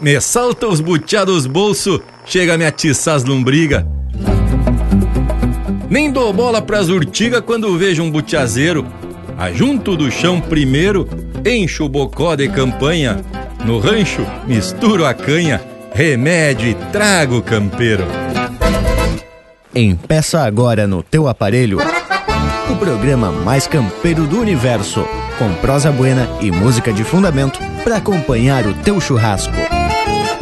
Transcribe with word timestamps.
Me 0.00 0.20
salta 0.20 0.66
os 0.66 0.80
buteados 0.80 1.46
bolso, 1.46 2.00
chega 2.24 2.54
a 2.54 2.58
me 2.58 2.66
atiçar 2.66 3.14
as 3.16 3.24
lombriga. 3.24 3.86
Nem 5.88 6.10
dou 6.10 6.32
bola 6.32 6.60
pras 6.60 6.88
urtiga 6.88 7.40
quando 7.40 7.76
vejo 7.78 8.02
um 8.02 8.10
butiazeiro. 8.10 8.86
Ajunto 9.38 9.96
do 9.96 10.10
chão 10.10 10.40
primeiro, 10.40 11.08
encho 11.44 11.84
o 11.84 11.88
bocó 11.88 12.34
de 12.34 12.48
campanha. 12.48 13.24
No 13.64 13.78
rancho, 13.78 14.26
misturo 14.46 15.04
a 15.06 15.14
canha, 15.14 15.60
remédio 15.92 16.68
e 16.68 16.74
trago 16.92 17.40
campeiro. 17.42 18.04
Empeça 19.74 20.40
agora 20.40 20.86
no 20.86 21.02
teu 21.02 21.28
aparelho 21.28 21.78
o 22.70 22.76
programa 22.76 23.30
mais 23.30 23.66
campeiro 23.66 24.26
do 24.26 24.40
universo, 24.40 25.06
com 25.38 25.52
prosa 25.54 25.92
buena 25.92 26.28
e 26.40 26.50
música 26.50 26.92
de 26.92 27.04
fundamento 27.04 27.60
para 27.84 27.96
acompanhar 27.96 28.66
o 28.66 28.74
teu 28.74 29.00
churrasco. 29.00 29.54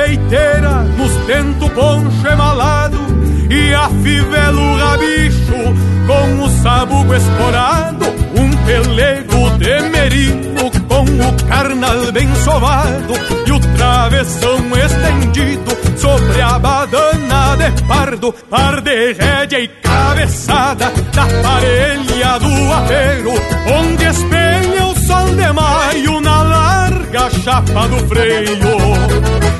Peiteira, 0.00 0.82
nos 0.96 1.12
tento 1.26 1.68
poncho 1.70 2.26
emalado, 2.26 2.98
e 3.50 3.74
afivelo 3.74 4.60
o 4.60 4.76
rabicho 4.76 5.60
com 6.06 6.44
o 6.44 6.48
sabugo 6.62 7.14
esporado, 7.14 8.06
um 8.34 8.50
pelego 8.64 9.50
de 9.58 9.80
merino 9.90 10.70
com 10.88 11.02
o 11.02 11.48
carnal 11.48 12.12
bem 12.12 12.34
sovado, 12.36 13.12
e 13.46 13.52
o 13.52 13.60
travessão 13.76 14.58
estendido 14.78 15.98
sobre 15.98 16.40
a 16.40 16.58
badana 16.58 17.56
de 17.56 17.82
pardo, 17.82 18.32
par 18.48 18.80
de 18.80 19.12
rédea 19.12 19.60
e 19.60 19.68
cabeçada 19.68 20.90
da 21.14 21.26
parelha 21.42 22.38
do 22.38 22.72
apeiro, 22.72 23.32
onde 23.78 24.04
espelha 24.04 24.86
o 24.86 24.96
sol 24.96 25.26
de 25.34 25.52
maio 25.52 26.20
na 26.22 26.42
larga 26.42 27.30
chapa 27.44 27.86
do 27.88 28.08
freio. 28.08 29.59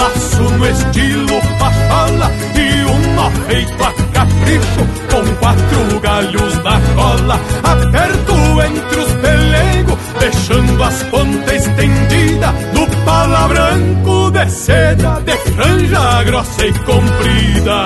laço 0.00 0.42
no 0.42 0.66
estilo 0.66 1.40
pachola 1.58 2.30
e 2.54 2.84
um 2.84 3.14
nó 3.14 3.30
feito 3.46 3.82
a 3.84 3.92
capricho 4.12 4.82
com 5.10 5.36
quatro 5.36 6.00
galhos 6.00 6.54
na 6.64 6.80
cola. 6.94 7.40
Aperto 7.62 8.62
entre 8.62 9.00
os 9.00 9.12
pelegos, 9.12 9.98
deixando 10.18 10.82
as 10.82 11.02
pontas 11.04 11.66
estendidas 11.66 12.54
no 12.72 12.86
pala 13.04 13.48
branco 13.48 14.30
de 14.30 14.50
seda, 14.50 15.20
de 15.20 15.36
franja 15.52 16.24
grossa 16.24 16.66
e 16.66 16.72
comprida. 16.72 17.84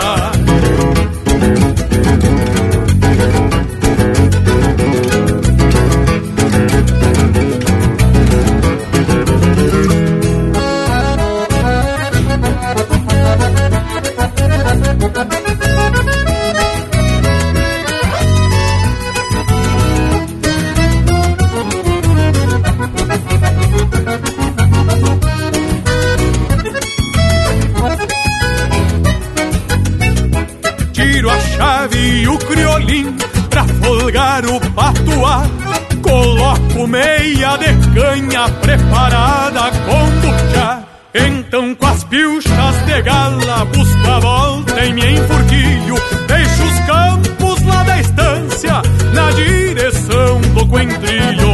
Preparada 38.65 39.71
com 39.87 40.11
buchá. 40.21 40.83
Então 41.15 41.75
com 41.75 41.87
as 41.87 42.03
pilchas 42.05 42.87
de 42.87 43.03
gala 43.03 43.65
busco 43.67 44.11
a 44.11 44.19
volta 44.19 44.85
e 44.85 44.93
me 44.93 45.13
enfurquilho. 45.13 45.95
Deixo 46.27 46.63
os 46.65 46.79
campos 46.81 47.63
lá 47.63 47.83
da 47.85 48.01
estância 48.01 48.83
na 49.13 49.31
direção 49.31 50.41
do 50.41 50.67
coentrilho. 50.67 51.53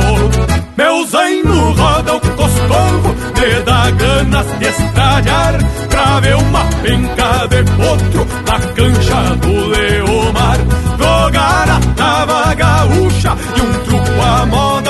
Meu 0.76 1.06
zaino 1.08 1.72
roda 1.72 2.14
o 2.14 2.20
coscorro, 2.20 3.14
me 3.38 3.62
dá 3.66 3.90
ganas 3.90 4.46
de 4.58 4.64
estralhar 4.64 5.58
Pra 5.90 6.20
ver 6.20 6.36
uma 6.36 6.64
penca 6.82 7.46
de 7.48 7.62
potro 7.72 8.26
na 8.46 8.58
cancha 8.74 9.36
do 9.36 9.66
Leomar 9.66 10.58
Jogar 10.98 11.68
a 11.68 11.80
tava 11.94 12.54
gaúcha 12.54 13.36
e 13.56 13.60
um 13.60 13.72
truco 13.84 14.22
à 14.22 14.46
moda 14.46 14.89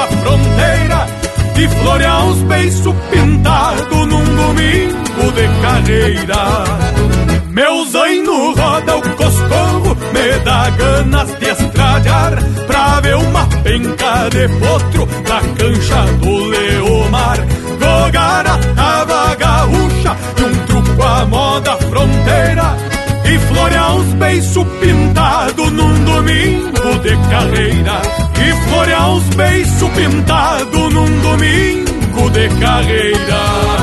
E 1.61 1.69
florear 1.69 2.25
uns 2.25 2.43
beiços 2.45 2.95
pintados 3.11 4.07
num 4.07 4.25
domingo 4.25 5.33
de 5.33 5.47
carreira 5.61 7.01
meu 7.51 7.85
zaino 7.91 8.55
roda 8.55 8.97
o 8.97 9.03
coscorro, 9.17 9.97
me 10.15 10.39
dá 10.45 10.71
ganas 10.71 11.29
de 11.39 11.47
estralhar 11.47 12.39
Pra 12.67 13.01
ver 13.01 13.17
uma 13.17 13.47
penca 13.63 14.29
de 14.31 14.49
potro 14.61 15.09
na 15.29 15.41
cancha 15.57 16.05
do 16.21 16.45
Leomar. 16.47 17.37
Jogar 17.81 18.47
a 18.47 18.59
tava 18.75 19.35
gaúcha 19.35 20.17
e 20.39 20.43
um 20.45 20.67
truco 20.67 21.03
à 21.03 21.27
moda 21.27 21.77
fronteira 21.77 22.77
E 23.31 23.39
florear 23.39 23.95
uns 23.95 24.13
beiços 24.15 24.67
pintados 24.81 25.73
num 25.73 26.05
domingo 26.05 26.99
de 27.01 27.17
carreira. 27.31 28.03
E 28.37 28.69
florear 28.69 29.13
uns 29.13 29.29
beiços 29.37 29.91
pintados 29.91 30.93
num 30.93 31.21
domingo 31.21 32.31
de 32.31 32.49
carreira 32.61 33.81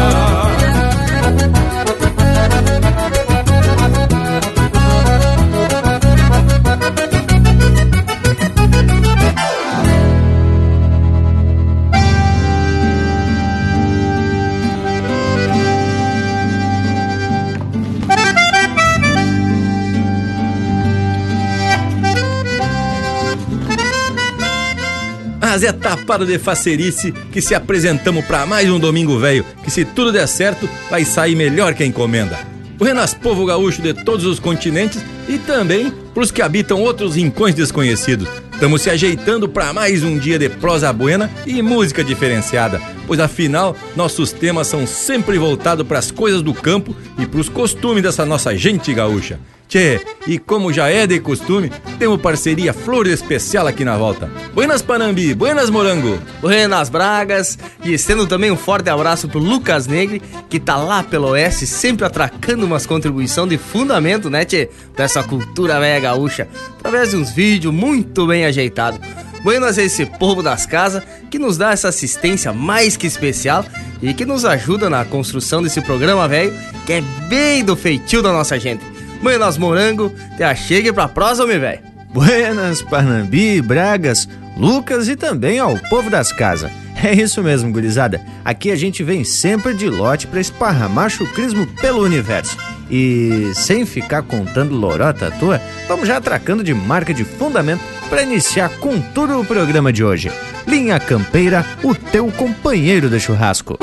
Mas 25.58 25.64
é 25.64 25.72
tapado 25.72 26.24
de 26.24 26.38
facerice 26.38 27.12
que 27.32 27.42
se 27.42 27.56
apresentamos 27.56 28.24
para 28.26 28.46
mais 28.46 28.70
um 28.70 28.80
Domingo 28.80 29.18
Velho, 29.18 29.44
que 29.64 29.72
se 29.72 29.84
tudo 29.84 30.12
der 30.12 30.28
certo, 30.28 30.70
vai 30.88 31.04
sair 31.04 31.36
melhor 31.36 31.74
que 31.74 31.82
a 31.82 31.86
encomenda. 31.88 32.38
O 32.80 32.84
Renas 32.84 33.16
Povo 33.16 33.44
Gaúcho 33.44 33.82
de 33.82 33.92
todos 33.92 34.24
os 34.24 34.40
continentes 34.40 35.04
e 35.28 35.40
também 35.40 35.92
pros 36.14 36.30
que 36.30 36.44
habitam 36.44 36.84
outros 36.84 37.16
rincões 37.16 37.56
desconhecidos. 37.56 38.30
Estamos 38.54 38.84
se 38.84 38.92
ajeitando 38.92 39.50
para 39.50 39.74
mais 39.74 40.04
um 40.04 40.20
dia 40.20 40.38
de 40.38 40.48
prosa 40.48 40.94
buena 40.94 41.28
e 41.44 41.60
música 41.64 42.04
diferenciada, 42.04 42.80
pois 43.08 43.20
afinal 43.20 43.76
nossos 43.96 44.32
temas 44.32 44.68
são 44.68 44.86
sempre 44.86 45.40
voltados 45.40 45.88
para 45.88 45.98
as 45.98 46.12
coisas 46.12 46.44
do 46.44 46.54
campo 46.54 46.96
e 47.18 47.26
para 47.26 47.40
os 47.40 47.50
costumes 47.50 48.04
dessa 48.04 48.24
nossa 48.28 48.56
gente 48.56 48.94
gaúcha. 48.94 49.40
Tchê, 49.68 50.00
e 50.26 50.40
como 50.40 50.72
já 50.72 50.88
é 50.88 51.06
de 51.06 51.20
costume, 51.20 51.70
temos 52.00 52.22
parceria 52.22 52.74
flor 52.74 53.06
especial 53.06 53.68
aqui 53.68 53.84
na 53.84 53.98
volta. 53.98 54.32
Buenas 54.54 54.82
Panambi, 54.82 55.34
buenas 55.34 55.70
Morango. 55.70 56.18
Buenas 56.40 56.88
Bragas, 56.88 57.60
e 57.84 57.94
estendo 57.94 58.26
também 58.26 58.50
um 58.50 58.56
forte 58.56 58.90
abraço 58.90 59.28
pro 59.28 59.40
Lucas 59.40 59.86
Negre, 59.86 60.22
que 60.50 60.58
tá 60.58 60.78
lá 60.78 61.04
pelo 61.04 61.32
Oeste, 61.32 61.68
sempre 61.68 62.06
atracando 62.06 62.66
umas 62.66 62.86
contribuição 62.86 63.46
de 63.46 63.58
fundamento, 63.58 64.30
né, 64.30 64.46
tchê? 64.46 64.70
Pra 64.96 65.04
essa 65.04 65.22
cultura 65.22 65.82
velha 65.82 66.00
gaúcha, 66.00 66.48
através 66.80 67.10
de 67.10 67.18
uns 67.18 67.32
vídeos 67.32 67.74
muito 67.74 68.26
bem 68.26 68.46
ajeitados. 68.46 69.02
Buenas 69.44 69.78
a 69.78 69.84
esse 69.84 70.06
povo 70.06 70.42
das 70.42 70.66
casas 70.66 71.04
que 71.30 71.38
nos 71.38 71.58
dá 71.58 71.72
essa 71.72 71.90
assistência 71.90 72.54
mais 72.54 72.96
que 72.96 73.06
especial 73.06 73.66
e 74.02 74.14
que 74.14 74.26
nos 74.26 74.46
ajuda 74.46 74.90
na 74.90 75.04
construção 75.04 75.62
desse 75.62 75.82
programa 75.82 76.26
velho, 76.26 76.54
que 76.86 76.94
é 76.94 77.02
bem 77.28 77.66
do 77.66 77.76
feitio 77.76 78.22
da 78.22 78.32
nossa 78.32 78.58
gente. 78.58 78.97
Buenas 79.22 79.58
Morango, 79.58 80.12
te 80.36 80.44
achegue 80.44 80.92
pra 80.94 81.08
prosa, 81.08 81.46
meu 81.46 81.60
velho. 81.60 81.80
Buenas, 82.14 82.82
Parnambi, 82.82 83.62
Bragas, 83.62 84.28
Lucas 84.58 85.08
e 85.08 85.16
também 85.16 85.60
ao 85.60 85.78
povo 85.90 86.10
das 86.10 86.32
casas. 86.32 86.72
É 87.04 87.14
isso 87.14 87.44
mesmo, 87.44 87.72
gurizada. 87.72 88.20
Aqui 88.44 88.72
a 88.72 88.76
gente 88.76 89.04
vem 89.04 89.24
sempre 89.24 89.74
de 89.76 89.88
lote 89.88 90.26
para 90.26 90.40
esparramar 90.40 91.12
chucrismo 91.12 91.68
pelo 91.80 92.04
universo. 92.04 92.58
E 92.90 93.52
sem 93.54 93.86
ficar 93.86 94.24
contando 94.24 94.76
lorota 94.76 95.28
à 95.28 95.32
toa, 95.32 95.62
vamos 95.88 96.08
já 96.08 96.18
atracando 96.18 96.64
de 96.64 96.74
marca 96.74 97.14
de 97.14 97.24
fundamento 97.24 97.84
para 98.10 98.24
iniciar 98.24 98.70
com 98.80 99.00
tudo 99.00 99.40
o 99.40 99.46
programa 99.46 99.94
de 99.94 100.04
hoje. 100.04 100.32
Linha 100.66 101.00
Campeira, 101.00 101.66
o 101.84 101.94
teu 101.94 102.32
companheiro 102.32 103.10
de 103.10 103.20
churrasco. 103.20 103.78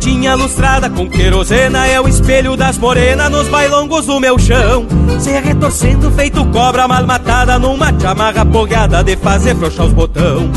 Gaitinha 0.00 0.34
lustrada 0.34 0.88
com 0.88 1.06
querosena 1.06 1.86
é 1.86 2.00
o 2.00 2.08
espelho 2.08 2.56
das 2.56 2.78
morenas 2.78 3.30
nos 3.30 3.48
bailongos 3.48 4.06
do 4.06 4.18
meu 4.18 4.38
chão. 4.38 4.86
Se 5.18 5.30
retorcendo 5.30 6.10
feito 6.12 6.42
cobra 6.46 6.88
mal 6.88 7.06
matada 7.06 7.58
numa 7.58 7.92
chamarra 8.00 8.46
pogada 8.46 9.04
de 9.04 9.14
fazer 9.16 9.54
frouxar 9.56 9.84
os 9.84 9.92
botão. 9.92 10.50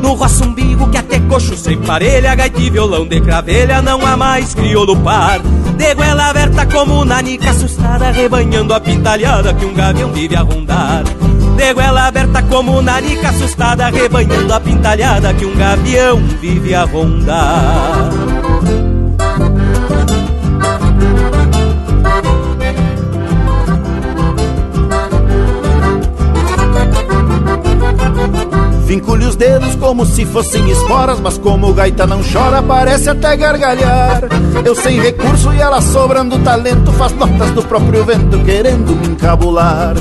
No 0.00 0.14
roço 0.14 0.44
umbigo 0.44 0.88
que 0.88 0.96
até 0.96 1.20
coxo 1.20 1.54
sem 1.58 1.76
parelha, 1.78 2.34
gaita 2.34 2.58
e 2.58 2.70
violão 2.70 3.06
de 3.06 3.20
cravelha 3.20 3.82
não 3.82 4.04
há 4.06 4.16
mais 4.16 4.54
crioulo 4.54 4.96
par. 4.96 5.40
De 5.40 5.94
goela 5.94 6.30
aberta 6.30 6.64
como 6.64 7.04
nanica 7.04 7.50
assustada, 7.50 8.10
rebanhando 8.10 8.72
a 8.72 8.80
pintalhada 8.80 9.52
que 9.52 9.66
um 9.66 9.74
gavião 9.74 10.10
vive 10.10 10.36
a 10.36 10.40
rondar. 10.40 11.04
De 11.56 11.74
goela 11.74 12.06
aberta 12.06 12.42
como 12.44 12.80
nanica 12.80 13.28
assustada, 13.28 13.90
rebanhando 13.90 14.54
a 14.54 14.60
pintalhada 14.60 15.34
que 15.34 15.44
um 15.44 15.54
gavião 15.54 16.18
vive 16.40 16.74
a 16.74 16.84
rondar. 16.84 18.25
Vincule 28.86 29.24
os 29.26 29.34
dedos 29.34 29.74
como 29.74 30.06
se 30.06 30.24
fossem 30.24 30.70
esporas, 30.70 31.18
mas 31.18 31.36
como 31.36 31.74
gaita 31.74 32.06
não 32.06 32.20
chora, 32.22 32.62
parece 32.62 33.10
até 33.10 33.36
gargalhar. 33.36 34.22
Eu 34.64 34.76
sem 34.76 35.00
recurso 35.00 35.52
e 35.52 35.60
ela 35.60 35.80
sobrando 35.82 36.38
talento, 36.38 36.92
faz 36.92 37.12
notas 37.12 37.50
do 37.50 37.64
próprio 37.64 38.04
vento 38.04 38.38
querendo 38.44 38.94
me 38.94 39.08
encabular. 39.08 39.96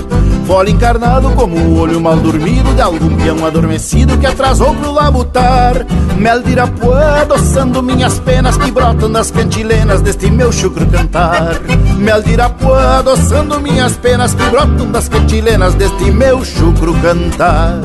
Fole 0.45 0.71
encarnado 0.71 1.31
como 1.31 1.57
o 1.57 1.79
olho 1.79 1.99
mal 1.99 2.15
dormido 2.17 2.75
de 2.75 2.81
algum 2.81 3.15
peão 3.15 3.43
adormecido 3.43 4.19
que 4.19 4.27
atrasou 4.27 4.75
pro 4.75 4.91
labutar. 4.91 5.83
Mel 6.19 6.43
de 6.43 6.51
Irapuã 6.51 7.21
adoçando 7.21 7.81
minhas 7.81 8.19
penas 8.19 8.55
que 8.55 8.69
brotam 8.69 9.11
das 9.11 9.31
cantilenas 9.31 10.01
deste 10.01 10.29
meu 10.29 10.51
chucro 10.51 10.85
cantar. 10.85 11.59
Mel 11.97 12.21
de 12.21 12.33
Irapuã 12.33 12.99
adoçando 12.99 13.59
minhas 13.59 13.97
penas 13.97 14.35
que 14.35 14.43
brotam 14.43 14.91
das 14.91 15.09
cantilenas 15.09 15.73
deste 15.73 16.11
meu 16.11 16.45
chucro 16.45 16.93
cantar. 17.01 17.81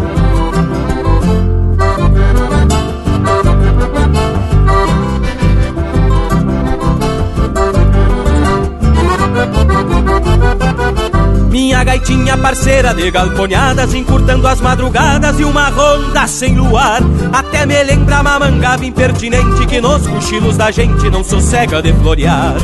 Minha 12.30 12.42
parceira 12.42 12.94
de 12.94 13.10
galponhadas, 13.10 13.92
encurtando 13.92 14.46
as 14.46 14.60
madrugadas 14.60 15.40
e 15.40 15.44
uma 15.44 15.68
ronda 15.68 16.28
sem 16.28 16.54
luar. 16.54 17.02
Até 17.32 17.66
me 17.66 17.82
lembra 17.82 18.20
uma 18.20 18.38
mangava 18.38 18.86
impertinente 18.86 19.66
que 19.66 19.80
nos 19.80 20.06
cochilos 20.06 20.56
da 20.56 20.70
gente 20.70 21.10
não 21.10 21.24
sossega 21.24 21.82
de 21.82 21.92
florear. 21.92 22.54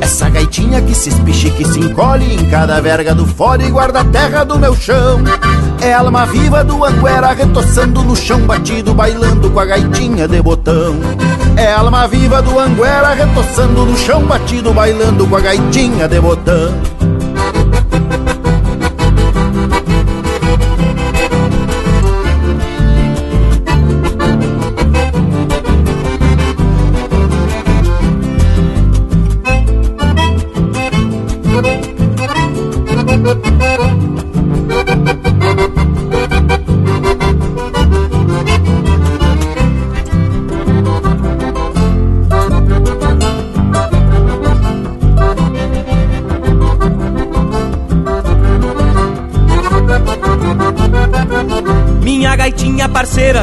Essa 0.00 0.30
gaitinha 0.30 0.80
que 0.80 0.94
se 0.94 1.10
espiche, 1.10 1.50
que 1.50 1.66
se 1.66 1.80
encolhe 1.80 2.34
em 2.34 2.48
cada 2.48 2.80
verga 2.80 3.14
do 3.14 3.26
fora 3.26 3.62
e 3.62 3.70
guarda 3.70 4.00
a 4.00 4.04
terra 4.06 4.42
do 4.42 4.58
meu 4.58 4.74
chão. 4.74 5.22
É 5.82 5.92
alma 5.92 6.24
viva 6.24 6.64
do 6.64 6.82
anguera 6.82 7.34
retoçando 7.34 8.02
no 8.02 8.16
chão 8.16 8.40
batido, 8.46 8.94
bailando 8.94 9.50
com 9.50 9.60
a 9.60 9.66
gaitinha 9.66 10.26
de 10.26 10.40
botão. 10.40 10.96
É 11.58 11.70
alma 11.74 12.08
viva 12.08 12.40
do 12.40 12.58
anguera 12.58 13.12
retoçando 13.12 13.84
no 13.84 13.98
chão 13.98 14.22
batido, 14.22 14.72
bailando 14.72 15.26
com 15.26 15.36
a 15.36 15.40
gaitinha 15.40 16.08
de 16.08 16.18
botão. 16.18 16.74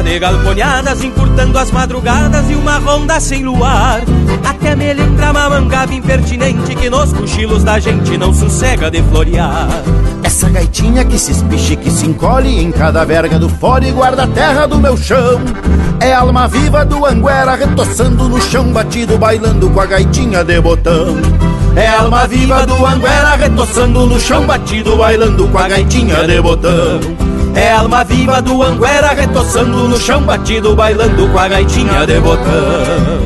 De 0.08 0.18
galponhadas, 0.18 1.04
encurtando 1.04 1.58
as 1.58 1.70
madrugadas 1.70 2.48
e 2.48 2.54
uma 2.54 2.78
ronda 2.78 3.20
sem 3.20 3.44
luar. 3.44 4.00
Até 4.42 4.74
me 4.74 4.94
lembra 4.94 5.30
uma 5.30 5.84
impertinente 5.92 6.74
que 6.74 6.88
nos 6.88 7.12
cochilos 7.12 7.62
da 7.62 7.78
gente 7.78 8.16
não 8.16 8.32
sossega 8.32 8.90
de 8.90 9.02
florear. 9.02 9.68
Essa 10.22 10.48
gaitinha 10.48 11.04
que 11.04 11.18
se 11.18 11.32
espiche, 11.32 11.76
que 11.76 11.90
se 11.90 12.06
encolhe 12.06 12.58
em 12.58 12.72
cada 12.72 13.04
verga 13.04 13.38
do 13.38 13.50
fora 13.50 13.86
e 13.86 13.92
guarda 13.92 14.22
a 14.22 14.26
terra 14.26 14.66
do 14.66 14.78
meu 14.78 14.96
chão. 14.96 15.40
É 16.00 16.14
alma 16.14 16.48
viva 16.48 16.86
do 16.86 17.04
anguera 17.04 17.54
retoçando 17.54 18.30
no 18.30 18.40
chão 18.40 18.72
batido, 18.72 19.18
bailando 19.18 19.68
com 19.68 19.80
a 19.80 19.86
gaitinha 19.86 20.42
de 20.42 20.58
botão. 20.58 21.16
É 21.76 21.86
alma 21.86 22.26
viva 22.26 22.66
do 22.66 22.86
anguera 22.86 23.36
retoçando 23.36 24.06
no 24.06 24.18
chão 24.18 24.46
batido, 24.46 24.96
bailando 24.96 25.46
com 25.48 25.58
a 25.58 25.68
gaitinha 25.68 26.26
de 26.26 26.40
botão. 26.40 27.27
É 27.58 27.72
alma 27.72 28.04
viva 28.04 28.40
do 28.40 28.62
Anguera 28.62 29.08
retoçando 29.08 29.88
no 29.88 29.98
chão 29.98 30.22
batido, 30.22 30.76
bailando 30.76 31.28
com 31.28 31.38
a 31.38 31.48
gaitinha 31.48 32.06
de 32.06 32.20
botão. 32.20 33.17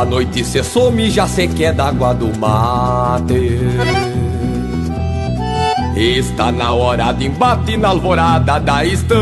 A 0.00 0.04
noite 0.04 0.42
se 0.42 0.64
some, 0.64 1.10
já 1.10 1.28
se 1.28 1.46
quer 1.46 1.74
da 1.74 1.88
água 1.88 2.14
do 2.14 2.34
mate. 2.38 3.60
Está 5.94 6.50
na 6.50 6.72
hora 6.72 7.12
de 7.12 7.26
embate 7.26 7.76
na 7.76 7.88
alvorada 7.88 8.58
da 8.58 8.82
estância. 8.82 9.14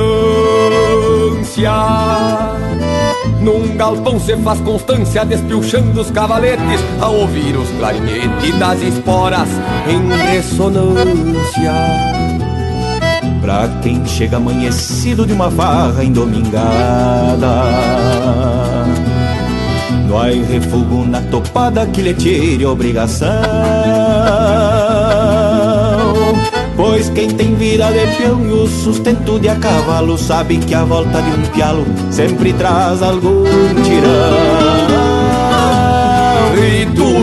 Num 3.41 3.77
galpão 3.77 4.21
se 4.21 4.37
faz 4.37 4.61
constância, 4.61 5.25
despilchando 5.25 6.01
os 6.01 6.13
cavaletes, 6.13 6.81
a 7.01 7.09
ouvir 7.09 7.57
os 7.57 7.69
clarinetes 7.71 8.57
das 8.57 8.81
esporas 8.81 9.49
em 9.89 10.09
ressonância. 10.31 11.73
Pra 13.41 13.69
quem 13.83 14.07
chega 14.07 14.37
amanhecido 14.37 15.27
de 15.27 15.33
uma 15.33 15.51
farra 15.51 16.05
endomingada 16.05 17.49
Há 20.17 20.31
refugo 20.51 21.05
na 21.05 21.21
topada 21.23 21.87
que 21.87 22.03
lhe 22.03 22.15
tire 22.15 22.65
obrigação. 22.65 23.29
Pois 26.77 27.11
quem 27.11 27.29
tem 27.31 27.55
vida 27.55 27.87
de 27.93 28.17
peão 28.17 28.45
e 28.47 28.53
o 28.53 28.67
sustento 28.67 29.39
de 29.39 29.49
a 29.49 29.57
cavalo 29.57 30.17
Sabe 30.17 30.59
que 30.59 30.75
a 30.75 30.85
volta 30.85 31.21
de 31.21 31.31
um 31.31 31.43
pialo 31.53 31.85
sempre 32.11 32.53
traz 32.53 33.03
algum 33.03 33.45
tirão 33.85 35.09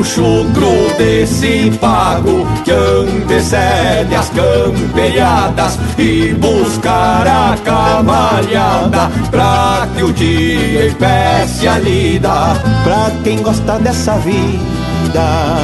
chucro 0.03 0.95
desse 0.97 1.71
pago 1.79 2.45
que 2.63 2.71
antecede 2.71 4.15
as 4.15 4.29
camperiadas 4.29 5.79
e 5.97 6.33
buscar 6.33 7.27
a 7.27 7.57
cavalhada 7.63 9.11
pra 9.31 9.87
que 9.95 10.03
o 10.03 10.13
dia 10.13 10.87
empece 10.87 11.67
a 11.67 11.79
lida. 11.79 12.55
Pra 12.83 13.11
quem 13.23 13.41
gosta 13.41 13.79
dessa 13.79 14.17
vida, 14.17 15.55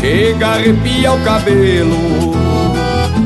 chega 0.00 0.48
arrepia 0.48 1.12
o 1.12 1.20
cabelo 1.20 2.38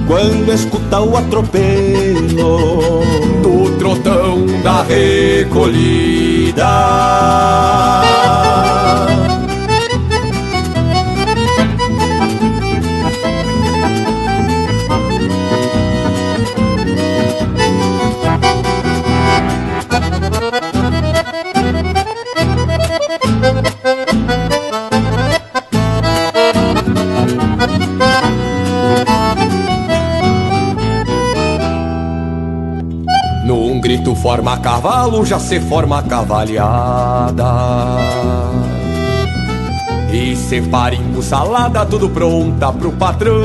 quando 0.07 0.53
escuta 0.53 1.01
o 1.01 1.17
atropelo 1.17 3.01
do 3.43 3.79
trotão 3.79 4.45
da 4.63 4.83
recolhida. 4.83 6.63
Forma 34.23 34.57
cavalo, 34.59 35.27
já 35.27 35.41
se 35.41 35.59
forma 35.59 36.01
cavalhada. 36.05 37.53
E 40.13 40.37
separinho 40.37 41.21
salada, 41.21 41.85
tudo 41.85 42.09
pronta 42.09 42.73
pro 42.73 42.93
patrão. 42.93 43.43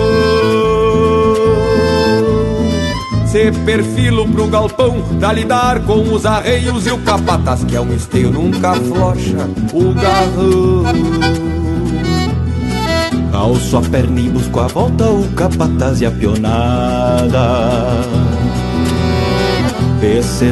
Se 3.26 3.52
perfilo 3.66 4.30
pro 4.30 4.48
galpão 4.48 5.02
pra 5.20 5.34
lidar 5.34 5.80
com 5.82 6.14
os 6.14 6.26
arreios 6.28 6.86
e 6.86 6.92
o 6.92 7.00
capataz, 7.00 7.64
que 7.64 7.76
é 7.76 7.82
um 7.82 7.92
esteio, 7.94 8.30
nunca 8.32 8.76
flocha 8.76 9.50
o 9.74 9.94
garrão. 9.94 10.84
Calço 13.32 13.78
a 13.78 13.82
perna 13.82 14.20
e 14.20 14.30
busco 14.30 14.60
a 14.60 14.68
volta, 14.68 15.06
o 15.06 15.28
capataz 15.34 16.02
e 16.02 16.06
a 16.06 16.12
pionada. 16.12 17.48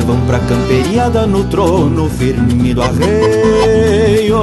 Vão 0.06 0.20
pra 0.22 0.40
camperiada 0.40 1.28
no 1.28 1.44
trono 1.44 2.10
firme 2.10 2.74
do 2.74 2.82
arreio. 2.82 4.40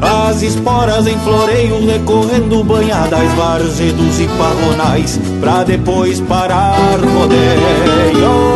As 0.00 0.40
esporas 0.40 1.06
em 1.08 1.18
floreio 1.18 1.84
recorrendo 1.84 2.62
banhadas 2.62 3.32
Varzedos 3.34 4.20
e 4.20 4.28
parronais 4.38 5.20
pra 5.40 5.64
depois 5.64 6.20
parar 6.20 6.98
rodeio. 7.00 8.54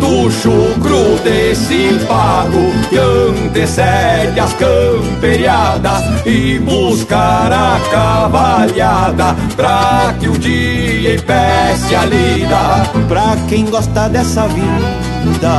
Do 0.00 0.30
chucro 0.30 1.18
desse 1.22 1.98
pago 2.06 2.60
que 2.88 2.96
antecede 2.96 4.40
as 4.40 4.54
camperiadas 4.54 6.02
e 6.24 6.58
buscar 6.60 7.52
a 7.52 7.80
cavalhada 7.90 9.36
pra 9.56 10.14
que 10.18 10.28
o 10.28 10.38
dia 10.38 10.81
empece 11.06 11.94
a 11.94 12.04
lida. 12.04 12.90
Pra 13.08 13.36
quem 13.48 13.66
gosta 13.66 14.08
dessa 14.08 14.46
vida, 14.48 15.52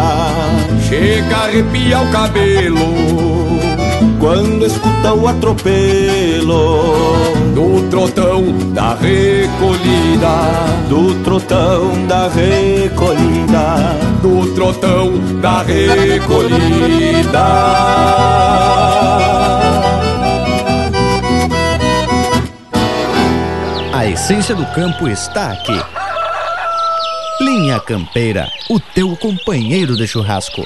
chega 0.88 1.36
a 1.36 1.44
arrepiar 1.46 2.04
o 2.04 2.12
cabelo 2.12 3.54
quando 4.20 4.66
escuta 4.66 5.14
o 5.14 5.28
atropelo 5.28 7.14
do 7.54 7.90
trotão 7.90 8.42
da 8.74 8.96
recolhida, 8.96 10.34
do 10.90 11.14
trotão 11.24 12.08
da 12.08 12.30
recolhida, 12.30 13.98
do 14.22 14.54
trotão 14.56 15.12
da 15.42 15.62
recolhida. 15.62 17.44
Essência 24.14 24.54
do 24.54 24.66
campo 24.68 25.08
está 25.08 25.52
aqui. 25.52 25.80
Linha 27.42 27.80
Campeira, 27.80 28.48
o 28.70 28.80
teu 28.80 29.18
companheiro 29.18 29.98
de 29.98 30.08
churrasco. 30.08 30.64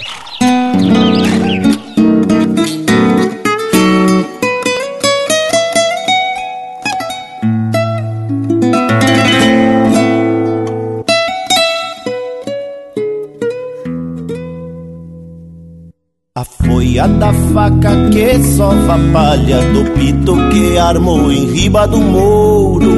folha 16.68 17.08
da 17.08 17.34
faca 17.54 18.10
que 18.12 18.44
sova 18.44 19.00
palha 19.14 19.62
do 19.74 19.92
pito 19.92 20.36
que 20.50 20.78
armou 20.78 21.32
em 21.32 21.46
riba 21.52 21.88
do 21.88 22.00
mouro 22.00 22.97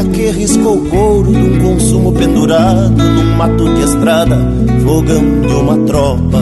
a 0.00 0.04
que 0.04 0.30
riscou 0.30 0.78
couro 0.86 1.30
um 1.30 1.58
consumo 1.58 2.12
pendurado 2.12 2.90
num 2.90 3.36
mato 3.36 3.74
de 3.74 3.82
estrada, 3.82 4.36
fogão 4.82 5.22
uma 5.60 5.76
tropa. 5.86 6.38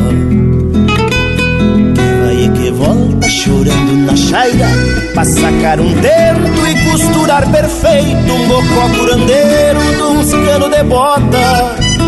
Que 1.95 2.25
vai 2.25 2.45
e 2.45 2.49
que 2.51 2.71
volta 2.71 3.29
chorando 3.29 4.07
na 4.07 4.17
chaira, 4.17 4.69
pra 5.13 5.25
sacar 5.25 5.81
um 5.81 5.93
dento 5.95 6.67
e 6.69 6.91
costurar 6.91 7.51
perfeito 7.51 8.33
um 8.33 8.49
bocó 8.49 8.89
curandeiro 8.97 9.81
de 9.97 10.03
uns 10.03 10.31
canos 10.31 10.71
de 10.71 10.83
bota 10.85 11.99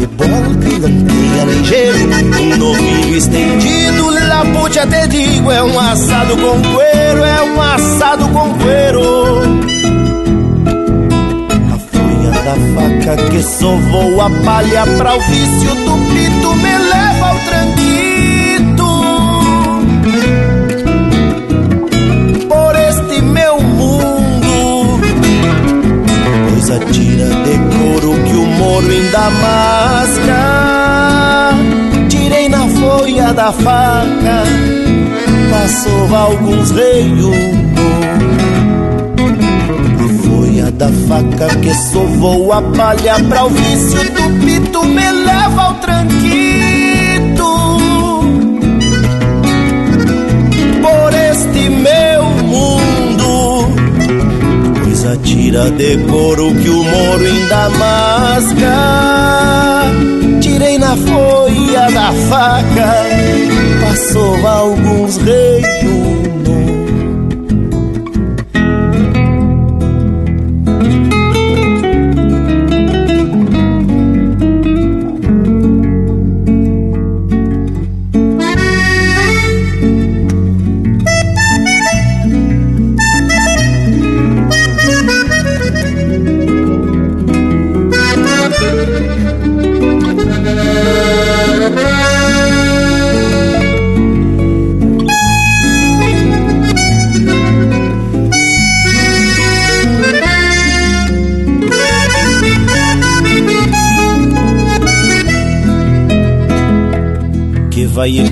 que 0.00 0.06
bola 0.06 0.48
pilanteia 0.64 1.44
ligeiro 1.44 1.98
Um 2.40 2.56
novilho 2.56 3.16
estendido, 3.16 3.99
lapute 4.28 4.78
até 4.78 5.06
digo 5.06 5.50
É 5.50 5.62
um 5.62 5.78
assado 5.78 6.36
com 6.36 6.62
cuero, 6.62 7.24
é 7.24 7.42
um 7.42 7.62
assado 7.62 8.28
com 8.28 8.54
cuero. 8.54 9.40
A 11.72 11.78
folha 11.78 12.30
da 12.30 12.54
faca 12.74 13.16
que 13.30 13.42
sovou 13.42 14.20
a 14.20 14.30
palha 14.44 14.84
Pra 14.98 15.16
o 15.16 15.20
vício 15.20 15.74
do 15.74 15.94
pito 16.12 16.54
me 16.56 16.78
leva 16.78 17.26
ao 17.28 17.38
tranquito. 17.38 17.80
Por 22.48 22.76
este 22.76 23.22
meu 23.22 23.60
mundo 23.60 25.00
Pois 26.50 26.70
atira 26.70 27.26
de 27.26 27.58
couro 27.76 28.22
que 28.24 28.34
o 28.34 28.46
moro 28.46 28.92
em 28.92 29.10
Damasca 29.10 30.29
da 33.40 33.52
faca 33.52 34.42
Passou 35.50 36.14
alguns 36.14 36.70
reios 36.72 37.36
A 39.98 40.08
folha 40.22 40.70
da 40.72 40.88
faca 41.08 41.56
que 41.56 41.72
sovou 41.72 42.52
a 42.52 42.60
palha 42.60 43.14
Pra 43.30 43.46
o 43.46 43.48
vício 43.48 44.04
do 44.12 44.44
pito 44.44 44.84
me 44.84 45.10
leva 45.10 45.62
ao 45.62 45.74
tranquito. 45.76 46.20
Por 50.82 51.14
este 51.30 51.70
meu 51.70 52.24
mundo 52.44 53.72
Pois 54.84 55.06
atira 55.06 55.70
de 55.70 55.96
couro 56.10 56.54
que 56.56 56.68
o 56.68 56.84
moro 56.84 57.26
em 57.26 57.46
Damasca. 57.46 58.76
Tirei 60.42 60.76
na 60.78 60.94
folha 60.94 61.49
da 61.72 61.88
da 61.90 62.12
faca. 62.28 62.92
Passou 63.80 64.46
alguns 64.46 65.16
reios 65.18 66.19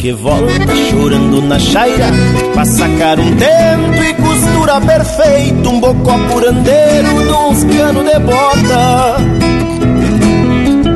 que 0.08 0.12
volta 0.14 0.74
chorando 0.90 1.42
na 1.42 1.58
chaira 1.58 2.06
Pra 2.54 2.64
sacar 2.64 3.20
um 3.20 3.30
tento 3.36 4.02
e 4.02 4.14
costura 4.14 4.80
perfeito 4.80 5.68
Um 5.68 5.80
bocó 5.80 6.18
purandeiro 6.30 7.08
uns 7.50 7.64
cano 7.64 8.02
de 8.02 8.18
bota. 8.20 9.16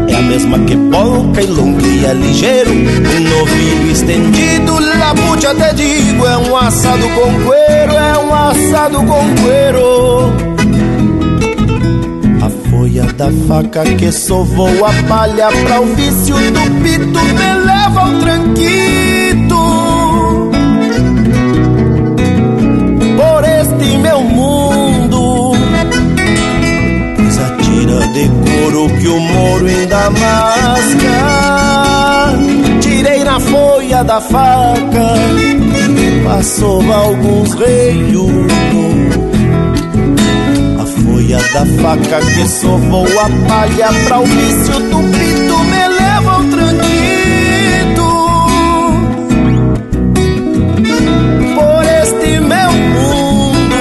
É 0.09 0.15
a 0.15 0.23
mesma 0.23 0.59
que 0.61 0.77
polca 0.77 1.43
e 1.43 1.47
longuia 1.47 2.13
ligeiro 2.15 2.71
Um 2.71 3.39
novilho 3.39 3.91
estendido, 3.91 4.79
labute 4.99 5.47
até 5.47 5.75
digo 5.75 6.27
É 6.27 6.39
um 6.39 6.57
assado 6.57 7.07
com 7.11 7.45
cuero, 7.45 7.93
é 7.93 8.19
um 8.19 8.35
assado 8.35 8.97
com 8.97 9.37
folha 9.43 10.52
da 13.23 13.31
faca 13.47 13.85
que 13.85 14.11
sovou 14.11 14.85
a 14.85 14.93
palha 15.09 15.49
Pra 15.65 15.81
o 15.81 15.87
vício 15.95 16.35
do 16.35 16.61
pito 16.83 17.21
me 17.21 17.55
leva 17.67 18.01
ao 18.01 18.19
tranquito. 18.19 19.61
Por 23.17 23.45
este 23.45 23.97
meu 23.99 24.21
mundo 24.23 25.53
Pois 27.17 27.39
atira 27.39 28.09
de 28.09 28.29
couro 28.29 28.89
que 28.99 29.07
o 29.07 29.21
moro 29.21 29.67
ainda 29.67 30.11
masca 30.11 31.19
Tirei 32.81 33.23
na 33.23 33.39
folha 33.39 34.03
da 34.03 34.21
faca 34.21 35.15
Passou 36.25 36.83
alguns 36.93 37.55
reios 37.55 39.32
Da 41.33 41.65
faca 41.65 42.21
que 42.21 42.47
sovou 42.47 43.07
a 43.07 43.31
palha 43.49 43.89
Pra 44.07 44.21
o 44.21 44.25
vício 44.27 44.81
do 44.91 44.99
pito 44.99 45.59
me 45.65 45.89
leva 45.89 46.31
ao 46.31 46.45
tranquito. 46.45 48.07
Por 51.55 51.85
este 52.03 52.39
meu 52.39 52.73
mundo 52.93 53.81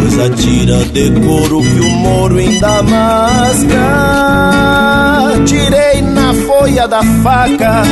Pois 0.00 0.18
atira 0.18 0.84
de 0.86 1.10
couro 1.20 1.62
que 1.62 1.80
o 1.80 1.90
moro 1.90 2.38
ainda 2.38 2.82
masca 2.82 3.86
Tirei 5.46 6.02
na 6.02 6.34
folha 6.34 6.88
da 6.88 7.02
faca 7.22 7.84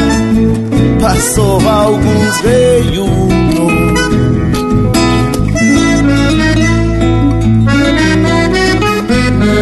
Passou 1.01 1.61
alguns 1.69 2.37
reios 2.41 3.48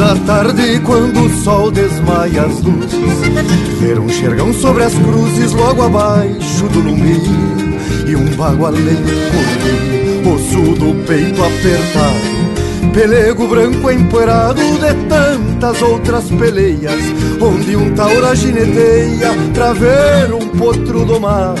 Da 0.00 0.16
tarde, 0.16 0.80
quando 0.80 1.26
o 1.26 1.28
sol 1.44 1.70
desmaia 1.70 2.44
as 2.44 2.62
luzes. 2.62 2.98
Ver 3.80 3.98
um 3.98 4.08
xergão 4.08 4.50
sobre 4.54 4.84
as 4.84 4.94
cruzes, 4.94 5.52
logo 5.52 5.82
abaixo 5.82 6.66
do 6.72 6.80
lume. 6.80 7.20
E 8.08 8.16
um 8.16 8.24
bagualeiro 8.34 9.02
correr, 9.30 10.34
osso 10.34 10.74
do 10.74 11.04
peito 11.04 11.42
apertado. 11.42 12.94
Pelego 12.94 13.46
branco 13.46 13.90
empoeirado 13.90 14.62
de 14.62 14.94
tantas 15.06 15.82
outras 15.82 16.24
peleias, 16.30 17.02
onde 17.38 17.76
um 17.76 17.94
taura 17.94 18.34
gineteia 18.34 19.34
pra 19.52 19.74
ver 19.74 20.32
um 20.32 20.48
potro 20.48 21.04
domado. 21.04 21.60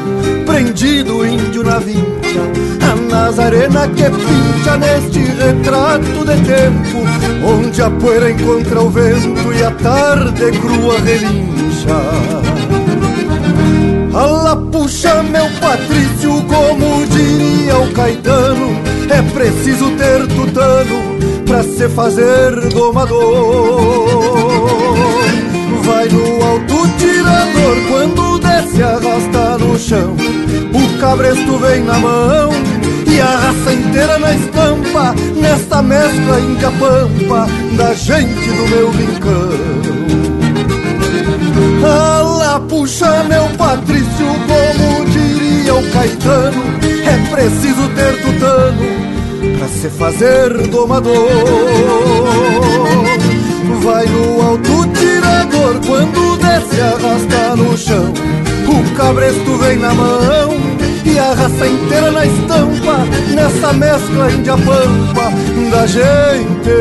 prendido 0.51 1.25
índio 1.25 1.63
na 1.63 1.79
vincha 1.79 2.41
A 2.91 2.95
Nazarena 2.95 3.87
que 3.87 4.03
pincha 4.03 4.77
neste 4.77 5.19
retrato 5.19 6.25
de 6.25 6.35
tempo 6.45 6.97
Onde 7.45 7.81
a 7.81 7.89
poeira 7.89 8.31
encontra 8.31 8.81
o 8.81 8.89
vento 8.89 9.53
e 9.53 9.63
a 9.63 9.71
tarde 9.71 10.51
crua 10.59 10.99
relincha. 10.99 11.95
Ala 14.13 14.57
puxa 14.57 15.23
meu 15.23 15.49
Patrício, 15.59 16.43
como 16.43 17.05
diria 17.07 17.77
o 17.77 17.91
Caetano 17.93 18.71
É 19.09 19.21
preciso 19.33 19.89
ter 19.91 20.27
tutano 20.27 21.21
pra 21.45 21.63
se 21.63 21.87
fazer 21.89 22.69
domador 22.69 24.20
no 26.11 26.43
alto 26.43 26.87
tirador, 26.97 27.77
quando 27.89 28.39
desce 28.39 28.83
arrasta 28.83 29.57
no 29.57 29.79
chão 29.79 30.17
O 30.73 30.99
cabresto 30.99 31.57
vem 31.57 31.83
na 31.83 31.97
mão 31.99 32.51
e 33.07 33.19
a 33.19 33.25
raça 33.25 33.73
inteira 33.73 34.19
na 34.19 34.33
estampa 34.33 35.13
Nesta 35.35 35.81
mescla 35.81 36.37
pampa 36.79 37.47
da 37.75 37.93
gente 37.93 38.49
do 38.49 38.67
meu 38.69 38.89
rincão. 38.91 39.49
Ala 41.83 42.61
puxa 42.61 43.25
meu 43.25 43.49
Patrício, 43.57 44.27
como 44.47 45.05
diria 45.09 45.75
o 45.75 45.83
Caetano 45.91 46.63
É 47.05 47.17
preciso 47.29 47.89
ter 47.95 48.21
tutano 48.21 49.11
pra 49.57 49.67
se 49.67 49.89
fazer 49.89 50.67
domador 50.67 52.70
Vai 53.81 54.05
no 54.05 54.41
alto 54.41 54.87
tirador, 54.93 55.79
quando 55.85 56.37
desce 56.37 56.81
arrasta 56.81 57.55
no 57.55 57.77
chão. 57.77 58.13
O 58.67 58.95
cabresto 58.95 59.57
vem 59.57 59.77
na 59.77 59.93
mão 59.93 60.51
e 61.03 61.17
a 61.17 61.33
raça 61.33 61.67
inteira 61.67 62.11
na 62.11 62.25
estampa 62.25 63.05
Nessa 63.33 63.73
mescla 63.73 64.31
índia 64.31 64.55
pampa 64.57 65.31
da 65.71 65.85
gente 65.87 66.80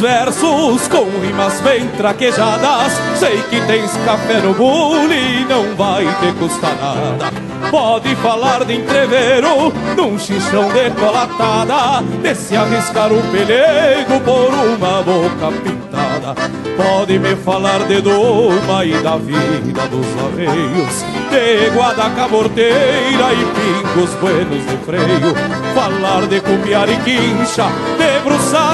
versos 0.00 0.88
com 0.88 1.04
rimas 1.20 1.60
bem 1.60 1.86
traquejadas. 1.88 2.92
Sei 3.18 3.42
que 3.42 3.60
tens 3.66 3.92
café 4.04 4.40
no 4.40 4.54
bule 4.54 5.14
e 5.14 5.44
não 5.48 5.74
vai 5.76 6.04
te 6.04 6.32
custar 6.38 6.74
nada. 6.76 7.30
Pode 7.70 8.14
falar 8.16 8.64
de 8.64 8.74
entreveiro 8.74 9.72
num 9.96 10.18
xixão 10.18 10.68
decolatada. 10.70 12.02
De 12.22 12.34
se 12.34 12.56
arriscar 12.56 13.12
o 13.12 13.22
pelego 13.30 14.20
por 14.24 14.52
uma 14.52 15.02
boca 15.02 15.56
pintada. 15.62 16.34
Pode 16.76 17.18
me 17.18 17.36
falar 17.36 17.86
de 17.86 18.00
doma 18.00 18.84
e 18.84 18.92
da 19.02 19.16
vida 19.16 19.86
dos 19.88 20.06
arreios 20.24 21.04
De 21.30 21.70
guadaca 21.76 22.26
morteira 22.28 23.32
e 23.32 23.94
pingos 23.94 24.10
buenos 24.20 24.66
de 24.66 24.76
freio 24.84 25.34
Falar 25.74 26.26
de 26.26 26.40
cupiar 26.40 26.88
e 26.88 26.96
quincha, 26.98 27.66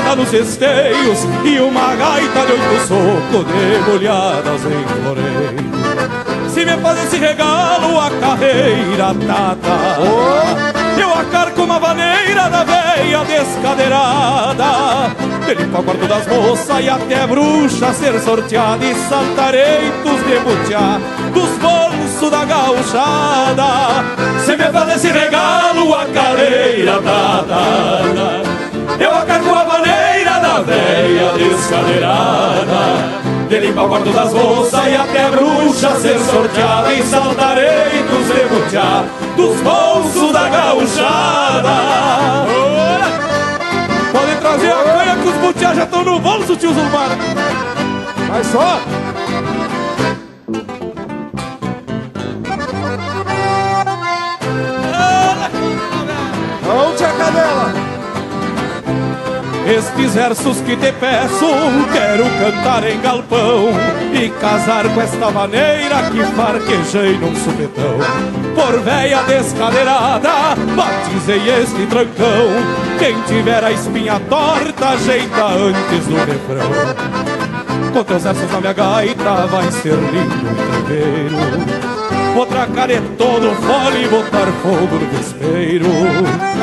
debruçada 0.07 0.17
nos 0.17 0.33
esteios 0.33 1.19
E 1.45 1.59
uma 1.59 1.97
gaita 1.97 2.47
de 2.47 2.53
oito 2.53 2.87
soco 2.87 3.45
debulhadas 3.45 4.63
em 4.65 5.03
floreio 5.03 6.51
Se 6.51 6.65
me 6.65 6.77
faz 6.79 7.05
esse 7.05 7.17
regalo 7.17 7.99
a 7.99 8.11
carreira 8.21 9.15
tata 9.27 9.99
oh. 10.01 11.01
Eu 11.01 11.13
acarco 11.13 11.63
uma 11.63 11.79
vaneira 11.79 12.49
da 12.49 12.65
veia 12.65 13.25
descadeirada 13.25 14.65
dele 15.45 15.67
pra 15.67 15.83
quarto 15.83 16.07
das 16.07 16.27
moças 16.27 16.85
e 16.85 16.89
até 16.89 17.27
bruxa 17.27 17.93
ser 17.93 18.19
sorteada 18.21 18.85
E 18.85 18.95
saltareitos 18.95 20.25
de 20.27 20.39
butiá 20.41 21.01
dos 21.33 21.51
bolsos 21.59 22.31
da 22.31 22.45
gauchada. 22.45 24.05
Se 24.45 24.57
me 24.57 24.65
faz 24.65 24.97
esse 24.97 25.09
regalo 25.09 25.95
a 25.95 26.07
careira 26.07 27.01
dada 27.01 28.56
Eu 28.99 29.15
acargo 29.15 29.55
a 29.55 29.65
maneira 29.65 30.39
da 30.41 30.61
veia 30.61 31.33
descadeirada 31.33 33.17
de 33.49 33.59
limpar 33.61 33.85
o 33.85 33.89
quarto 33.89 34.11
das 34.11 34.33
moças 34.33 34.87
e 34.87 34.97
até 34.97 35.31
bruxa 35.31 35.95
ser 35.97 36.19
sorteada 36.19 36.93
E 36.93 37.03
saltareitos 37.03 38.27
de 38.27 38.45
butiá 38.49 39.05
dos 39.37 39.61
bolsos 39.61 40.33
da 40.33 40.49
gauchada 40.49 41.77
trazer 44.47 44.71
a 44.71 44.85
canha 44.85 45.17
que 45.17 45.29
os 45.29 45.37
butiá 45.37 45.75
já 45.75 45.85
estão 45.85 46.05
no 46.05 46.21
bolso, 46.21 46.57
tio 46.57 46.73
Zulmar. 46.73 47.11
Vai 48.29 48.45
só. 48.45 48.81
Onde 56.69 57.05
a 57.05 57.13
cadela? 57.13 57.96
Estes 59.67 60.15
versos 60.15 60.61
que 60.61 60.77
te 60.77 60.93
peço, 60.93 61.45
quero 61.93 62.25
cantar 62.39 62.89
em 62.89 63.01
galpão 63.01 63.71
E 64.13 64.29
casar 64.41 64.89
com 64.95 65.01
esta 65.01 65.29
maneira 65.33 66.09
que 66.09 66.23
farquejei 66.37 67.19
num 67.19 67.35
supetão. 67.35 67.99
Por 68.55 68.81
véia 68.81 69.25
descadeirada, 69.25 70.55
batizei 70.77 71.43
este 71.61 71.85
trancão. 71.87 72.47
Quem 73.01 73.21
tiver 73.23 73.65
a 73.65 73.73
espinha 73.73 74.21
torta, 74.29 74.91
ajeita 74.91 75.47
antes 75.47 76.07
do 76.07 76.17
refrão. 76.17 77.93
Com 77.93 78.05
teus 78.05 78.23
versos 78.23 78.53
na 78.53 78.61
minha 78.61 78.73
gaita, 78.73 79.47
vai 79.49 79.71
ser 79.73 79.95
lindo 79.95 80.47
e 80.47 80.55
tranqueiro. 80.71 81.87
Vou 82.35 82.47
tracar 82.47 82.87
de 82.87 83.01
todo 83.19 83.53
fole 83.57 84.05
e 84.05 84.09
botar 84.09 84.47
fogo 84.63 84.97
no 84.97 85.07
vespeiro 85.11 85.89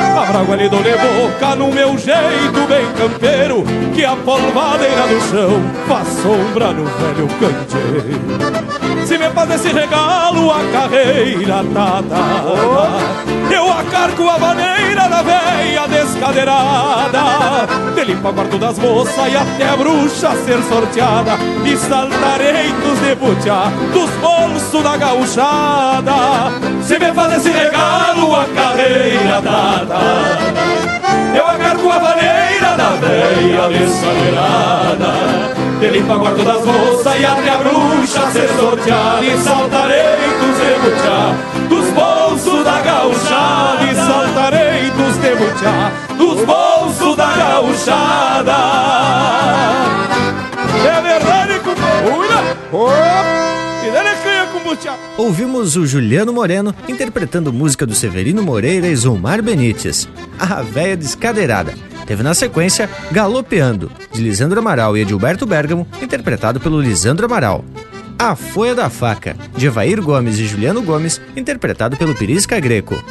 Abrago 0.00 0.52
ali 0.52 0.68
do 0.68 0.76
boca 0.76 1.54
no 1.56 1.72
meu 1.72 1.96
jeito 1.98 2.66
bem 2.68 2.86
campeiro 2.92 3.64
Que 3.94 4.04
a 4.04 4.16
polvadeira 4.16 5.06
do 5.06 5.20
chão 5.30 5.62
faz 5.86 6.08
sombra 6.08 6.72
no 6.72 6.84
velho 6.84 7.28
canteiro 7.40 9.06
Se 9.06 9.18
me 9.18 9.30
faz 9.30 9.50
esse 9.50 9.68
regalo 9.68 10.50
a 10.50 10.60
carreira 10.72 11.64
tata 11.72 13.52
Eu 13.52 13.70
acarco 13.70 14.28
a 14.28 14.38
maneira 14.38 15.08
da 15.08 15.22
veia 15.22 15.86
descadeirada. 15.88 17.66
De 17.94 18.04
limpa 18.04 18.32
quarto 18.32 18.58
das 18.58 18.78
moças 18.78 19.32
e 19.32 19.36
até 19.36 19.68
a 19.68 19.76
bruxa 19.76 20.32
ser 20.44 20.62
sorteada. 20.62 21.32
E 21.64 21.76
saltareitos 21.76 22.98
de 23.00 23.14
butiá 23.14 23.70
dos 23.92 24.10
bolsos 24.20 24.82
da 24.82 24.96
gauchada. 24.96 26.12
Se 26.82 26.98
me 26.98 27.12
faz 27.12 27.38
esse 27.38 27.50
regalo 27.50 28.34
a 28.34 28.44
carreira 28.54 29.40
dada 29.40 29.83
Eu 31.36 31.46
acargo 31.46 31.90
a 31.90 31.98
vaneira 31.98 32.76
da 32.76 32.90
veia 33.00 33.68
descadeirada 33.68 35.12
De 35.80 35.88
limpa 35.88 36.18
quarto 36.18 36.42
das 36.42 36.64
moças 36.64 37.20
e 37.20 37.24
até 37.24 37.50
a 37.50 37.58
bruxa 37.58 38.30
ser 38.32 38.48
sorteada 38.58 39.24
E 39.24 39.38
saltarei 39.38 40.28
dos 40.40 40.58
rebuchá 40.58 41.34
Dos 41.68 41.90
bolsos 41.90 42.64
da 42.64 42.80
gauchada. 42.80 43.84
E 43.84 43.94
saltarei 43.94 44.90
dos 44.90 45.16
rebuchá 45.18 45.92
Dos 46.16 46.44
bolsos 46.44 47.16
da 47.16 47.26
gauchada. 47.32 48.54
É 50.84 51.00
verdade, 51.00 51.60
companheiro! 51.60 52.40
E 53.86 53.90
dele 53.90 54.13
Ouvimos 55.18 55.76
o 55.76 55.86
Juliano 55.86 56.32
Moreno 56.32 56.74
interpretando 56.88 57.52
música 57.52 57.84
do 57.84 57.94
Severino 57.94 58.42
Moreira 58.42 58.86
e 58.86 58.96
Zulmar 58.96 59.42
Benites, 59.42 60.08
A 60.38 60.62
Véia 60.62 60.96
Descadeirada. 60.96 61.74
Teve 62.06 62.22
na 62.22 62.32
sequência 62.34 62.88
Galopeando, 63.12 63.92
de 64.12 64.22
Lisandro 64.22 64.58
Amaral 64.58 64.96
e 64.96 65.02
Edilberto 65.02 65.44
Bergamo, 65.44 65.86
interpretado 66.00 66.60
pelo 66.60 66.80
Lisandro 66.80 67.26
Amaral. 67.26 67.64
A 68.18 68.34
Folha 68.34 68.74
da 68.74 68.88
Faca, 68.88 69.36
de 69.54 69.66
Evair 69.66 70.00
Gomes 70.00 70.38
e 70.38 70.46
Juliano 70.46 70.80
Gomes, 70.80 71.20
interpretado 71.36 71.96
pelo 71.96 72.14
Pirisca 72.14 72.58
Greco. 72.58 73.02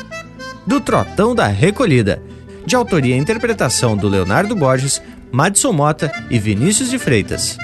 Do 0.65 0.79
Trotão 0.79 1.35
da 1.35 1.47
Recolhida, 1.47 2.21
de 2.65 2.75
autoria 2.75 3.15
e 3.15 3.19
interpretação 3.19 3.95
do 3.95 4.07
Leonardo 4.07 4.55
Borges, 4.55 5.01
Madison 5.31 5.71
Mota 5.71 6.11
e 6.29 6.39
Vinícius 6.39 6.89
de 6.89 6.97
Freitas. 6.97 7.57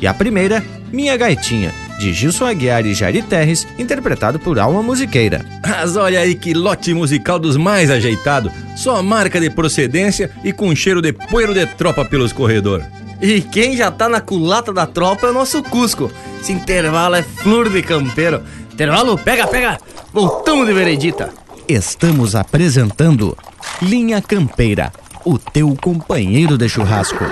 E 0.00 0.06
a 0.06 0.14
primeira, 0.14 0.64
Minha 0.92 1.16
Gaitinha, 1.16 1.74
de 1.98 2.12
Gilson 2.12 2.46
Aguiar 2.46 2.86
e 2.86 2.94
Jari 2.94 3.22
Terres, 3.22 3.66
interpretado 3.78 4.38
por 4.38 4.58
Alma 4.58 4.82
Musiqueira. 4.82 5.44
Mas 5.66 5.96
olha 5.96 6.20
aí 6.20 6.34
que 6.34 6.54
lote 6.54 6.94
musical 6.94 7.38
dos 7.38 7.56
mais 7.56 7.90
ajeitado, 7.90 8.50
só 8.76 9.02
marca 9.02 9.40
de 9.40 9.50
procedência 9.50 10.30
e 10.44 10.52
com 10.52 10.74
cheiro 10.74 11.02
de 11.02 11.12
poeiro 11.12 11.52
de 11.52 11.66
tropa 11.66 12.04
pelos 12.04 12.32
corredores. 12.32 12.86
E 13.20 13.40
quem 13.40 13.76
já 13.76 13.90
tá 13.90 14.08
na 14.08 14.20
culata 14.20 14.72
da 14.72 14.86
tropa 14.86 15.26
é 15.26 15.30
o 15.30 15.34
nosso 15.34 15.62
Cusco. 15.62 16.10
Esse 16.40 16.52
intervalo 16.52 17.16
é 17.16 17.22
flor 17.22 17.68
de 17.68 17.82
campeiro. 17.82 18.42
Intervalo, 18.72 19.18
pega, 19.18 19.46
pega! 19.48 19.78
Voltamos 20.12 20.66
de 20.66 20.72
veredita. 20.72 21.32
Estamos 21.66 22.36
apresentando 22.36 23.36
Linha 23.82 24.22
Campeira, 24.22 24.92
o 25.24 25.36
teu 25.38 25.76
companheiro 25.80 26.56
de 26.56 26.68
churrasco. 26.68 27.24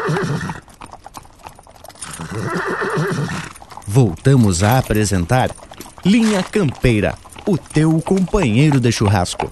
Voltamos 3.96 4.62
a 4.62 4.76
apresentar 4.76 5.50
Linha 6.04 6.42
Campeira, 6.42 7.14
o 7.46 7.56
teu 7.56 7.98
companheiro 8.02 8.78
de 8.78 8.92
churrasco. 8.92 9.50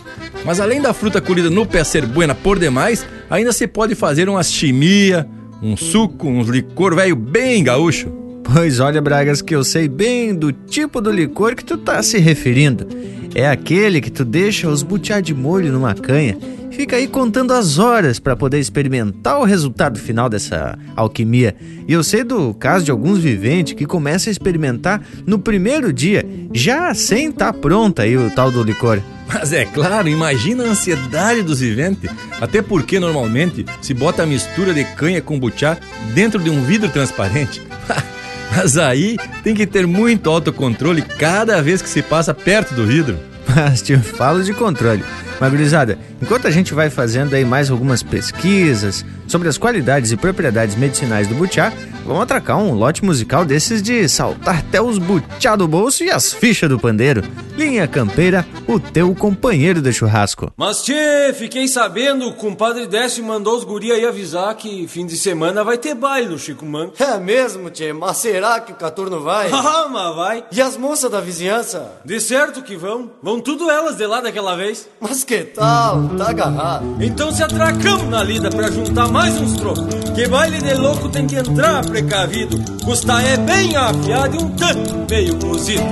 Mas 0.44 0.60
além 0.60 0.82
da 0.82 0.94
fruta 0.94 1.22
colhida 1.22 1.50
no 1.50 1.66
pé 1.66 1.84
ser 1.84 2.06
buena 2.06 2.34
por 2.34 2.58
demais, 2.58 3.06
ainda 3.30 3.52
se 3.52 3.68
pode 3.68 3.94
fazer 3.96 4.28
umas 4.28 4.52
chimia, 4.52 5.28
um 5.62 5.78
suco, 5.78 6.28
uns 6.28 6.48
licor 6.48 6.96
velho 6.96 7.16
bem 7.16 7.64
gaúcho. 7.64 8.17
Pois 8.54 8.80
olha, 8.80 9.02
Bragas, 9.02 9.42
que 9.42 9.54
eu 9.54 9.64
sei 9.64 9.90
bem 9.90 10.34
do 10.34 10.54
tipo 10.54 11.02
do 11.02 11.12
licor 11.12 11.54
que 11.54 11.66
tu 11.66 11.78
tá 11.78 12.02
se 12.02 12.18
referindo. 12.18 12.88
É 13.36 13.48
aquele 13.48 14.00
que 14.00 14.10
tu 14.10 14.24
deixa 14.24 14.70
os 14.70 14.82
butiá 14.82 15.20
de 15.20 15.34
molho 15.34 15.72
numa 15.72 15.94
canha, 15.94 16.38
fica 16.72 16.96
aí 16.96 17.08
contando 17.08 17.52
as 17.52 17.78
horas 17.78 18.20
para 18.20 18.38
poder 18.38 18.58
experimentar 18.58 19.40
o 19.40 19.44
resultado 19.44 20.00
final 20.00 20.30
dessa 20.30 20.80
alquimia. 20.96 21.56
E 21.86 21.92
eu 21.92 22.02
sei 22.04 22.24
do 22.24 22.54
caso 22.54 22.86
de 22.86 22.92
alguns 22.92 23.20
viventes 23.20 23.74
que 23.74 23.86
começam 23.86 24.30
a 24.30 24.32
experimentar 24.32 25.02
no 25.26 25.38
primeiro 25.38 25.92
dia, 25.92 26.26
já 26.54 26.94
sem 26.94 27.30
estar 27.30 27.52
tá 27.52 27.60
pronta 27.60 28.04
aí 28.04 28.16
o 28.16 28.32
tal 28.32 28.50
do 28.50 28.64
licor. 28.64 29.02
Mas 29.28 29.52
é 29.52 29.66
claro, 29.66 30.08
imagina 30.08 30.64
a 30.64 30.70
ansiedade 30.70 31.44
dos 31.44 31.60
viventes. 31.60 32.10
Até 32.40 32.62
porque 32.62 32.98
normalmente 32.98 33.66
se 33.82 33.94
bota 33.94 34.24
a 34.24 34.26
mistura 34.26 34.74
de 34.74 34.86
canha 34.96 35.22
com 35.22 35.38
butiá 35.38 35.78
dentro 36.14 36.42
de 36.42 36.50
um 36.50 36.64
vidro 36.64 36.90
transparente. 36.90 37.62
Mas 38.56 38.78
aí 38.78 39.18
tem 39.44 39.54
que 39.54 39.66
ter 39.66 39.86
muito 39.86 40.30
autocontrole 40.30 41.02
cada 41.02 41.62
vez 41.62 41.82
que 41.82 41.90
se 41.90 42.02
passa 42.02 42.34
perto 42.34 42.74
do 42.74 42.86
vidro. 42.86 43.20
Mas 43.56 43.82
te 43.82 43.98
falo 43.98 44.44
de 44.44 44.54
controle. 44.54 45.04
Mas, 45.40 45.52
gurizada, 45.52 46.00
enquanto 46.22 46.48
a 46.48 46.52
gente 46.52 46.74
vai 46.74 46.90
fazendo 46.90 47.34
aí 47.34 47.46
mais 47.46 47.70
algumas 47.70 48.02
pesquisas 48.02 49.06
sobre 49.28 49.48
as 49.48 49.58
qualidades 49.58 50.12
e 50.12 50.18
propriedades 50.18 50.76
medicinais 50.76 51.28
do 51.28 51.36
butiá, 51.36 51.72
vamos 52.06 52.24
atracar 52.24 52.58
um 52.58 52.74
lote 52.74 53.04
musical 53.04 53.46
desses 53.46 53.82
de 53.82 54.08
saltar 54.08 54.60
até 54.60 54.82
os 54.82 54.98
butiá 54.98 55.56
do 55.56 55.68
bolso 55.68 56.04
e 56.04 56.10
as 56.10 56.34
fichas 56.34 56.70
do 56.70 56.80
pandeiro. 56.80 57.24
Linha 57.56 57.88
Campeira, 57.88 58.46
o 58.68 58.80
teu 58.80 59.14
companheiro 59.16 59.82
de 59.82 59.92
churrasco. 59.92 60.52
Mas, 60.56 60.84
tchê, 60.84 61.34
fiquei 61.34 61.68
sabendo, 61.68 62.28
o 62.28 62.34
compadre 62.34 62.88
Décio 62.88 63.24
mandou 63.24 63.58
os 63.58 63.64
guri 63.64 63.92
aí 63.92 64.06
avisar 64.06 64.56
que 64.56 64.88
fim 64.88 65.06
de 65.06 65.18
semana 65.18 65.64
vai 65.64 65.78
ter 65.78 65.96
baile 65.96 66.30
no 66.30 66.40
Chico 66.40 66.66
Manco. 66.66 66.96
É 67.02 67.18
mesmo, 67.18 67.70
tchê, 67.70 67.94
mas 67.94 68.18
será 68.18 68.60
que 68.60 68.72
o 68.72 68.76
Caturno 68.76 69.22
vai? 69.22 69.50
ah, 69.52 69.88
mas 69.92 70.16
vai. 70.16 70.46
E 70.52 70.62
as 70.62 70.78
moças 70.78 71.10
da 71.12 71.20
vizinhança? 71.20 71.92
De 72.06 72.20
certo 72.22 72.62
que 72.62 72.76
vão. 72.76 73.12
Vão 73.22 73.40
tudo 73.40 73.70
elas 73.70 73.98
de 73.98 74.06
lá 74.06 74.22
daquela 74.22 74.56
vez. 74.56 74.88
Mas 75.02 75.24
que 75.28 75.44
tal? 75.44 76.08
Tá 76.18 76.30
agarrado. 76.30 77.04
Então 77.04 77.30
se 77.32 77.44
atracamos 77.44 78.08
na 78.08 78.24
lida 78.24 78.50
pra 78.50 78.72
juntar 78.72 79.10
mais 79.10 79.40
uns 79.40 79.58
trocos. 79.58 79.84
Que 80.16 80.26
baile 80.26 80.60
de 80.62 80.74
louco 80.74 81.10
tem 81.10 81.28
que 81.28 81.36
entrar 81.36 81.86
precavido. 81.86 82.58
Custa 82.86 83.22
é 83.22 83.36
bem 83.36 83.76
afiado 83.76 84.38
e 84.38 84.44
um 84.44 84.50
tanto 84.56 85.06
meio 85.10 85.38
cozido. 85.38 85.84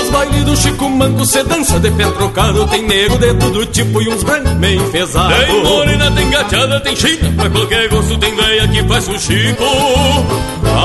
Nos 0.00 0.08
bailes 0.08 0.44
do 0.44 0.56
Chico 0.56 0.88
Manco 0.88 1.26
cê 1.26 1.44
dança 1.44 1.78
de 1.78 1.90
pé 1.90 2.10
trocado 2.12 2.66
Tem 2.68 2.82
nego 2.86 3.18
de 3.18 3.34
todo 3.34 3.66
tipo 3.66 4.00
e 4.00 4.08
uns 4.08 4.22
brancos 4.22 4.54
meio 4.54 4.80
enfesados 4.80 5.44
Tem 5.44 5.62
morena, 5.62 6.10
tem 6.12 6.30
gateada, 6.30 6.80
tem 6.80 6.96
china 6.96 7.30
Pra 7.36 7.50
qualquer 7.50 7.86
gosto 7.90 8.16
tem 8.16 8.34
veia 8.34 8.66
que 8.66 8.82
faz 8.84 9.06
o 9.08 9.18
Chico 9.18 9.62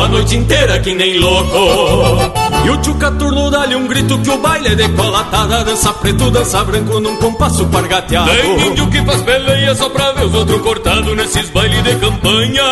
A 0.03 0.07
noite 0.07 0.35
inteira 0.35 0.79
que 0.79 0.93
nem 0.93 1.17
louco 1.17 2.31
E 2.65 2.69
o 2.69 2.77
tio 2.77 2.95
Caturno 2.95 3.49
dá-lhe 3.49 3.75
um 3.75 3.87
grito 3.87 4.17
que 4.19 4.29
o 4.29 4.37
baile 4.37 4.69
é 4.69 4.75
decolatada 4.75 5.63
Dança 5.63 5.93
preto, 5.93 6.29
dança 6.29 6.63
branco 6.63 6.99
num 6.99 7.15
compasso 7.17 7.65
pargateado 7.67 8.29
Tem 8.29 8.67
índio 8.67 8.87
que 8.87 9.01
faz 9.03 9.21
peleia 9.21 9.73
só 9.75 9.89
pra 9.89 10.11
ver 10.11 10.25
os 10.25 10.33
outros 10.33 10.61
cortados 10.61 11.15
Nesses 11.15 11.49
bailes 11.49 11.83
de 11.83 11.95
campanha 11.95 12.63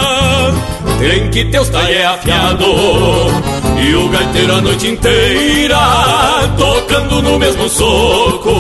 Tem 0.99 1.29
que 1.29 1.45
ter 1.45 1.59
os 1.59 1.69
talher 1.69 2.05
afiado 2.05 2.65
E 3.81 3.95
o 3.95 4.09
gaiteiro 4.09 4.55
a 4.55 4.61
noite 4.61 4.87
inteira 4.87 5.79
tocando 6.57 7.21
no 7.21 7.39
mesmo 7.39 7.67
soco. 7.69 8.53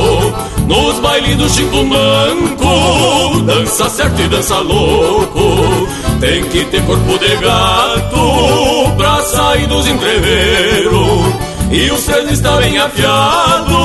Nos 0.67 0.99
bailes 0.99 1.35
do 1.37 1.49
Chico 1.49 1.83
Manco, 1.83 3.41
dança 3.41 3.89
certo 3.89 4.21
e 4.21 4.27
dança 4.27 4.59
louco. 4.59 5.87
Tem 6.23 6.41
que 6.45 6.63
ter 6.63 6.81
corpo 6.85 7.19
de 7.19 7.35
gato 7.35 8.95
pra 8.95 9.21
sair 9.23 9.67
dos 9.67 9.85
entreveiros. 9.85 11.35
E 11.69 11.91
os 11.91 12.05
três 12.05 12.31
está 12.31 12.55
bem 12.55 12.77
afiado 12.77 13.77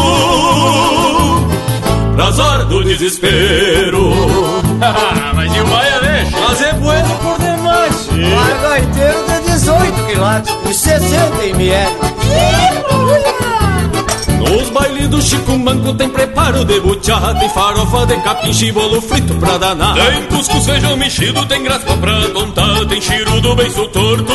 pras 2.14 2.38
horas 2.38 2.66
do 2.66 2.84
desespero. 2.84 4.12
Mas 5.34 5.56
e 5.56 5.60
o 5.60 5.66
Maia 5.66 6.00
deixa? 6.00 6.38
Mas 6.38 6.62
é 6.62 6.72
bueno 6.74 7.08
por 7.22 7.38
demais. 7.40 8.06
Vai 8.06 8.62
gaiteiro 8.62 9.24
de 9.26 9.50
18 9.50 10.06
quilates 10.06 10.54
e 10.70 10.74
60 10.74 11.44
ml. 11.44 12.87
Nos 14.38 14.70
bailes 14.70 15.08
do 15.08 15.20
Chico 15.20 15.58
Manco 15.58 15.94
tem 15.94 16.08
preparo 16.08 16.64
de 16.64 16.80
buchá, 16.80 17.34
tem 17.34 17.48
farofa 17.48 18.06
de 18.06 18.16
capim, 18.22 18.72
bolo 18.72 19.00
frito 19.00 19.34
pra 19.34 19.58
danar. 19.58 19.94
Tem 19.94 20.22
cuscuz, 20.24 20.64
feijão 20.64 20.96
mexido, 20.96 21.44
tem 21.46 21.62
graspa 21.62 21.96
pra 21.96 22.20
tontar, 22.28 22.86
tem 22.86 23.00
chirudo 23.00 23.54
bem 23.56 23.70
torto 23.70 24.32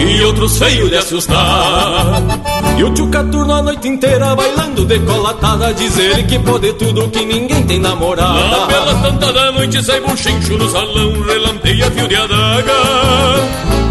e 0.00 0.24
outros 0.24 0.58
feios 0.58 0.90
de 0.90 0.96
assustar. 0.96 2.22
E 2.76 2.84
o 2.84 2.92
tio 2.92 3.08
Caturno 3.08 3.52
a 3.54 3.62
noite 3.62 3.88
inteira 3.88 4.34
bailando 4.34 4.84
decolatada, 4.84 5.72
dizer 5.74 6.26
que 6.26 6.38
pode 6.38 6.72
tudo 6.74 7.08
que 7.08 7.24
ninguém 7.24 7.62
tem 7.64 7.78
namorada. 7.78 8.48
Na 8.48 8.66
bela 8.66 8.94
tanta 9.02 9.32
da 9.32 9.52
noite 9.52 9.82
sai 9.84 10.00
buchincho 10.00 10.58
no 10.58 10.68
salão, 10.70 11.12
relampeia 11.26 11.90
fio 11.90 12.08
de 12.08 12.16
adaga 12.16 12.72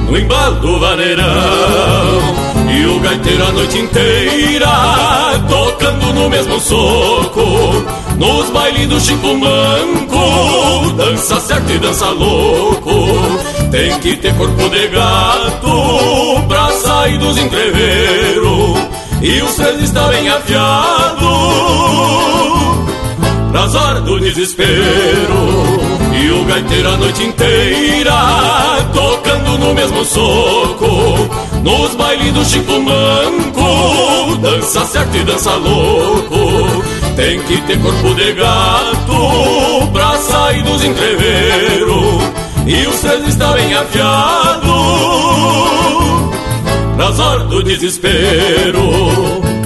no 0.08 0.18
embalo 0.18 0.56
do 0.60 0.80
vaneirão. 0.80 2.55
E 2.70 2.86
o 2.86 3.00
gaiteiro 3.00 3.48
a 3.48 3.52
noite 3.52 3.78
inteira 3.78 4.68
tocando 5.48 6.14
no 6.14 6.30
mesmo 6.30 6.60
soco. 6.60 7.46
Nos 8.18 8.50
bailes 8.50 8.88
do 8.88 9.00
Chico 9.00 9.36
Manco, 9.36 10.92
dança 10.96 11.40
certo 11.40 11.72
e 11.72 11.78
dança 11.78 12.10
louco. 12.10 12.92
Tem 13.72 14.00
que 14.00 14.16
ter 14.18 14.34
corpo 14.36 14.70
de 14.70 14.88
gato 14.88 16.44
pra 16.48 16.72
sair 16.72 17.18
dos 17.18 17.38
entreveiros. 17.38 18.78
E 19.22 19.42
os 19.42 19.56
três 19.56 19.82
estão 19.82 20.08
bem 20.10 20.30
afiados 20.30 21.26
nas 23.52 23.74
horas 23.76 24.04
do 24.04 24.20
desespero. 24.20 25.95
E 26.22 26.32
o 26.32 26.46
gaiteiro 26.46 26.90
a 26.90 26.98
noite 26.98 27.24
inteira 27.24 28.14
tocando 28.94 29.58
no 29.58 29.74
mesmo 29.74 30.06
soco. 30.06 31.30
Nos 31.64 31.96
bailes 31.96 32.34
do 32.34 32.46
Chico 32.46 32.80
Manco, 32.80 34.38
dança 34.38 34.86
certo 34.86 35.18
e 35.18 35.24
dança 35.24 35.52
louco. 35.56 36.84
Tem 37.16 37.40
que 37.42 37.62
ter 37.62 37.80
corpo 37.80 38.14
de 38.16 38.34
gato 38.34 39.88
pra 39.92 40.18
sair 40.18 40.64
dos 40.64 40.84
entreveiros. 40.84 42.24
E 42.68 42.88
os 42.88 43.00
três 43.00 43.28
estão 43.28 43.54
bem 43.54 43.74
afiados 43.74 45.16
pras 47.06 47.20
horas 47.20 47.48
do 47.48 47.64
desespero. 47.64 48.82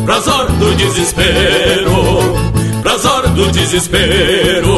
Pras 0.06 0.28
horas 0.28 0.52
do 0.58 0.76
desespero. 0.76 1.92
Pras 2.82 3.06
horas 3.06 3.32
do 3.32 3.52
desespero. 3.52 4.70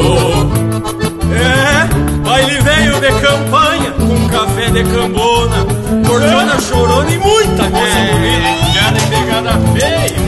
De 3.12 3.22
campanha, 3.22 3.92
com 3.92 4.30
café 4.30 4.70
de 4.70 4.84
cambona, 4.86 5.66
cordiona 6.08 6.60
chorona 6.62 7.12
e 7.12 7.18
muita 7.18 7.70
coisa 7.70 8.00
é. 8.00 8.14
bonita. 8.14 8.52
Pegada 8.66 8.98
e 8.98 9.02
pegada 9.08 9.52
feia. 9.74 10.22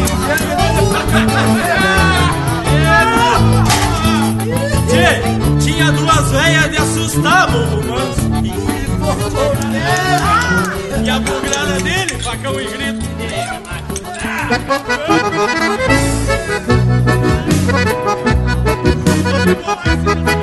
Tchê, 4.90 5.22
tinha 5.64 5.92
duas 5.92 6.32
velhas 6.32 6.72
de 6.72 6.78
assustar, 6.78 7.50
morro 7.52 7.82
manso. 7.88 8.24
E 11.04 11.10
a 11.10 11.20
bugrada 11.20 11.80
dele, 11.80 12.22
facão 12.22 12.60
e 12.60 12.66
grito. 12.66 13.04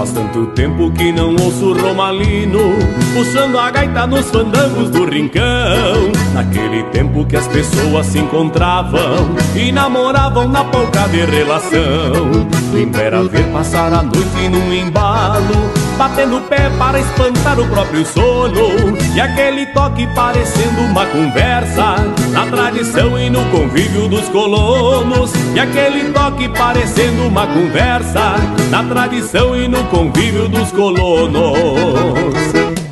Faz 0.00 0.12
tanto 0.12 0.46
tempo 0.54 0.90
que 0.92 1.12
não 1.12 1.36
ouço 1.36 1.74
Romalino 1.74 2.72
Puxando 3.12 3.58
a 3.58 3.70
gaita 3.70 4.06
nos 4.06 4.30
fandangos 4.30 4.88
do 4.88 5.04
rincão. 5.04 5.42
Naquele 6.32 6.84
tempo 6.84 7.26
que 7.26 7.36
as 7.36 7.46
pessoas 7.46 8.06
se 8.06 8.18
encontravam 8.18 9.36
E 9.54 9.70
namoravam 9.70 10.48
na 10.48 10.64
polca 10.64 11.06
de 11.08 11.22
relação. 11.26 12.48
Quem 12.72 12.88
dera 12.88 13.22
ver 13.24 13.44
passar 13.52 13.92
a 13.92 14.02
noite 14.02 14.48
num 14.48 14.72
embalo 14.72 15.89
Batendo 16.00 16.40
pé 16.48 16.70
para 16.78 16.98
espantar 16.98 17.60
o 17.60 17.66
próprio 17.66 18.06
sono. 18.06 18.96
E 19.14 19.20
aquele 19.20 19.66
toque 19.66 20.06
parecendo 20.14 20.80
uma 20.80 21.04
conversa 21.04 21.96
Na 22.32 22.46
tradição 22.46 23.18
e 23.18 23.28
no 23.28 23.44
convívio 23.50 24.08
dos 24.08 24.26
colonos. 24.30 25.30
E 25.54 25.60
aquele 25.60 26.10
toque 26.10 26.48
parecendo 26.48 27.26
uma 27.26 27.46
conversa 27.46 28.36
Na 28.70 28.82
tradição 28.82 29.54
e 29.54 29.68
no 29.68 29.84
convívio 29.88 30.48
dos 30.48 30.72
colonos. 30.72 31.58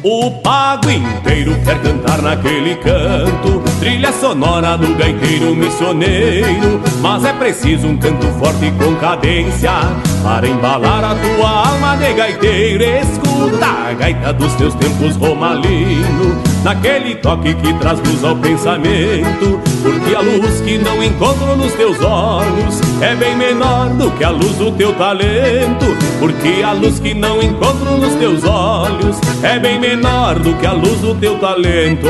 O 0.03 0.31
pago 0.43 0.91
inteiro 0.91 1.57
quer 1.65 1.81
cantar 1.81 2.21
naquele 2.21 2.77
canto 2.77 3.63
Trilha 3.81 4.13
sonora 4.13 4.77
do 4.77 4.95
gaiteiro 4.95 5.57
missioneiro. 5.57 6.83
Mas 7.01 7.25
é 7.25 7.33
preciso 7.33 7.87
um 7.87 7.97
canto 7.97 8.27
forte 8.39 8.71
com 8.73 8.95
cadência 8.97 9.73
Para 10.23 10.47
embalar 10.47 11.05
a 11.05 11.15
tua 11.15 11.71
alma 11.71 11.97
de 11.97 12.13
gaiteiro 12.13 12.85
Escuta 12.85 13.67
a 13.89 13.93
gaita 13.95 14.33
dos 14.33 14.53
teus 14.55 14.75
tempos 14.75 15.17
romalino 15.17 16.43
Naquele 16.63 17.15
toque 17.17 17.55
que 17.55 17.73
traz 17.75 17.99
luz 18.01 18.25
ao 18.25 18.37
pensamento 18.37 19.61
Porque 19.83 20.15
a 20.15 20.21
luz 20.21 20.61
que 20.61 20.79
não 20.79 21.03
encontro 21.03 21.57
nos 21.57 21.73
teus 21.75 22.01
olhos 22.03 22.81
É 23.01 23.15
bem 23.15 23.37
menor 23.37 23.89
do 23.91 24.11
que 24.13 24.25
a 24.25 24.31
luz 24.31 24.55
do 24.57 24.73
teu 24.73 24.93
talento 24.95 25.87
Porque 26.19 26.63
a 26.63 26.73
luz 26.73 26.99
que 26.99 27.15
não 27.15 27.41
encontro 27.41 27.97
nos 27.97 28.15
teus 28.15 28.45
olhos 28.45 29.19
É 29.43 29.59
bem 29.59 29.79
menor 29.79 29.89
menor 29.99 30.39
do 30.39 30.55
que 30.55 30.67
a 30.67 30.73
luz 30.73 31.01
do 31.01 31.15
teu 31.15 31.39
talento. 31.39 32.09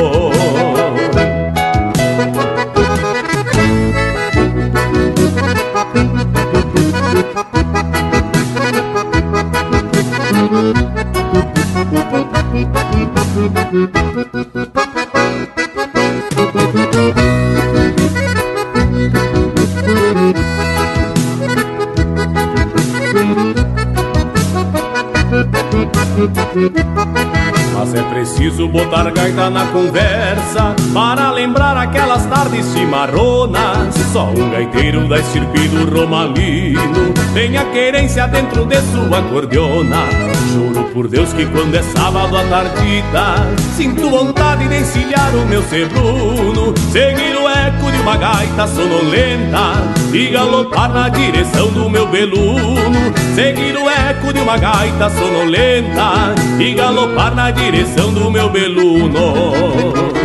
Mas 27.75 27.95
é 27.95 28.03
preciso 28.03 28.69
botar 28.69 29.09
gaita 29.11 29.49
na 29.51 29.67
conversa 29.67 30.75
Para 30.93 31.31
lembrar 31.31 31.77
aquelas 31.77 32.27
tardes 32.27 32.65
cimarronas 32.67 33.95
Só 34.13 34.25
um 34.25 34.51
gaiteiro 34.51 35.07
da 35.09 35.21
estirpe 35.21 35.69
do 35.69 35.89
romalino 35.89 37.15
Tem 37.35 37.57
a 37.57 37.65
querência 37.73 38.27
dentro 38.27 38.65
de 38.65 38.81
sua 38.83 39.23
cordiona. 39.23 40.07
Juro 40.53 40.85
por 40.93 41.09
Deus 41.09 41.33
que 41.33 41.47
quando 41.47 41.75
é 41.75 41.83
sábado 41.83 42.37
à 42.37 42.43
tardita 42.45 43.47
Sinto 43.77 44.09
vontade 44.09 44.67
de 44.67 44.77
encilhar 44.77 45.35
o 45.35 45.47
meu 45.47 45.63
sebruno. 45.63 46.75
Seguir 46.91 47.37
o 47.37 47.49
eco 47.49 47.93
de 47.93 47.99
uma 48.01 48.17
gaita 48.17 48.67
sonolenta 48.67 49.75
E 50.13 50.29
galopar 50.31 50.93
na 50.93 51.09
direção 51.09 51.69
do 51.69 51.89
meu 51.91 52.07
beluno. 52.09 53.15
Seguir 53.35 53.77
o 53.77 53.89
eco 53.89 54.33
de 54.33 54.41
uma 54.41 54.57
gaita 54.57 55.11
sonolenta 55.11 56.35
E 56.59 56.75
galopar 56.75 57.35
na 57.35 57.51
direção 57.51 58.13
do 58.13 58.31
meu 58.31 58.49
beluno. 58.49 60.19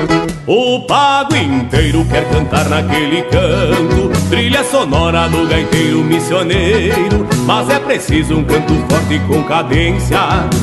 O 0.45 0.81
pago 0.81 1.35
inteiro 1.37 2.03
quer 2.05 2.29
cantar 2.29 2.67
naquele 2.67 3.21
canto 3.23 4.11
Trilha 4.29 4.61
sonora 4.65 5.29
do 5.29 5.47
gaiteiro 5.47 6.03
missioneiro 6.03 7.25
Mas 7.45 7.69
é 7.69 7.79
preciso 7.79 8.37
um 8.37 8.43
canto 8.43 8.73
forte 8.89 9.19
com 9.27 9.43
cadência 9.43 10.17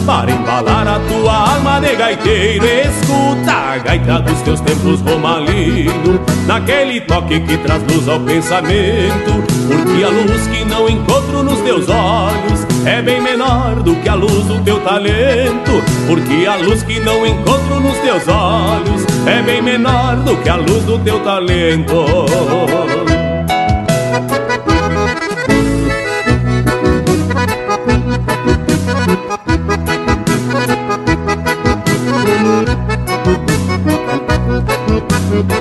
Para 0.06 0.30
embalar 0.30 0.88
a 0.88 0.98
tua 1.00 1.54
alma 1.54 1.80
de 1.80 1.94
gaiteiro. 1.94 2.64
Escuta 2.64 3.52
a 3.52 3.78
gaita 3.78 4.20
dos 4.20 4.40
teus 4.40 4.60
tempos 4.60 5.00
romalino 5.02 6.20
Naquele 6.46 7.00
toque 7.02 7.40
que 7.40 7.58
traz 7.58 7.82
luz 7.82 8.08
ao 8.08 8.18
pensamento. 8.20 9.44
Porque 9.68 10.02
a 10.02 10.08
luz 10.08 10.46
que 10.46 10.64
não 10.64 10.88
encontro 10.88 11.42
nos 11.42 11.60
teus 11.60 11.86
olhos 11.88 12.66
É 12.86 13.02
bem 13.02 13.20
menor 13.20 13.76
do 13.82 13.94
que 13.96 14.08
a 14.08 14.14
luz 14.14 14.46
do 14.46 14.58
teu 14.64 14.80
talento. 14.80 15.82
Porque 16.06 16.46
a 16.46 16.56
luz 16.56 16.82
que 16.82 16.98
não 17.00 17.26
encontro 17.26 17.80
nos 17.80 17.98
teus 17.98 18.26
olhos 18.26 19.04
É 19.26 19.42
bem 19.42 19.60
menor 19.60 20.16
do 20.16 20.36
que 20.38 20.48
a 20.48 20.56
luz 20.56 20.82
do 20.84 20.98
teu 20.98 21.20
talento. 21.20 21.94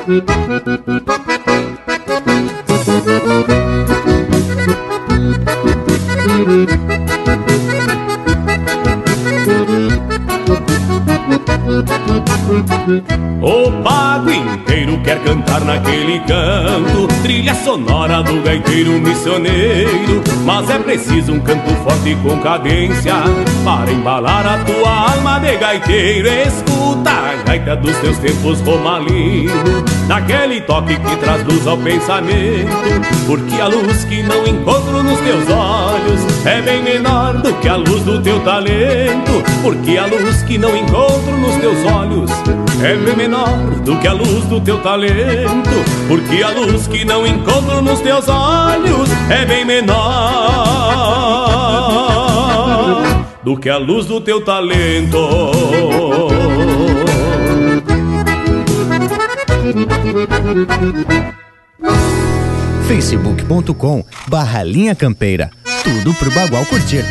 O 0.10 0.16
pago 13.84 14.32
inteiro 14.32 14.99
quer 15.03 15.20
cantar 15.24 15.62
naquele 15.62 16.20
canto 16.22 17.07
Trilha 17.50 17.64
sonora 17.64 18.22
do 18.22 18.41
gaiteiro 18.43 18.91
missioneiro 19.00 20.22
Mas 20.45 20.70
é 20.70 20.78
preciso 20.78 21.34
um 21.34 21.39
canto 21.39 21.74
forte 21.84 22.16
com 22.22 22.38
cadência 22.41 23.16
Para 23.66 23.91
embalar 23.91 24.45
a 24.45 24.58
tua 24.64 25.14
alma 25.14 25.39
de 25.39 25.58
gaiteiro. 25.58 26.28
Escuta 26.28 27.10
a 27.10 27.36
gaita 27.43 27.76
dos 27.76 27.97
teus 27.97 28.20
tempos 28.20 28.62
romalino 28.62 29.84
Naquele 30.08 30.62
toque 30.62 30.95
que 30.95 31.16
traz 31.18 31.43
luz 31.43 31.66
ao 31.66 31.78
pensamento 31.78 32.70
Porque 33.26 33.60
a 33.60 33.68
luz 33.68 34.04
que 34.04 34.22
não 34.22 34.45
encontro 34.45 35.02
nos 35.02 35.20
teus 35.20 35.50
olhos 35.50 36.45
É 36.45 36.62
bem 36.62 36.84
menor 36.84 37.34
do 37.34 37.52
que 37.56 37.68
a 37.68 37.78
luz 37.78 38.04
do 38.04 38.22
teu 38.22 38.39
talento 38.41 39.43
Porque 39.64 39.97
a 39.97 40.06
luz 40.06 40.43
que 40.43 40.60
não 40.60 40.76
encontro 40.78 41.36
nos 41.36 41.56
teus 41.56 41.84
olhos 41.91 42.30
é 42.82 42.95
bem 42.95 43.14
menor 43.14 43.58
do 43.84 43.97
que 43.97 44.08
a 44.08 44.14
luz 44.14 44.45
do 44.45 44.62
teu 44.62 44.78
talento, 44.80 45.70
porque 46.08 46.41
a 46.41 46.50
luz 46.52 46.88
que 46.88 47.04
não 47.04 47.28
encontro 47.28 47.39
nos 47.82 48.02
teus 48.02 48.28
olhos 48.28 49.10
é 49.30 49.46
bem 49.46 49.66
menor 49.66 49.96
do 53.44 53.58
que 53.58 53.70
a 53.70 53.78
luz 53.78 54.06
do 54.06 54.22
teu 54.22 54.44
talento. 54.44 55.18
facebook.com 62.88 64.04
barra 64.28 64.64
linha 64.64 64.96
campeira. 64.96 65.50
Tudo 65.84 66.14
pro 66.16 66.32
Bagual 66.32 66.66
curtir. 66.66 67.06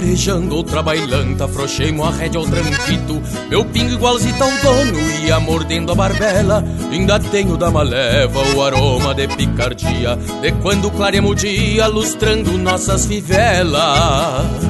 Farejando 0.00 0.56
outra 0.56 0.82
bailanta, 0.82 1.44
afrouxei-mo 1.44 2.02
a 2.04 2.10
rédea 2.10 2.40
ao 2.40 2.46
tranquito. 2.46 3.20
Meu 3.50 3.62
pingo 3.66 3.92
igualzito 3.92 4.42
ao 4.42 4.50
dono, 4.62 4.98
ia 5.22 5.38
mordendo 5.38 5.92
a 5.92 5.94
barbela. 5.94 6.64
Ainda 6.90 7.20
tenho 7.20 7.54
da 7.58 7.70
maleva 7.70 8.40
o 8.56 8.62
aroma 8.62 9.14
de 9.14 9.28
picardia 9.28 10.16
De 10.40 10.52
quando 10.52 10.90
claremos 10.90 11.32
o 11.32 11.34
dia, 11.34 11.86
lustrando 11.86 12.56
nossas 12.56 13.04
fivelas 13.04 14.69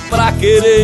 pra 0.11 0.33
querer 0.33 0.83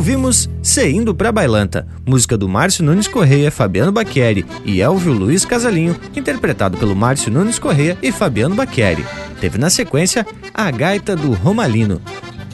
Ouvimos 0.00 0.48
Se 0.62 0.88
Indo 0.88 1.14
Pra 1.14 1.30
Bailanta, 1.30 1.86
música 2.06 2.34
do 2.34 2.48
Márcio 2.48 2.82
Nunes 2.82 3.06
Correia, 3.06 3.50
Fabiano 3.50 3.92
Baqueri 3.92 4.46
e 4.64 4.80
Elvio 4.80 5.12
Luiz 5.12 5.44
Casalinho, 5.44 5.94
interpretado 6.16 6.78
pelo 6.78 6.96
Márcio 6.96 7.30
Nunes 7.30 7.58
Correia 7.58 7.98
e 8.00 8.10
Fabiano 8.10 8.54
Baqueri. 8.54 9.04
Teve 9.42 9.58
na 9.58 9.68
sequência 9.68 10.26
A 10.54 10.70
Gaita 10.70 11.14
do 11.14 11.32
Romalino. 11.34 12.00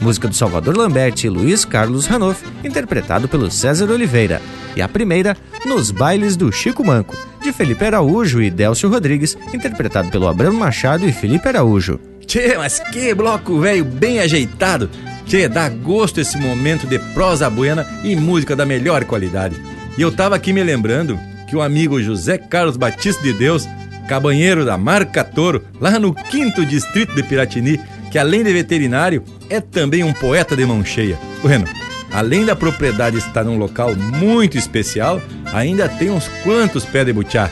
música 0.01 0.27
do 0.27 0.35
Salvador 0.35 0.75
Lambert 0.75 1.23
e 1.23 1.29
Luiz 1.29 1.63
Carlos 1.63 2.05
Ranoff, 2.05 2.43
interpretado 2.65 3.29
pelo 3.29 3.49
César 3.49 3.89
Oliveira. 3.89 4.41
E 4.75 4.81
a 4.81 4.89
primeira, 4.89 5.37
Nos 5.65 5.89
Bailes 5.89 6.35
do 6.35 6.51
Chico 6.51 6.83
Manco, 6.83 7.15
de 7.41 7.53
Felipe 7.53 7.85
Araújo 7.85 8.41
e 8.41 8.51
Délcio 8.51 8.89
Rodrigues, 8.89 9.37
interpretado 9.53 10.09
pelo 10.09 10.27
Abramo 10.27 10.59
Machado 10.59 11.07
e 11.07 11.13
Felipe 11.13 11.47
Araújo. 11.47 11.97
Tchê, 12.25 12.57
mas 12.57 12.81
que 12.91 13.13
bloco 13.13 13.61
velho 13.61 13.85
bem 13.85 14.19
ajeitado! 14.19 14.89
Tchê, 15.27 15.49
dá 15.49 15.67
gosto 15.67 16.21
esse 16.21 16.37
momento 16.37 16.87
de 16.87 16.97
prosa 16.97 17.49
buena 17.49 17.85
e 18.01 18.15
música 18.15 18.55
da 18.55 18.65
melhor 18.65 19.03
qualidade. 19.03 19.61
E 19.97 20.01
eu 20.01 20.09
tava 20.09 20.37
aqui 20.37 20.53
me 20.53 20.63
lembrando 20.63 21.19
que 21.49 21.55
o 21.55 21.61
amigo 21.61 22.01
José 22.01 22.37
Carlos 22.37 22.77
Batista 22.77 23.21
de 23.21 23.33
Deus, 23.33 23.67
cabanheiro 24.07 24.63
da 24.63 24.77
Marca 24.77 25.25
Toro, 25.25 25.65
lá 25.81 25.99
no 25.99 26.13
quinto 26.13 26.65
distrito 26.65 27.13
de 27.13 27.23
Piratini, 27.23 27.77
que 28.09 28.17
além 28.17 28.41
de 28.41 28.53
veterinário, 28.53 29.21
é 29.49 29.59
também 29.59 30.01
um 30.01 30.13
poeta 30.13 30.55
de 30.55 30.65
mão 30.65 30.83
cheia. 30.85 31.19
Bueno, 31.41 31.65
além 32.13 32.45
da 32.45 32.55
propriedade 32.55 33.17
estar 33.17 33.43
num 33.43 33.57
local 33.57 33.93
muito 33.95 34.57
especial, 34.57 35.21
ainda 35.51 35.89
tem 35.89 36.09
uns 36.09 36.29
quantos 36.41 36.85
pés 36.85 37.05
de 37.05 37.11
butiá. 37.11 37.49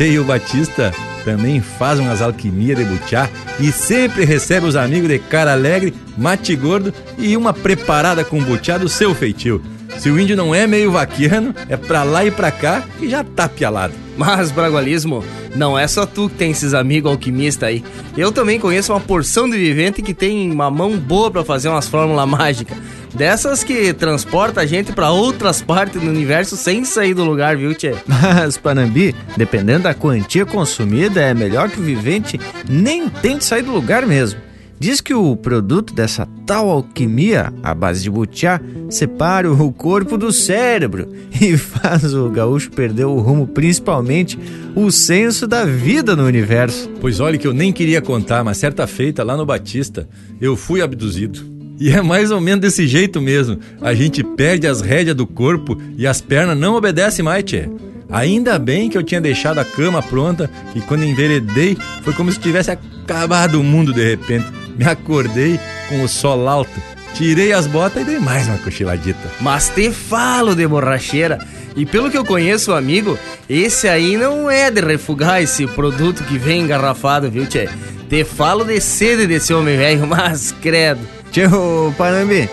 E 0.00 0.18
o 0.18 0.24
Batista 0.24 0.92
também 1.24 1.60
faz 1.60 1.98
umas 1.98 2.22
alquimias 2.22 2.78
de 2.78 2.84
butiá 2.84 3.28
e 3.58 3.72
sempre 3.72 4.24
recebe 4.24 4.66
os 4.66 4.76
amigos 4.76 5.08
de 5.08 5.18
cara 5.18 5.52
alegre, 5.52 5.92
mate 6.16 6.54
gordo 6.54 6.94
e 7.18 7.36
uma 7.36 7.52
preparada 7.52 8.24
com 8.24 8.42
butiá 8.42 8.78
do 8.78 8.88
seu 8.88 9.14
feitio. 9.14 9.60
Se 9.96 10.10
o 10.10 10.18
índio 10.18 10.36
não 10.36 10.54
é 10.54 10.66
meio 10.66 10.92
vaquiano, 10.92 11.54
é 11.68 11.76
pra 11.76 12.02
lá 12.02 12.24
e 12.24 12.30
pra 12.30 12.50
cá 12.50 12.84
e 13.00 13.08
já 13.08 13.24
tá 13.24 13.48
pialado. 13.48 13.94
Mas, 14.16 14.50
Bragualismo, 14.50 15.24
não 15.54 15.78
é 15.78 15.86
só 15.86 16.04
tu 16.04 16.28
que 16.28 16.36
tem 16.36 16.50
esses 16.50 16.74
amigos 16.74 17.10
alquimistas 17.10 17.68
aí. 17.68 17.84
Eu 18.16 18.30
também 18.30 18.60
conheço 18.60 18.92
uma 18.92 19.00
porção 19.00 19.48
de 19.48 19.56
vivente 19.56 20.02
que 20.02 20.12
tem 20.12 20.50
uma 20.50 20.70
mão 20.70 20.96
boa 20.96 21.30
para 21.30 21.44
fazer 21.44 21.68
umas 21.68 21.88
fórmulas 21.88 22.28
mágicas. 22.28 22.76
Dessas 23.14 23.64
que 23.64 23.92
transporta 23.92 24.60
a 24.60 24.66
gente 24.66 24.92
para 24.92 25.10
outras 25.10 25.62
partes 25.62 26.00
do 26.00 26.08
universo 26.08 26.56
sem 26.56 26.84
sair 26.84 27.14
do 27.14 27.24
lugar, 27.24 27.56
viu, 27.56 27.74
Tchê? 27.74 27.94
Mas, 28.06 28.56
Panambi, 28.56 29.14
dependendo 29.36 29.84
da 29.84 29.94
quantia 29.94 30.44
consumida, 30.44 31.20
é 31.20 31.32
melhor 31.32 31.70
que 31.70 31.80
o 31.80 31.84
vivente 31.84 32.38
nem 32.68 33.08
tente 33.08 33.44
sair 33.44 33.62
do 33.62 33.72
lugar 33.72 34.06
mesmo. 34.06 34.47
Diz 34.80 35.00
que 35.00 35.12
o 35.12 35.34
produto 35.34 35.92
dessa 35.92 36.28
tal 36.46 36.70
alquimia, 36.70 37.52
à 37.64 37.74
base 37.74 38.02
de 38.02 38.10
butiá, 38.10 38.60
separa 38.88 39.50
o 39.52 39.72
corpo 39.72 40.16
do 40.16 40.30
cérebro 40.30 41.08
e 41.40 41.56
faz 41.56 42.14
o 42.14 42.30
gaúcho 42.30 42.70
perder 42.70 43.06
o 43.06 43.18
rumo, 43.18 43.46
principalmente 43.46 44.38
o 44.76 44.90
senso 44.92 45.48
da 45.48 45.64
vida 45.64 46.14
no 46.14 46.24
universo. 46.24 46.88
Pois 47.00 47.18
olha 47.18 47.36
que 47.36 47.46
eu 47.46 47.52
nem 47.52 47.72
queria 47.72 48.00
contar, 48.00 48.44
mas 48.44 48.58
certa 48.58 48.86
feita 48.86 49.24
lá 49.24 49.36
no 49.36 49.44
Batista, 49.44 50.08
eu 50.40 50.56
fui 50.56 50.80
abduzido. 50.80 51.40
E 51.80 51.90
é 51.90 52.00
mais 52.00 52.30
ou 52.30 52.40
menos 52.40 52.60
desse 52.60 52.86
jeito 52.86 53.20
mesmo. 53.20 53.58
A 53.80 53.94
gente 53.94 54.22
perde 54.22 54.66
as 54.66 54.80
rédeas 54.80 55.16
do 55.16 55.26
corpo 55.26 55.76
e 55.96 56.06
as 56.06 56.20
pernas 56.20 56.58
não 56.58 56.74
obedecem 56.74 57.24
mais, 57.24 57.44
tchê. 57.44 57.68
Ainda 58.10 58.58
bem 58.58 58.88
que 58.88 58.96
eu 58.96 59.02
tinha 59.02 59.20
deixado 59.20 59.58
a 59.58 59.64
cama 59.64 60.02
pronta 60.02 60.50
e 60.74 60.80
quando 60.80 61.04
enveredei 61.04 61.76
foi 62.02 62.14
como 62.14 62.32
se 62.32 62.40
tivesse 62.40 62.70
acabado 63.08 63.58
o 63.58 63.64
mundo 63.64 63.92
de 63.92 64.06
repente. 64.06 64.46
Me 64.76 64.84
acordei 64.84 65.58
com 65.88 66.02
o 66.02 66.08
sol 66.08 66.46
alto, 66.46 66.70
tirei 67.14 67.54
as 67.54 67.66
botas 67.66 68.02
e 68.02 68.04
dei 68.04 68.18
mais 68.18 68.46
uma 68.46 68.58
cochiladita. 68.58 69.30
Mas 69.40 69.70
te 69.70 69.90
falo 69.90 70.54
de 70.54 70.66
borracheira. 70.66 71.38
E 71.74 71.86
pelo 71.86 72.10
que 72.10 72.18
eu 72.18 72.24
conheço 72.24 72.70
o 72.70 72.74
amigo, 72.74 73.18
esse 73.48 73.88
aí 73.88 74.16
não 74.16 74.50
é 74.50 74.70
de 74.70 74.80
refugar 74.80 75.40
esse 75.40 75.66
produto 75.66 76.22
que 76.24 76.36
vem 76.36 76.62
engarrafado, 76.62 77.30
viu, 77.30 77.46
tchê? 77.46 77.68
Te 78.10 78.24
falo 78.24 78.64
de 78.64 78.80
sede 78.80 79.26
desse 79.26 79.54
homem 79.54 79.76
velho, 79.76 80.04
mas 80.06 80.52
credo. 80.60 81.00
Tio 81.30 81.94
Panambi, 81.96 82.48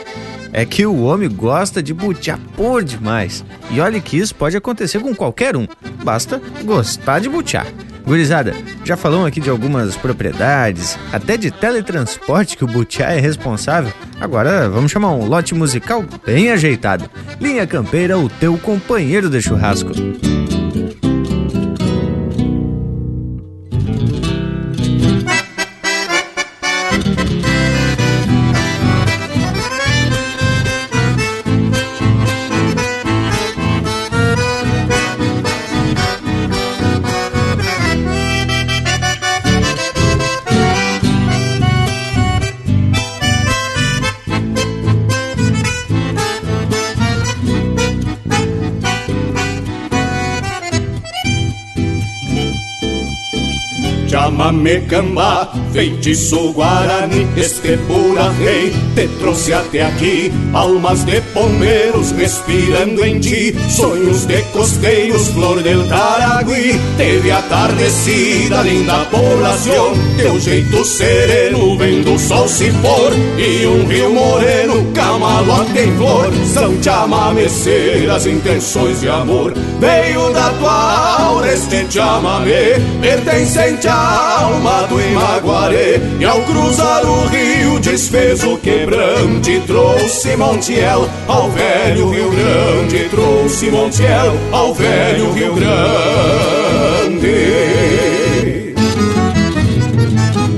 é 0.54 0.66
que 0.66 0.86
o 0.86 1.04
homem 1.04 1.30
gosta 1.30 1.82
de 1.84 1.94
butiá 1.94 2.40
por 2.56 2.84
demais. 2.84 3.44
E 3.72 3.80
olha 3.80 4.00
que 4.00 4.18
isso 4.18 4.34
pode 4.36 4.56
acontecer 4.56 5.00
com 5.00 5.14
qualquer 5.14 5.58
um. 5.58 5.68
Basta 6.04 6.42
gostar 6.64 7.20
de 7.20 7.28
butiá. 7.28 7.66
Gurizada, 8.06 8.54
já 8.84 8.96
falamos 8.96 9.26
aqui 9.26 9.42
de 9.42 9.50
algumas 9.50 9.96
propriedades, 9.98 10.98
até 11.12 11.38
de 11.38 11.50
teletransporte 11.50 12.56
que 12.56 12.64
o 12.64 12.68
Butiá 12.68 13.12
é 13.12 13.20
responsável. 13.20 13.92
Agora 14.20 14.70
vamos 14.70 14.92
chamar 14.92 15.12
um 15.12 15.26
lote 15.26 15.56
musical 15.56 16.06
bem 16.26 16.52
ajeitado. 16.52 17.10
Linha 17.42 17.66
Campeira, 17.66 18.18
o 18.18 18.30
teu 18.30 18.58
companheiro 18.60 19.30
de 19.30 19.42
churrasco. 19.42 19.92
Chamame 54.46 54.82
cambá, 54.82 55.52
feitiço 55.74 56.54
guarani, 56.54 57.28
este 57.36 57.78
pura 57.88 58.30
rei, 58.32 58.72
te 58.94 59.08
trouxe 59.20 59.54
até 59.54 59.84
aqui, 59.84 60.32
almas 60.54 61.04
de 61.04 61.20
pombeiros 61.34 62.12
respirando 62.12 63.04
em 63.04 63.20
ti, 63.20 63.56
sonhos 63.70 64.26
de 64.26 64.42
costeiros, 64.54 65.30
flor 65.30 65.64
del 65.64 65.88
Taragui, 65.88 66.80
teve 66.96 67.32
atardecida, 67.32 68.62
linda 68.62 69.06
poblação, 69.06 69.94
teu 70.18 70.40
jeito 70.40 70.86
sereno, 70.86 71.78
vem 71.78 72.04
do 72.04 72.20
sol 72.20 72.48
se 72.48 72.70
for, 72.72 73.14
e 73.40 73.66
um 73.66 73.88
rio 73.88 74.14
moreno, 74.14 74.92
camalote 74.94 75.80
em 75.80 75.98
flor, 75.98 76.32
são 76.54 76.78
te 76.78 76.90
as 78.10 78.26
intenções 78.26 79.02
de 79.02 79.10
amor, 79.10 79.54
veio 79.80 80.32
da 80.34 80.50
tua 80.52 81.20
aura 81.20 81.52
este 81.52 81.86
chamamé, 81.90 82.80
pertencente 83.02 83.88
a 83.88 84.35
alma 84.42 84.88
do 84.88 85.02
Imaguaré 85.02 86.02
E 86.20 86.26
ao 86.26 86.42
cruzar 86.42 87.06
o 87.06 87.28
rio 87.28 87.80
desfez 87.80 88.44
o 88.44 88.58
quebrante 88.58 89.62
Trouxe 89.68 90.36
Montiel 90.36 91.10
ao 91.28 91.50
velho 91.50 92.10
Rio 92.10 92.32
Grande 92.32 93.10
Trouxe 93.10 93.70
Montiel 93.72 94.34
ao 94.52 94.74
velho 94.74 95.32
Rio 95.34 95.54
Grande. 95.56 95.76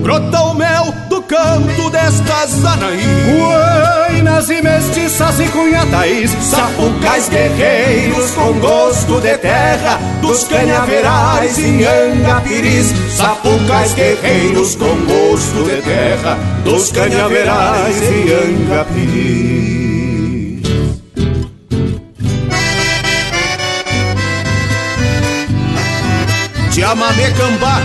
Brota 0.01 0.41
o 0.41 0.53
mel 0.53 0.93
do 1.09 1.21
canto 1.21 1.89
destas 1.89 2.63
Anaí. 2.63 3.03
Buenas 3.27 4.49
e 4.49 4.61
mestiças 5.07 5.39
e 5.39 5.47
cunhatais 5.49 6.31
Sapucais 6.41 7.29
guerreiros 7.29 8.31
com 8.31 8.53
gosto 8.59 9.21
de 9.21 9.37
terra 9.37 9.99
Dos 10.21 10.43
canhaverais 10.43 11.57
em 11.57 11.85
Angapiris. 11.85 12.93
Sapucais 13.15 13.93
guerreiros 13.93 14.75
com 14.75 14.95
gosto 15.05 15.63
de 15.63 15.81
terra 15.81 16.37
Dos 16.63 16.91
canhaverais 16.91 18.01
em 18.01 18.33
Angapiris. 18.33 19.77
Chamamé 26.73 27.31
Cambá, 27.31 27.81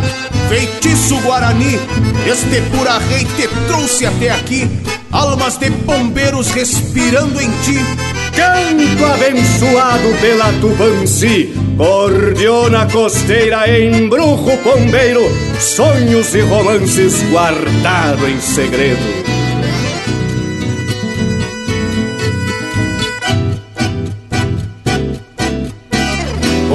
feitiço 0.52 1.16
Guarani, 1.22 1.78
este 2.26 2.60
pura 2.70 2.98
rei 2.98 3.24
te 3.24 3.48
trouxe 3.66 4.04
até 4.04 4.30
aqui 4.30 4.68
almas 5.10 5.56
de 5.56 5.70
bombeiros 5.70 6.50
respirando 6.50 7.40
em 7.40 7.50
ti. 7.62 7.78
Canto 8.36 9.04
abençoado 9.04 10.14
pela 10.20 10.52
Tubanci, 10.60 11.54
cordiona 11.78 12.86
costeira, 12.86 13.66
embrujo 13.66 14.58
pombeiro, 14.62 15.22
sonhos 15.58 16.34
e 16.34 16.40
romances 16.42 17.22
guardado 17.30 18.28
em 18.28 18.38
segredo. 18.38 19.31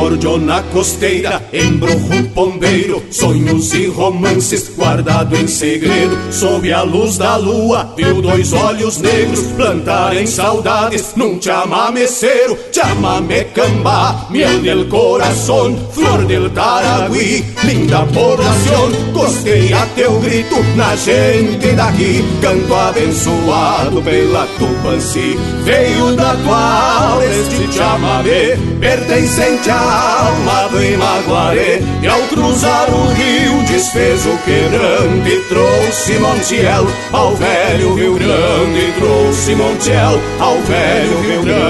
Cordiona 0.08 0.64
costeira, 0.72 1.42
embrujo 1.52 2.30
pombeiro, 2.34 3.04
sonhos 3.12 3.74
e 3.74 3.88
romances 3.88 4.72
guardado 4.74 5.36
em 5.36 5.48
segredo. 5.48 6.18
Sob 6.32 6.72
a 6.72 6.82
luz 6.82 7.18
da 7.18 7.36
lua, 7.36 7.94
viu 7.98 8.22
dois 8.22 8.54
olhos 8.54 9.00
negros 9.00 9.42
plantarem 9.58 10.26
saudades 10.26 11.14
num 11.18 11.42
chamameceiro, 11.42 12.58
chamame 12.72 13.44
camba, 13.54 14.28
miel 14.30 14.62
del 14.62 14.88
corazón, 14.88 15.78
flor 15.92 16.26
del 16.26 16.52
taragüí, 16.52 17.44
linda 17.66 18.06
población, 18.06 19.12
costeia 19.14 19.86
teu 19.94 20.18
grito 20.22 20.56
na 20.78 20.96
gente 20.96 21.74
daqui, 21.74 22.24
canto 22.42 22.74
abençoado 22.74 24.02
pela 24.02 24.48
Tupanci, 24.58 25.38
veio 25.66 26.16
da 26.16 26.34
tua 26.36 27.20
este 27.26 27.74
chamamé, 27.74 28.58
pertencente 28.80 29.70
à 29.70 29.97
alma 29.98 30.68
do 30.70 30.84
Imaguaré, 30.84 31.82
e 32.02 32.08
ao 32.08 32.20
cruzar 32.28 32.90
o 32.90 33.08
rio 33.14 33.64
desfez 33.64 34.26
o 34.26 34.38
quebrante, 34.40 35.38
trouxe 35.50 36.20
Montiel 36.20 36.88
ao 37.12 37.36
velho 37.36 37.96
Rio 37.96 38.16
Grande, 38.16 38.94
trouxe 39.00 39.56
Montiel 39.56 40.22
ao 40.40 40.62
velho 40.62 41.22
Rio 41.22 41.42
Grande. 41.44 41.68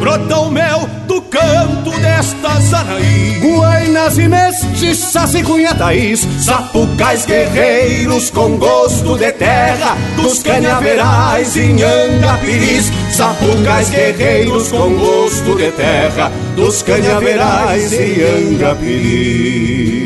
Brotou 0.00 0.50
mel 0.50 0.88
do 1.06 1.22
canto 1.22 1.90
destas 2.00 2.74
anaí 2.74 3.40
Guainas 4.04 4.18
e 4.18 4.28
mestiças 4.28 5.34
e 5.34 5.42
cunhataís 5.42 6.28
Sapucais 6.38 7.24
guerreiros 7.24 8.30
com 8.30 8.56
gosto 8.58 9.16
de 9.16 9.32
terra 9.32 9.96
Dos 10.16 10.42
canhaverais 10.42 11.56
em 11.56 11.82
Angapiris. 11.82 12.92
Sapucais 13.10 13.88
guerreiros 13.88 14.68
com 14.68 14.94
gosto 14.94 15.56
de 15.56 15.70
terra 15.72 16.30
Dos 16.54 16.82
canhaverais 16.82 17.92
em 17.92 18.52
Angapiris 18.52 20.03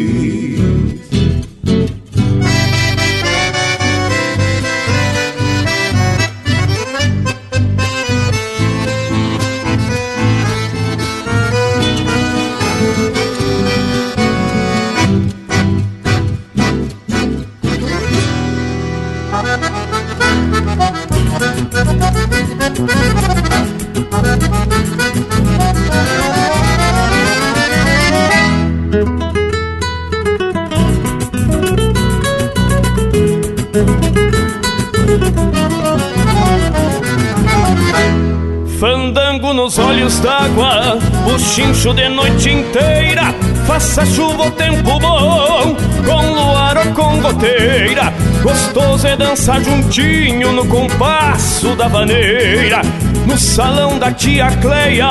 Nos 39.68 39.78
olhos 39.80 40.18
d'água, 40.20 40.98
chincho 41.38 41.92
de 41.92 42.08
noite 42.08 42.48
inteira. 42.48 43.34
Faça 43.66 44.06
chuva 44.06 44.44
ou 44.44 44.50
tempo 44.52 44.98
bom, 44.98 45.76
com 46.06 46.32
luar 46.32 46.78
ou 46.78 46.94
com 46.94 47.20
goteira. 47.20 48.10
Gostoso 48.42 49.06
é 49.06 49.14
dançar 49.14 49.62
juntinho 49.62 50.52
no 50.52 50.66
compasso 50.66 51.76
da 51.76 51.86
vaneira. 51.86 52.80
No 53.26 53.36
salão 53.38 53.98
da 53.98 54.10
tia 54.12 54.50
Cleia 54.60 55.08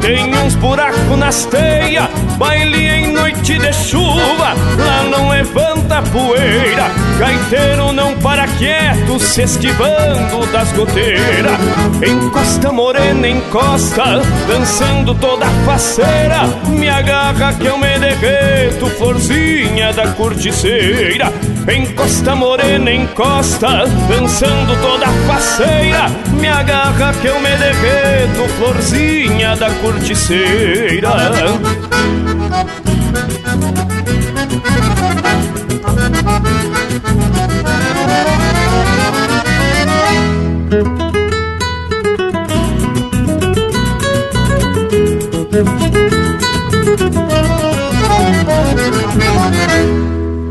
tem 0.00 0.34
uns 0.38 0.54
buracos 0.54 1.18
nas 1.18 1.44
teias. 1.46 2.08
Baile 2.38 2.88
em 2.88 3.12
noite 3.12 3.58
de 3.58 3.72
chuva, 3.72 4.54
lá 4.78 5.02
não 5.10 5.28
levanta 5.28 6.02
poeira. 6.02 6.90
Gaiteiro 7.18 7.92
não 7.92 8.14
para 8.18 8.46
quieto, 8.46 9.18
se 9.18 9.42
esquivando 9.42 10.46
das 10.52 10.72
goteiras. 10.72 11.58
Encosta 12.06 12.72
morena, 12.72 13.28
encosta, 13.28 14.22
dançando 14.48 15.14
toda 15.14 15.46
faceira. 15.66 16.48
Me 16.68 16.88
agarra 16.88 17.52
que 17.52 17.66
eu 17.66 17.76
me 17.76 17.98
derreto, 17.98 18.86
florzinha 18.90 19.92
da 19.92 20.08
corticeira. 20.08 21.32
Encosta 21.68 22.34
morena, 22.34 22.90
encosta, 22.90 23.84
dançando 24.08 24.80
toda 24.80 25.06
faceira. 25.26 26.06
Me 26.32 26.48
agarra 26.48 27.12
que 27.20 27.26
eu 27.26 27.39
me 27.40 27.56
derreto, 27.56 28.48
florzinha 28.56 29.56
da 29.56 29.70
corticeira. 29.74 31.10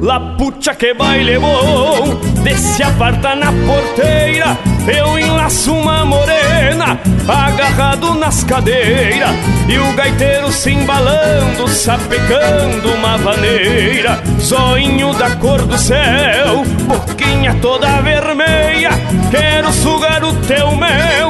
La 0.01 0.35
pucha 0.37 0.75
que 0.75 0.93
baile 0.93 1.37
bom 1.37 2.19
Desce 2.43 2.83
aparta 2.83 3.35
na 3.35 3.51
porteira 3.51 4.57
Eu 4.89 5.19
enlaço 5.19 5.73
uma 5.73 6.03
morena 6.05 6.99
Agarrado 7.27 8.15
nas 8.15 8.43
cadeiras 8.43 9.31
E 9.67 9.77
o 9.77 9.93
gaiteiro 9.93 10.51
se 10.51 10.71
embalando 10.71 11.67
Sapecando 11.67 12.91
uma 12.93 13.17
vaneira. 13.17 14.21
Zoinho 14.39 15.13
da 15.13 15.31
cor 15.35 15.61
do 15.61 15.77
céu 15.77 16.63
Boquinha 16.87 17.55
toda 17.61 18.01
vermelha 18.01 18.91
Quero 19.29 19.71
sugar 19.71 20.23
o 20.23 20.33
teu 20.33 20.75
mel 20.75 21.29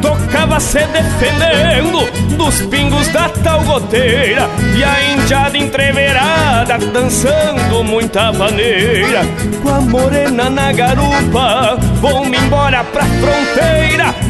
Tocava 0.00 0.58
se 0.60 0.80
defendendo 0.86 2.36
dos 2.36 2.62
pingos 2.62 3.08
da 3.08 3.28
tal 3.28 3.62
goteira. 3.62 4.48
E 4.76 4.84
a 4.84 5.12
indiada 5.12 5.58
entreverada 5.58 6.78
dançando 6.92 7.84
muita 7.84 8.32
maneira. 8.32 9.22
Com 9.62 9.68
a 9.68 9.80
morena 9.80 10.48
na 10.48 10.72
garupa, 10.72 11.76
vão-me 12.00 12.36
embora 12.36 12.82
pra 12.84 13.04
fronteira. 13.04 14.29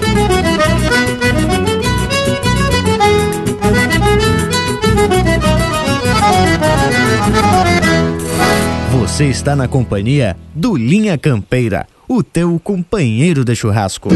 Você 8.91 9.25
está 9.25 9.55
na 9.55 9.67
companhia 9.67 10.35
do 10.55 10.75
Linha 10.75 11.17
Campeira, 11.17 11.85
o 12.07 12.23
teu 12.23 12.59
companheiro 12.59 13.45
de 13.45 13.55
churrasco. 13.55 14.09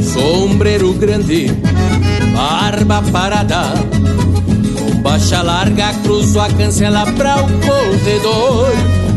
Sombreiro 0.00 0.94
grande, 0.94 1.46
barba 2.32 3.02
parada 3.12 3.91
larga, 5.42 5.92
cruzo 6.02 6.40
a 6.40 6.48
cancela 6.48 7.04
pra 7.12 7.36
o 7.36 7.48
corredor. 7.60 8.72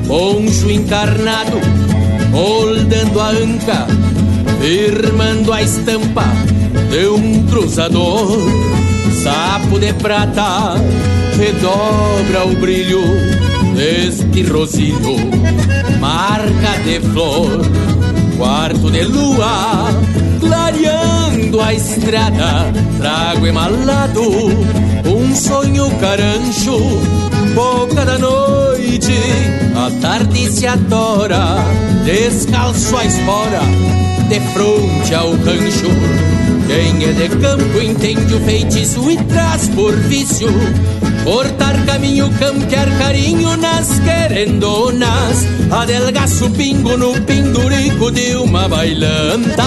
Poncho 0.07 0.69
encarnado, 0.69 1.59
moldando 2.31 3.19
a 3.19 3.29
anca 3.29 3.87
Firmando 4.61 5.51
a 5.51 5.61
estampa 5.61 6.25
de 6.91 7.07
um 7.07 7.43
cruzador. 7.47 8.39
Sapo 9.23 9.79
de 9.79 9.93
prata, 9.93 10.75
redobra 11.37 12.45
o 12.45 12.55
brilho 12.59 13.01
Deste 13.75 14.43
rosilho, 14.43 15.15
marca 15.99 16.77
de 16.83 16.99
flor 16.99 17.61
Quarto 18.37 18.91
de 18.91 19.03
lua, 19.03 19.89
clareando 20.39 21.61
a 21.61 21.73
estrada. 21.73 22.71
Trago 22.97 23.47
emalado 23.47 24.21
sonho 25.35 25.89
carancho, 25.99 26.77
boca 27.53 28.05
da 28.05 28.17
noite, 28.17 29.13
a 29.75 29.91
tarde 30.01 30.51
se 30.51 30.65
adora, 30.65 31.57
descalço 32.05 32.95
a 32.95 33.05
espora, 33.05 33.61
de 34.29 34.39
fronte 34.53 35.13
ao 35.13 35.31
rancho. 35.31 36.25
Quem 36.67 37.03
é 37.03 37.11
de 37.11 37.29
campo 37.37 37.79
entende 37.79 38.33
o 38.33 38.39
feitiço 38.39 39.11
e 39.11 39.17
traz 39.25 39.67
por 39.69 39.95
vício 39.95 40.47
Cortar 41.23 41.85
caminho, 41.85 42.27
campear 42.39 42.87
carinho 42.97 43.55
nas 43.57 43.99
querendonas 43.99 45.45
Adelgaço 45.71 46.49
pingo 46.51 46.97
no 46.97 47.21
pendurico 47.21 48.11
de 48.11 48.35
uma 48.35 48.67
bailanta 48.67 49.63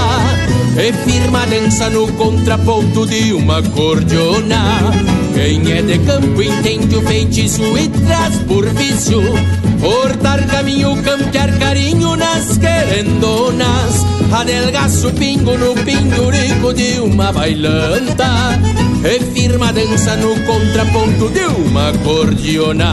E 0.76 0.92
firma 1.08 1.46
dança 1.46 1.88
no 1.88 2.12
contraponto 2.14 3.06
de 3.06 3.32
uma 3.32 3.62
cordiona 3.62 4.90
Quem 5.38 5.70
é 5.70 5.80
de 5.82 6.00
campo 6.00 6.42
entende 6.42 6.96
o 6.96 7.02
feitiço 7.02 7.62
e 7.78 7.88
traz 7.88 8.38
por 8.38 8.68
vício. 8.70 9.22
Cortar 9.80 10.44
caminho, 10.48 11.00
campear 11.00 11.56
carinho 11.60 12.16
nas 12.16 12.58
querendonas. 12.58 14.04
Adelgaço 14.32 15.12
pingo 15.12 15.56
no 15.56 15.74
pendurico 15.76 16.74
de 16.74 16.98
uma 16.98 17.30
bailanta. 17.32 18.58
E 19.04 19.20
firma 19.32 19.72
dança 19.72 20.16
no 20.16 20.34
contraponto 20.40 21.28
de 21.28 21.46
uma 21.46 21.92
cordiona 22.02 22.92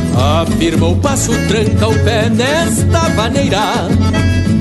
Afirma 0.15 0.87
o 0.87 0.95
passo, 0.97 1.31
tranca 1.47 1.87
o 1.87 1.99
pé 2.03 2.29
nesta 2.29 3.09
maneira. 3.09 3.87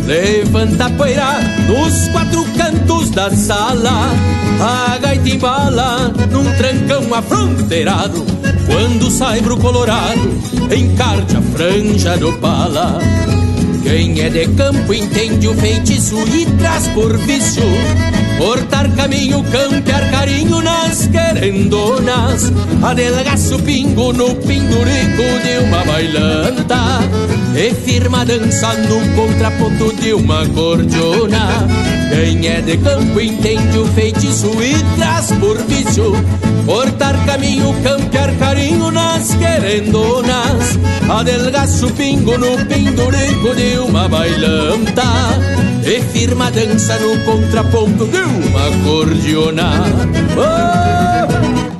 Levanta 0.07 0.87
a 0.87 0.91
poeira 0.91 1.41
nos 1.69 2.09
quatro 2.09 2.45
cantos 2.57 3.11
da 3.11 3.31
sala. 3.31 4.11
A 4.61 4.99
gaita 4.99 5.29
embala 5.29 6.13
num 6.31 6.45
trancão 6.57 7.15
afronteirado. 7.15 8.25
Quando 8.67 9.11
sai 9.11 9.41
pro 9.41 9.57
colorado, 9.57 10.39
encarte 10.75 11.37
a 11.37 11.43
franja 11.43 12.17
do 12.17 12.33
pala. 12.35 12.99
Quem 13.83 14.21
é 14.21 14.29
de 14.29 14.47
campo 14.49 14.93
entende 14.93 15.49
o 15.49 15.55
feitiço 15.55 16.17
e 16.29 16.47
traz 16.59 16.87
por 16.89 17.17
vício 17.19 17.63
Cortar 18.41 18.89
caminho, 18.97 19.45
campear 19.53 20.11
carinho 20.11 20.63
nas. 20.63 21.07
Querendonas 21.09 22.51
Adelgaço 22.83 23.59
pingo 23.59 24.15
no 24.15 24.35
pendurico 24.35 25.23
de 25.45 25.59
uma 25.63 25.85
bailanta. 25.85 27.01
E 27.55 27.75
firma 27.75 28.25
dança 28.25 28.73
no 28.73 29.15
contraponto 29.15 29.95
de 30.01 30.15
uma 30.15 30.47
cordiona 30.49 32.00
Quem 32.11 32.47
é 32.49 32.61
de 32.61 32.77
campo 32.79 33.21
entende 33.21 33.79
o 33.79 33.87
feitiço 33.87 34.51
e 34.63 34.75
traz 34.97 35.31
por 35.33 35.57
vício 35.63 36.13
Cortar 36.67 37.27
caminho, 37.27 37.75
campear 37.83 38.33
carinho 38.37 38.91
nas 38.93 39.35
querendonas. 39.35 40.79
Adelgaço 41.09 41.91
pingo 41.95 42.39
no 42.39 42.65
pendurico 42.67 43.55
de 43.57 43.79
uma 43.79 44.09
bailanta. 44.09 45.03
E 45.85 46.01
firma 46.13 46.51
dança 46.51 46.97
no 46.99 47.19
contraponto 47.25 48.07
de 48.07 48.19
uma 48.19 48.85
cordiona 48.85 49.71
oh! 50.37 51.80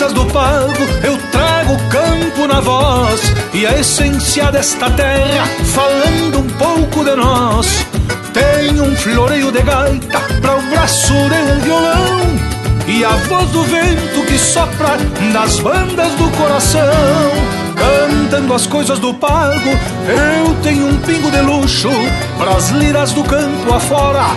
Coisas 0.00 0.12
do 0.14 0.24
pago, 0.32 0.82
eu 1.04 1.18
trago 1.30 1.74
o 1.74 1.88
campo 1.90 2.46
na 2.46 2.58
voz 2.60 3.20
e 3.52 3.66
a 3.66 3.78
essência 3.78 4.50
desta 4.50 4.88
terra, 4.90 5.46
falando 5.74 6.38
um 6.38 6.48
pouco 6.56 7.04
de 7.04 7.14
nós. 7.16 7.66
Tenho 8.32 8.84
um 8.84 8.96
floreio 8.96 9.52
de 9.52 9.60
gaita 9.60 10.20
para 10.40 10.56
o 10.56 10.62
braço 10.70 11.12
de 11.12 11.60
violão 11.64 12.20
e 12.86 13.04
a 13.04 13.10
voz 13.10 13.50
do 13.50 13.62
vento 13.64 14.24
que 14.26 14.38
sopra 14.38 14.96
das 15.34 15.58
bandas 15.58 16.12
do 16.14 16.30
coração. 16.30 16.80
Cantando 17.76 18.54
as 18.54 18.66
coisas 18.66 18.98
do 18.98 19.12
pago, 19.12 19.70
eu 20.08 20.54
tenho 20.62 20.88
um 20.88 20.96
pingo 21.00 21.30
de 21.30 21.42
luxo 21.42 21.90
pras 22.38 22.70
liras 22.70 23.12
do 23.12 23.22
campo 23.22 23.74
afora, 23.74 24.28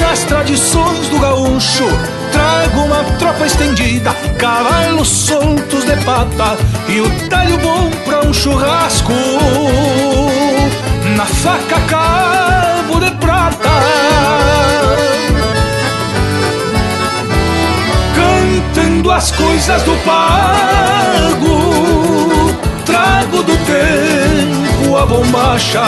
nas 0.00 0.20
tradições 0.24 1.08
do 1.08 1.18
gaúcho. 1.18 2.21
Trago 2.42 2.80
uma 2.80 3.04
tropa 3.20 3.46
estendida, 3.46 4.12
cavalos 4.36 5.06
soltos 5.06 5.84
de 5.84 5.94
pata 5.98 6.58
e 6.88 7.00
o 7.00 7.28
talho 7.28 7.56
bom 7.58 7.88
pra 8.04 8.18
um 8.26 8.34
churrasco. 8.34 9.12
Na 11.16 11.24
faca 11.24 11.78
cabo 11.86 12.98
de 12.98 13.12
prata. 13.12 13.70
Cantando 18.16 19.12
as 19.12 19.30
coisas 19.30 19.80
do 19.84 19.94
pago, 20.04 21.46
trago 22.84 23.44
do 23.44 23.56
tempo 23.58 24.96
a 24.96 25.06
bombacha. 25.06 25.84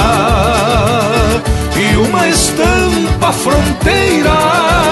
e 1.76 1.96
uma 1.96 2.28
estampa 2.28 3.32
fronteira 3.32 4.84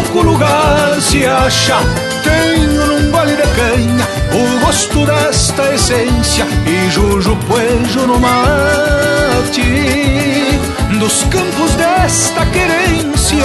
pouco 0.00 0.22
lugar 0.22 0.98
se 1.00 1.26
acha. 1.26 1.76
Tenho 2.22 2.86
num 2.86 3.10
gole 3.10 3.34
de 3.36 3.42
canha 3.42 4.08
o 4.32 4.60
gosto 4.64 5.04
desta 5.06 5.74
essência 5.74 6.46
e 6.66 6.88
jujo 6.90 7.36
poejo 7.48 8.06
no 8.06 8.18
mate 8.18 9.60
dos 10.98 11.22
campos 11.24 11.72
desta 11.76 12.46
querência, 12.46 13.44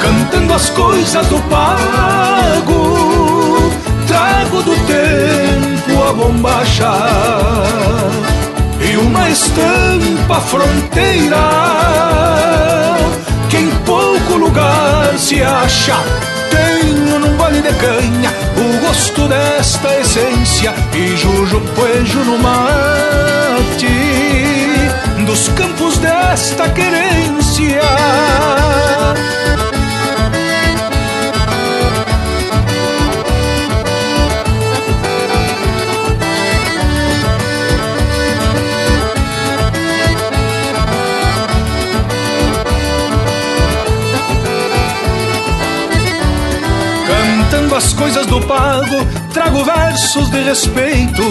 cantando 0.00 0.54
as 0.54 0.70
coisas 0.70 1.24
do 1.26 1.38
pago, 1.50 3.70
trago 4.06 4.62
do 4.62 4.74
tempo 4.86 6.02
a 6.08 6.12
bombacha 6.12 6.92
e 8.80 8.96
uma 8.96 9.28
estampa 9.30 10.40
fronteira 10.40 11.36
pouco 14.32 14.36
lugar 14.36 15.18
se 15.18 15.42
acha. 15.42 15.96
Tenho 16.50 17.18
num 17.18 17.36
vale 17.36 17.60
de 17.60 17.72
canha 17.74 18.32
o 18.56 18.86
gosto 18.86 19.28
desta 19.28 20.00
essência 20.00 20.74
e 20.94 21.16
jujo 21.16 21.60
poejo 21.74 22.18
no 22.24 22.38
mate 22.38 23.86
dos 25.26 25.48
campos 25.48 25.98
desta 25.98 26.68
querência. 26.70 27.82
As 47.82 47.92
coisas 47.94 48.26
do 48.26 48.40
pago, 48.42 49.04
trago 49.32 49.64
versos 49.64 50.30
de 50.30 50.40
respeito 50.42 51.22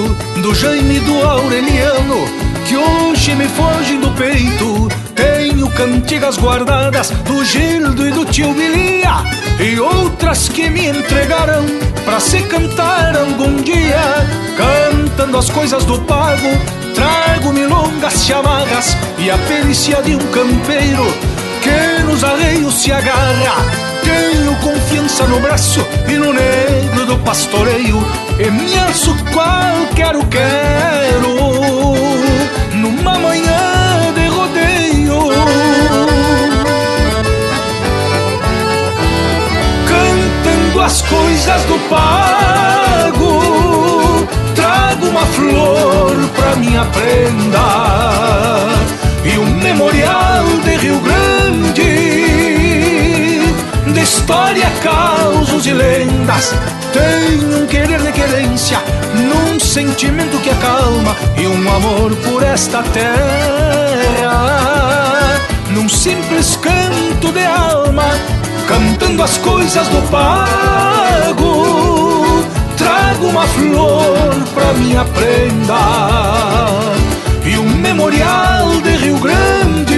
do 0.42 0.54
Jaime 0.54 0.98
e 0.98 1.00
do 1.00 1.24
Aureliano, 1.24 2.26
que 2.68 2.76
hoje 2.76 3.34
me 3.36 3.48
fogem 3.48 4.00
do 4.02 4.10
peito. 4.12 4.90
Tenho 5.16 5.70
cantigas 5.72 6.38
guardadas 6.38 7.10
do 7.10 7.46
Gildo 7.46 8.06
e 8.06 8.12
do 8.12 8.26
tio 8.26 8.54
Bilia, 8.54 9.24
e 9.60 9.80
outras 9.80 10.50
que 10.50 10.70
me 10.70 10.88
entregaram 10.88 11.64
pra 12.04 12.20
se 12.20 12.42
cantar 12.42 13.16
algum 13.16 13.56
dia. 13.62 14.02
Cantando 14.58 15.38
as 15.38 15.50
coisas 15.50 15.86
do 15.86 16.00
pago, 16.02 16.50
trago 16.94 17.54
milongas 17.54 18.26
chamarras 18.26 18.98
e 19.18 19.32
a 19.32 19.38
perícia 19.38 20.02
de 20.02 20.16
um 20.16 20.32
campeiro 20.32 21.06
que 21.62 22.04
nos 22.04 22.24
arreios 22.24 22.74
se 22.82 22.92
agarra 22.92 23.91
tenho 24.12 24.56
confiança 24.58 25.26
no 25.26 25.40
braço 25.40 25.86
e 26.08 26.14
no 26.18 26.34
negro 26.34 27.06
do 27.06 27.18
pastoreio. 27.20 27.98
E 28.40 28.52
me 28.52 28.78
alço 28.80 29.16
qualquer 29.32 30.16
o 30.16 30.26
quero 30.26 31.30
Numa 32.74 33.18
manhã 33.20 34.14
de 34.16 34.28
rodeio. 34.28 35.30
Cantando 39.88 40.82
as 40.82 41.02
coisas 41.04 41.64
do 41.66 41.78
pago 41.90 43.42
Trago 44.56 45.08
uma 45.08 45.26
flor 45.28 46.16
pra 46.36 46.56
minha 46.56 46.86
prenda 46.86 47.60
E 49.24 49.38
um 49.38 49.46
memorial 49.58 50.44
de 50.64 50.76
Rio 50.78 51.00
Grande. 51.00 51.32
de 51.32 51.41
história, 54.12 54.70
causos 54.84 55.66
e 55.66 55.72
lendas. 55.72 56.54
Tenho 56.92 57.64
um 57.64 57.66
querer 57.66 58.02
de 58.02 58.12
querência, 58.12 58.78
num 59.14 59.58
sentimento 59.60 60.38
que 60.40 60.50
acalma 60.50 61.16
e 61.38 61.48
um 61.48 61.76
amor 61.76 62.14
por 62.18 62.44
esta 62.44 62.84
terra. 62.84 63.08
Num 65.70 65.88
simples 65.88 66.58
canto 66.58 67.32
de 67.32 67.46
alma, 67.46 68.04
cantando 68.68 69.24
as 69.24 69.38
coisas 69.38 69.88
do 69.88 70.02
pago. 70.10 71.46
Trago 72.76 73.28
uma 73.28 73.48
flor 73.48 74.36
pra 74.54 74.74
minha 74.74 75.06
prenda 75.06 75.80
e 77.46 77.58
um 77.58 77.70
memorial 77.78 78.82
de 78.84 78.90
Rio 78.98 79.18
Grande 79.20 79.91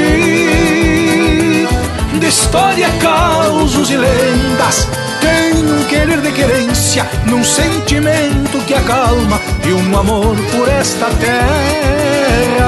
de 2.24 2.30
história, 2.30 2.89
causos 3.01 3.89
e 3.91 3.97
lendas. 3.97 4.88
Tenho 5.19 5.76
um 5.76 5.84
querer 5.86 6.21
de 6.21 6.32
querência, 6.32 7.05
num 7.26 7.43
sentimento 7.43 8.59
que 8.65 8.74
acalma 8.74 9.41
e 9.65 9.74
um 9.74 9.97
amor 9.97 10.38
por 10.51 10.69
esta 10.69 11.07
terra, 11.19 12.61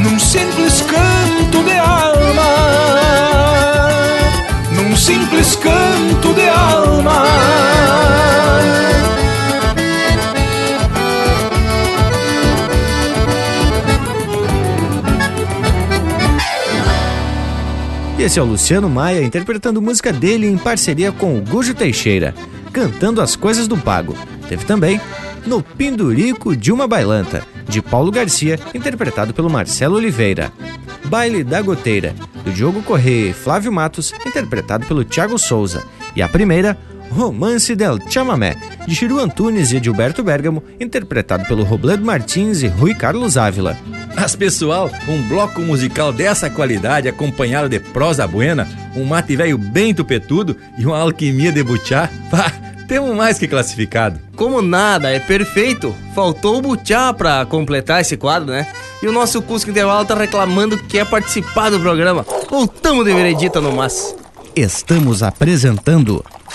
num 0.00 0.18
Esse 18.36 18.40
é 18.40 18.44
o 18.44 18.48
Luciano 18.48 18.90
Maia 18.90 19.22
interpretando 19.22 19.80
música 19.80 20.12
dele 20.12 20.46
em 20.46 20.58
parceria 20.58 21.10
com 21.10 21.38
o 21.38 21.40
Gujo 21.40 21.72
Teixeira, 21.72 22.34
cantando 22.70 23.22
as 23.22 23.34
coisas 23.34 23.66
do 23.66 23.78
Pago. 23.78 24.14
Teve 24.46 24.66
também 24.66 25.00
No 25.46 25.62
Pindurico 25.62 26.54
de 26.54 26.70
uma 26.70 26.86
Bailanta, 26.86 27.42
de 27.66 27.80
Paulo 27.80 28.10
Garcia, 28.12 28.60
interpretado 28.74 29.32
pelo 29.32 29.48
Marcelo 29.48 29.96
Oliveira. 29.96 30.52
Baile 31.06 31.42
da 31.42 31.62
Goteira, 31.62 32.14
do 32.44 32.52
Diogo 32.52 32.82
Correia 32.82 33.30
e 33.30 33.32
Flávio 33.32 33.72
Matos, 33.72 34.12
interpretado 34.26 34.84
pelo 34.84 35.02
Thiago 35.02 35.38
Souza. 35.38 35.82
E 36.14 36.20
a 36.20 36.28
primeira, 36.28 36.76
Romance 37.10 37.74
del 37.74 37.98
Chamamé, 38.08 38.56
de 38.86 38.94
Chiru 38.94 39.18
Antunes 39.18 39.72
e 39.72 39.82
Gilberto 39.82 40.22
Bergamo, 40.22 40.62
interpretado 40.78 41.44
pelo 41.46 41.64
Robledo 41.64 42.04
Martins 42.04 42.62
e 42.62 42.68
Rui 42.68 42.94
Carlos 42.94 43.36
Ávila. 43.36 43.76
Mas 44.14 44.34
pessoal, 44.34 44.90
um 45.08 45.22
bloco 45.28 45.60
musical 45.60 46.12
dessa 46.12 46.48
qualidade, 46.48 47.08
acompanhado 47.08 47.68
de 47.68 47.78
prosa 47.78 48.26
buena, 48.26 48.68
um 48.94 49.04
mate 49.04 49.36
velho 49.36 49.58
bem 49.58 49.94
tupetudo 49.94 50.56
e 50.78 50.86
uma 50.86 50.98
alquimia 50.98 51.52
de 51.52 51.62
butiá, 51.62 52.08
pá, 52.30 52.52
temos 52.86 53.14
mais 53.16 53.38
que 53.38 53.48
classificado. 53.48 54.20
Como 54.36 54.62
nada, 54.62 55.10
é 55.10 55.18
perfeito. 55.18 55.94
Faltou 56.14 56.58
o 56.58 56.62
butiá 56.62 57.12
pra 57.12 57.44
completar 57.44 58.00
esse 58.00 58.16
quadro, 58.16 58.50
né? 58.50 58.66
E 59.02 59.08
o 59.08 59.12
nosso 59.12 59.42
Cusco 59.42 59.70
Intervalo 59.70 60.06
tá 60.06 60.14
reclamando 60.14 60.78
que 60.78 60.86
quer 60.86 61.06
participar 61.06 61.70
do 61.70 61.80
programa. 61.80 62.24
Voltamos 62.48 63.04
de 63.04 63.12
veredita 63.12 63.60
no 63.60 63.72
mas. 63.72 64.14
Estamos 64.54 65.22
apresentando 65.22 66.24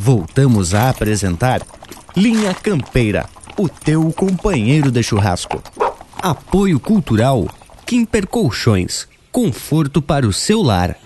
Voltamos 0.00 0.74
a 0.74 0.88
apresentar 0.88 1.60
Linha 2.16 2.54
Campeira, 2.54 3.28
o 3.58 3.68
teu 3.68 4.10
companheiro 4.12 4.90
de 4.90 5.02
churrasco. 5.02 5.62
Apoio 6.22 6.80
Cultural 6.80 7.46
Quimper 7.84 8.26
Colchões, 8.26 9.06
conforto 9.30 10.00
para 10.00 10.26
o 10.26 10.32
seu 10.32 10.62
lar. 10.62 10.96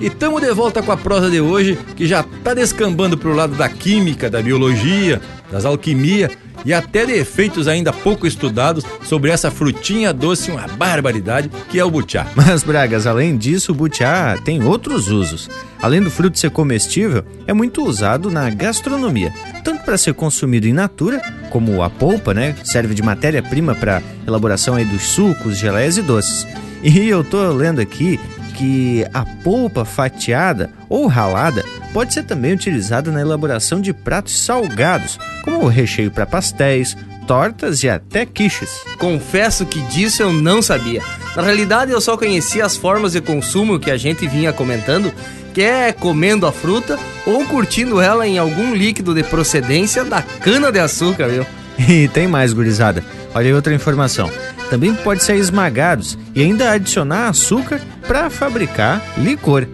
E 0.00 0.10
tamo 0.10 0.40
de 0.40 0.52
volta 0.52 0.82
com 0.82 0.92
a 0.92 0.96
prosa 0.96 1.30
de 1.30 1.40
hoje, 1.40 1.78
que 1.96 2.06
já 2.06 2.22
tá 2.22 2.52
descambando 2.54 3.16
pro 3.16 3.34
lado 3.34 3.54
da 3.54 3.68
química, 3.68 4.28
da 4.28 4.42
biologia, 4.42 5.20
das 5.50 5.64
alquimias 5.64 6.36
e 6.64 6.74
até 6.74 7.06
de 7.06 7.12
efeitos 7.12 7.68
ainda 7.68 7.92
pouco 7.92 8.26
estudados 8.26 8.84
sobre 9.04 9.30
essa 9.30 9.50
frutinha 9.50 10.12
doce, 10.12 10.50
uma 10.50 10.66
barbaridade, 10.66 11.50
que 11.70 11.78
é 11.78 11.84
o 11.84 11.90
butiá. 11.90 12.26
Mas, 12.34 12.62
Bragas, 12.62 13.06
além 13.06 13.36
disso, 13.36 13.72
o 13.72 13.74
butiá 13.74 14.36
tem 14.44 14.62
outros 14.64 15.08
usos. 15.08 15.48
Além 15.80 16.02
do 16.02 16.10
fruto 16.10 16.38
ser 16.38 16.50
comestível, 16.50 17.24
é 17.46 17.52
muito 17.52 17.84
usado 17.84 18.30
na 18.30 18.50
gastronomia, 18.50 19.32
tanto 19.62 19.84
para 19.84 19.96
ser 19.96 20.14
consumido 20.14 20.66
in 20.66 20.72
natura, 20.72 21.20
como 21.50 21.82
a 21.82 21.88
polpa, 21.88 22.34
né? 22.34 22.56
Serve 22.64 22.94
de 22.94 23.02
matéria-prima 23.02 23.74
para 23.74 24.02
elaboração 24.26 24.74
aí 24.74 24.84
dos 24.84 25.02
sucos, 25.02 25.58
geleias 25.58 25.96
e 25.96 26.02
doces. 26.02 26.46
E 26.82 27.08
eu 27.08 27.22
tô 27.22 27.52
lendo 27.52 27.80
aqui 27.80 28.18
que 28.56 29.06
a 29.12 29.24
polpa 29.44 29.84
fatiada 29.84 30.70
ou 30.88 31.06
ralada 31.06 31.62
pode 31.92 32.14
ser 32.14 32.22
também 32.22 32.54
utilizada 32.54 33.12
na 33.12 33.20
elaboração 33.20 33.80
de 33.80 33.92
pratos 33.92 34.38
salgados, 34.38 35.18
como 35.42 35.64
o 35.64 35.68
recheio 35.68 36.10
para 36.10 36.24
pastéis, 36.24 36.96
tortas 37.26 37.82
e 37.82 37.88
até 37.88 38.24
quiches. 38.24 38.80
Confesso 38.98 39.66
que 39.66 39.80
disso 39.82 40.22
eu 40.22 40.32
não 40.32 40.62
sabia. 40.62 41.02
Na 41.34 41.42
realidade, 41.42 41.92
eu 41.92 42.00
só 42.00 42.16
conhecia 42.16 42.64
as 42.64 42.76
formas 42.76 43.12
de 43.12 43.20
consumo 43.20 43.78
que 43.78 43.90
a 43.90 43.96
gente 43.96 44.26
vinha 44.26 44.52
comentando, 44.52 45.12
que 45.52 45.60
é 45.60 45.92
comendo 45.92 46.46
a 46.46 46.52
fruta 46.52 46.98
ou 47.26 47.44
curtindo 47.44 48.00
ela 48.00 48.26
em 48.26 48.38
algum 48.38 48.74
líquido 48.74 49.14
de 49.14 49.22
procedência 49.22 50.02
da 50.04 50.22
cana 50.22 50.72
de 50.72 50.78
açúcar, 50.78 51.28
viu? 51.28 51.46
E 51.78 52.08
tem 52.08 52.26
mais, 52.26 52.54
gurizada. 52.54 53.04
Olha 53.36 53.48
aí 53.48 53.52
outra 53.52 53.74
informação 53.74 54.30
também 54.70 54.94
pode 54.94 55.22
ser 55.22 55.36
esmagados 55.36 56.16
e 56.34 56.40
ainda 56.40 56.70
adicionar 56.70 57.28
açúcar 57.28 57.82
para 58.06 58.30
fabricar 58.30 59.02
licor. 59.18 59.66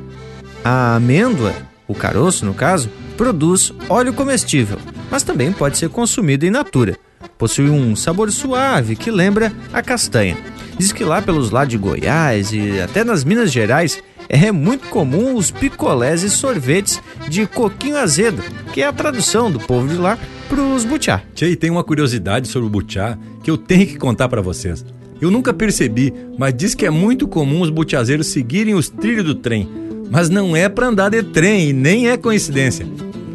A 0.64 0.96
amêndoa, 0.96 1.54
o 1.86 1.94
caroço 1.94 2.44
no 2.44 2.54
caso, 2.54 2.90
produz 3.16 3.72
óleo 3.88 4.12
comestível, 4.12 4.78
mas 5.08 5.22
também 5.22 5.52
pode 5.52 5.78
ser 5.78 5.88
consumido 5.90 6.44
em 6.44 6.50
natura. 6.50 6.98
Possui 7.38 7.70
um 7.70 7.94
sabor 7.94 8.32
suave 8.32 8.96
que 8.96 9.12
lembra 9.12 9.52
a 9.72 9.80
castanha. 9.80 10.36
Diz 10.76 10.90
que 10.90 11.04
lá 11.04 11.22
pelos 11.22 11.52
lados 11.52 11.70
de 11.70 11.78
Goiás 11.78 12.52
e 12.52 12.80
até 12.80 13.04
nas 13.04 13.22
Minas 13.22 13.52
Gerais 13.52 14.02
é 14.28 14.50
muito 14.50 14.88
comum 14.88 15.36
os 15.36 15.50
picolés 15.50 16.22
e 16.22 16.30
sorvetes 16.30 17.00
de 17.28 17.46
coquinho 17.46 17.96
azedo, 17.96 18.42
que 18.72 18.82
é 18.82 18.86
a 18.86 18.92
tradução 18.92 19.50
do 19.50 19.58
povo 19.58 19.88
de 19.88 19.96
lá 19.96 20.18
para 20.48 20.60
os 20.60 20.84
butiá. 20.84 21.22
Tchê, 21.34 21.56
tem 21.56 21.70
uma 21.70 21.84
curiosidade 21.84 22.48
sobre 22.48 22.66
o 22.66 22.70
butiá 22.70 23.18
que 23.42 23.50
eu 23.50 23.56
tenho 23.56 23.86
que 23.86 23.96
contar 23.96 24.28
para 24.28 24.40
vocês. 24.40 24.84
Eu 25.20 25.30
nunca 25.30 25.52
percebi, 25.52 26.12
mas 26.36 26.52
diz 26.52 26.74
que 26.74 26.84
é 26.84 26.90
muito 26.90 27.28
comum 27.28 27.60
os 27.60 27.70
butiazeiros 27.70 28.26
seguirem 28.26 28.74
os 28.74 28.88
trilhos 28.88 29.24
do 29.24 29.34
trem. 29.34 29.68
Mas 30.10 30.28
não 30.28 30.56
é 30.56 30.68
para 30.68 30.88
andar 30.88 31.10
de 31.10 31.22
trem 31.22 31.70
e 31.70 31.72
nem 31.72 32.08
é 32.08 32.16
coincidência. 32.16 32.86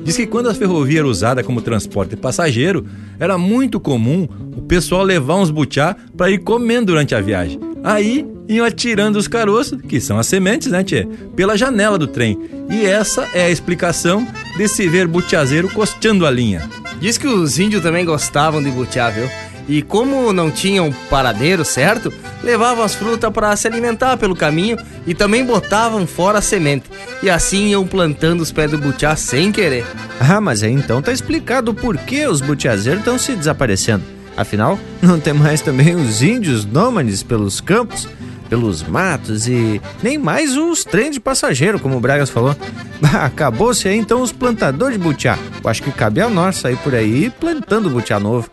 Diz 0.07 0.15
que 0.15 0.25
quando 0.25 0.47
a 0.47 0.53
ferrovia 0.53 0.99
era 0.99 1.07
usada 1.07 1.43
como 1.43 1.61
transporte 1.61 2.15
passageiro, 2.15 2.85
era 3.19 3.37
muito 3.37 3.77
comum 3.77 4.25
o 4.55 4.61
pessoal 4.61 5.03
levar 5.03 5.35
uns 5.35 5.51
butiá 5.51 5.97
para 6.15 6.31
ir 6.31 6.37
comendo 6.37 6.93
durante 6.93 7.13
a 7.13 7.19
viagem. 7.19 7.59
Aí 7.83 8.25
iam 8.47 8.65
atirando 8.65 9.19
os 9.19 9.27
caroços, 9.27 9.81
que 9.81 9.99
são 9.99 10.17
as 10.17 10.25
sementes, 10.25 10.71
né, 10.71 10.81
tchê? 10.81 11.05
Pela 11.35 11.57
janela 11.57 11.97
do 11.97 12.07
trem. 12.07 12.39
E 12.69 12.85
essa 12.85 13.27
é 13.33 13.47
a 13.47 13.49
explicação 13.49 14.25
desse 14.57 14.87
ver 14.87 15.07
butiazeiro 15.07 15.67
costeando 15.67 16.25
a 16.25 16.31
linha. 16.31 16.69
Diz 17.01 17.17
que 17.17 17.27
os 17.27 17.59
índios 17.59 17.83
também 17.83 18.05
gostavam 18.05 18.63
de 18.63 18.71
butiá, 18.71 19.09
viu? 19.09 19.29
E 19.67 19.81
como 19.81 20.31
não 20.31 20.49
tinham 20.49 20.93
paradeiro 21.09 21.65
certo, 21.65 22.11
levavam 22.41 22.83
as 22.83 22.95
frutas 22.95 23.31
para 23.31 23.55
se 23.55 23.67
alimentar 23.67 24.15
pelo 24.17 24.35
caminho 24.35 24.77
e 25.05 25.13
também 25.13 25.45
botavam 25.45 26.07
fora 26.07 26.39
a 26.39 26.41
semente. 26.41 26.89
E 27.21 27.29
assim 27.29 27.67
iam 27.67 27.85
plantando 27.85 28.41
os 28.41 28.51
pés 28.51 28.71
do 28.71 28.77
butiá 28.77 29.15
sem 29.15 29.51
querer. 29.51 29.85
Ah, 30.19 30.39
mas 30.39 30.63
aí 30.63 30.71
então 30.71 31.01
tá 31.01 31.11
explicado 31.11 31.73
por 31.73 31.97
que 31.97 32.25
os 32.25 32.39
butiazeiros 32.39 33.01
estão 33.01 33.17
se 33.17 33.35
desaparecendo. 33.35 34.03
Afinal, 34.37 34.79
não 35.01 35.19
tem 35.19 35.33
mais 35.33 35.61
também 35.61 35.95
os 35.95 36.21
índios 36.21 36.63
nômades 36.63 37.23
pelos 37.23 37.59
campos, 37.59 38.07
pelos 38.47 38.83
matos 38.83 39.47
e 39.47 39.81
nem 40.01 40.17
mais 40.17 40.55
os 40.55 40.83
trens 40.83 41.13
de 41.13 41.19
passageiro, 41.19 41.79
como 41.79 41.97
o 41.97 41.99
Bragas 41.99 42.29
falou. 42.29 42.55
Acabou-se 43.21 43.87
aí 43.87 43.97
então 43.97 44.21
os 44.21 44.31
plantadores 44.31 44.97
de 44.97 45.03
butiá. 45.03 45.37
Eu 45.63 45.69
acho 45.69 45.83
que 45.83 45.91
cabe 45.91 46.21
a 46.21 46.29
nós 46.29 46.57
sair 46.57 46.77
por 46.77 46.95
aí 46.95 47.29
plantando 47.29 47.89
butiá 47.89 48.19
novo. 48.19 48.49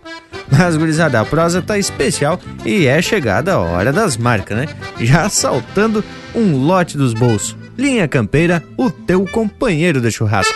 Mas, 0.51 0.76
gurizada, 0.76 1.20
a 1.20 1.24
prosa 1.24 1.62
tá 1.62 1.78
especial 1.78 2.38
e 2.64 2.86
é 2.86 3.01
chegada 3.01 3.55
a 3.55 3.59
hora 3.59 3.92
das 3.92 4.16
marcas, 4.16 4.57
né? 4.57 4.66
Já 5.01 5.28
saltando 5.28 6.05
um 6.34 6.57
lote 6.57 6.97
dos 6.97 7.14
bolsos. 7.14 7.57
Linha 7.76 8.07
Campeira, 8.07 8.62
o 8.76 8.90
teu 8.90 9.24
companheiro 9.26 10.01
de 10.01 10.11
churrasco. 10.11 10.55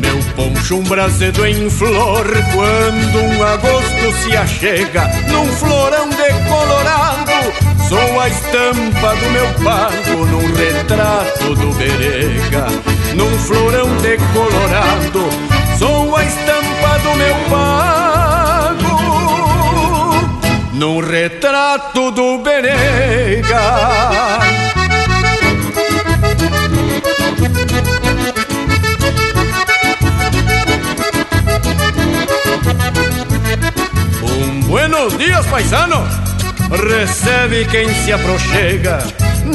Meu 0.00 0.18
poncho 0.36 0.76
um 0.76 0.82
brasedo 0.84 1.44
em 1.46 1.68
flor 1.68 2.26
quando 2.52 3.18
um 3.18 3.42
agosto 3.42 3.83
se 4.12 4.36
achega 4.36 5.10
num 5.28 5.46
florão 5.46 6.08
decolorado 6.08 7.74
Sou 7.88 8.20
a 8.20 8.28
estampa 8.28 9.14
do 9.16 9.30
meu 9.30 9.46
pago 9.62 10.24
num 10.26 10.54
retrato 10.54 11.54
do 11.54 11.72
berega, 11.74 12.66
num 13.14 13.38
florão 13.38 13.94
decolorado. 13.98 15.28
Sou 15.78 16.16
a 16.16 16.24
estampa 16.24 16.98
do 17.02 17.14
meu 17.14 17.34
pago 17.50 18.94
num 20.72 21.00
retrato 21.00 22.10
do 22.10 22.38
berega. 22.38 23.60
Buenos 34.74 35.16
dias, 35.16 35.46
paisano! 35.46 36.04
recebe 36.68 37.64
quem 37.66 37.88
se 37.94 38.12
aproxega. 38.12 38.98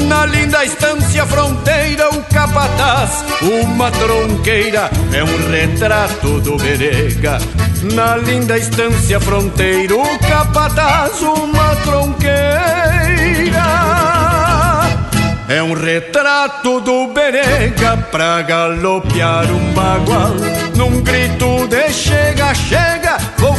Na 0.08 0.26
linda 0.26 0.64
estância 0.64 1.26
fronteira, 1.26 2.10
o 2.10 2.24
capataz, 2.24 3.26
uma 3.42 3.92
tronqueira, 3.92 4.90
é 5.12 5.22
um 5.22 5.52
retrato 5.52 6.40
do 6.40 6.56
berega. 6.56 7.38
Na 7.94 8.16
linda 8.16 8.58
estância 8.58 9.20
fronteira, 9.20 9.98
o 9.98 10.20
capataz, 10.20 11.22
uma 11.22 11.76
tronqueira, 11.84 12.40
é 15.50 15.62
um 15.62 15.74
retrato 15.74 16.80
do 16.80 17.08
berega 17.08 17.98
pra 18.10 18.42
galopear 18.44 19.52
um 19.52 19.74
bagual. 19.74 20.36
Num 20.78 21.02
grito 21.02 21.68
de 21.68 21.92
chega, 21.92 22.54
chega, 22.54 23.18
vou 23.38 23.59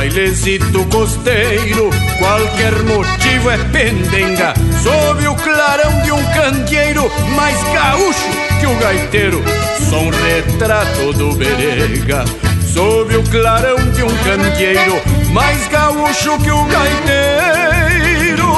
bailezito 0.00 0.86
costeiro, 0.86 1.90
qualquer 2.18 2.72
motivo 2.84 3.50
é 3.50 3.58
pendenga. 3.70 4.54
Sob 4.82 5.28
o 5.28 5.34
clarão 5.34 6.00
de 6.00 6.10
um 6.10 6.24
candeeiro, 6.32 7.12
mais 7.36 7.62
gaúcho 7.64 8.30
que 8.58 8.66
o 8.66 8.74
gaiteiro, 8.76 9.44
sou 9.90 10.00
um 10.04 10.08
retrato 10.08 11.12
do 11.12 11.34
berega. 11.34 12.24
Sob 12.72 13.14
o 13.14 13.22
clarão 13.24 13.76
de 13.90 14.02
um 14.02 14.16
candeeiro, 14.24 15.02
mais 15.32 15.68
gaúcho 15.68 16.38
que 16.38 16.50
o 16.50 16.64
gaiteiro, 16.64 18.48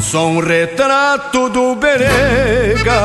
sou 0.00 0.30
um 0.30 0.40
retrato 0.40 1.50
do 1.50 1.76
berega. 1.76 2.96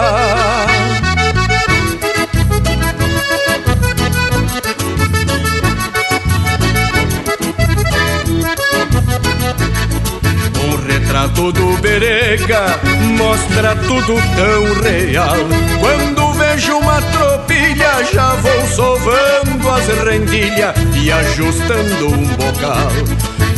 Retrato 11.12 11.52
do 11.52 11.78
berega 11.82 12.80
mostra 13.18 13.76
tudo 13.76 14.16
tão 14.16 14.82
real. 14.82 15.36
Quando 15.82 16.32
vejo 16.34 16.78
uma 16.78 17.02
tropilha, 17.02 18.06
já 18.14 18.34
vou 18.36 18.68
sovando 18.68 19.70
as 19.70 19.88
rendilhas 20.06 20.74
e 20.96 21.12
ajustando 21.12 22.08
um 22.08 22.26
bocal. 22.38 22.92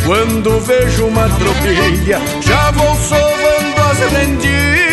Quando 0.04 0.60
vejo 0.62 1.06
uma 1.06 1.30
tropilha, 1.30 2.20
já 2.42 2.72
vou 2.72 2.96
sovando 2.96 3.82
as 3.92 4.00
rendilhas 4.12 4.93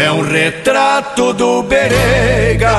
é 0.00 0.10
um 0.12 0.22
retrato 0.22 1.32
do 1.34 1.62
Berega. 1.62 2.70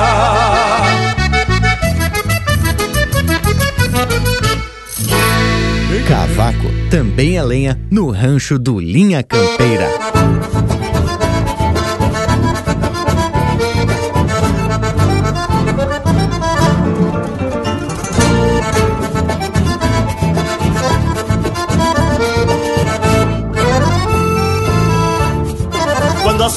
Cavaco 6.08 6.68
também 6.90 7.38
é 7.38 7.42
lenha 7.42 7.80
no 7.90 8.10
rancho 8.10 8.58
do 8.58 8.78
Linha 8.78 9.22
Campeira. 9.22 9.88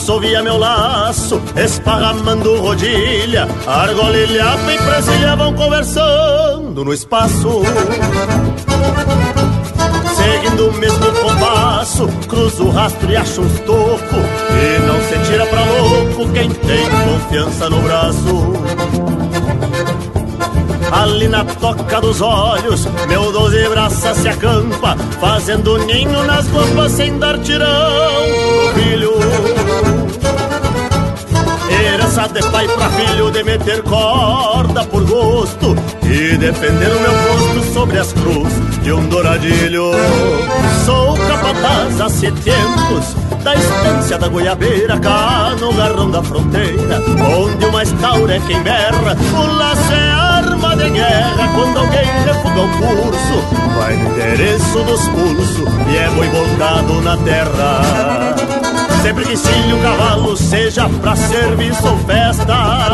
Assovia 0.05 0.43
meu 0.43 0.59
laço, 0.59 1.41
esparramando 1.55 2.61
rodilha, 2.61 3.47
argola 3.65 4.15
e 4.15 4.25
lhapa 4.27 4.83
presilha 4.85 5.35
vão 5.35 5.51
conversando 5.55 6.85
no 6.85 6.93
espaço. 6.93 7.63
Seguindo 10.15 10.67
o 10.67 10.73
mesmo 10.73 11.11
compasso, 11.11 12.07
cruzo 12.27 12.65
o 12.65 12.69
rastro 12.69 13.11
e 13.11 13.17
acho 13.17 13.41
uns 13.41 13.59
toco. 13.61 14.15
E 14.51 14.79
não 14.85 15.01
se 15.01 15.31
tira 15.31 15.43
pra 15.47 15.63
louco 15.63 16.31
quem 16.33 16.51
tem 16.51 16.85
confiança 17.07 17.67
no 17.67 17.81
braço. 17.81 18.53
Ali 20.91 21.27
na 21.27 21.43
toca 21.43 21.99
dos 21.99 22.21
olhos, 22.21 22.87
meu 23.07 23.31
doze 23.31 23.67
braça 23.69 24.13
se 24.13 24.29
acampa, 24.29 24.95
fazendo 25.19 25.79
ninho 25.79 26.23
nas 26.25 26.47
guampas 26.47 26.91
sem 26.91 27.17
dar 27.17 27.39
tirão 27.39 27.65
pro 28.75 28.83
filho. 28.83 29.94
Herança 31.69 32.27
de 32.27 32.41
pai 32.51 32.67
pra 32.67 32.89
filho 32.89 33.31
de 33.31 33.43
meter 33.43 33.81
corda 33.83 34.83
por 34.85 35.03
gosto 35.05 35.75
e 36.03 36.37
defender 36.37 36.91
o 36.95 36.99
meu 36.99 37.11
posto 37.11 37.73
sobre 37.73 37.99
as 37.99 38.13
cruz 38.13 38.53
de 38.83 38.93
um 38.93 39.07
douradilho. 39.07 39.91
Sou 40.85 41.17
capataz 41.17 42.01
há 42.01 42.09
sete 42.09 42.41
tempos 42.41 43.15
da 43.43 43.55
estância 43.55 44.17
da 44.17 44.27
goiabeira, 44.27 44.99
cá 44.99 45.55
no 45.59 45.73
garrão 45.73 46.09
da 46.09 46.21
fronteira, 46.23 47.01
onde 47.37 47.65
o 47.65 47.71
mais 47.71 47.91
tauro 47.93 48.31
é 48.31 48.39
quem 48.39 48.61
berra, 48.63 49.15
o 49.33 49.55
laço 49.55 49.93
é 49.93 50.11
arma 50.11 50.75
de 50.75 50.89
guerra 50.89 51.47
quando 51.53 51.77
alguém 51.77 52.05
refuga 52.25 52.61
o 52.61 52.69
curso, 52.69 53.43
vai 53.77 53.95
no 53.95 54.11
endereço 54.11 54.83
dos 54.83 55.07
pulsos 55.09 55.73
e 55.91 55.97
é 55.97 56.09
boi 56.09 56.27
voltado 56.29 57.01
na 57.01 57.17
terra. 57.17 58.64
Sempre 59.05 59.23
que 59.23 59.37
cilho 59.37 59.77
o 59.77 59.81
cavalo, 59.83 60.35
seja 60.35 60.89
pra 60.89 61.15
serviço 61.15 61.87
ou 61.87 61.95
festa. 61.99 62.89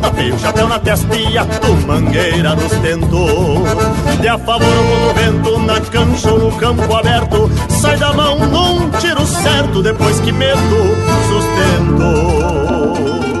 Tapei 0.00 0.32
o 0.32 0.38
chapéu 0.40 0.66
na 0.66 0.80
testa 0.80 1.14
e 1.14 1.38
a 1.38 1.46
mangueira 1.86 2.56
nos 2.56 2.72
tentos. 2.72 4.18
De 4.20 4.26
a 4.26 4.36
favor 4.40 4.66
no 4.66 5.14
vento, 5.14 5.60
na 5.60 5.80
cancha 5.80 6.32
ou 6.32 6.50
no 6.50 6.56
campo 6.56 6.92
aberto. 6.92 7.48
Sai 7.68 7.96
da 7.96 8.12
mão 8.12 8.40
num 8.40 8.90
tiro 8.98 9.24
certo, 9.24 9.84
depois 9.84 10.18
que 10.18 10.32
medo, 10.32 10.58
sustento 11.28 13.31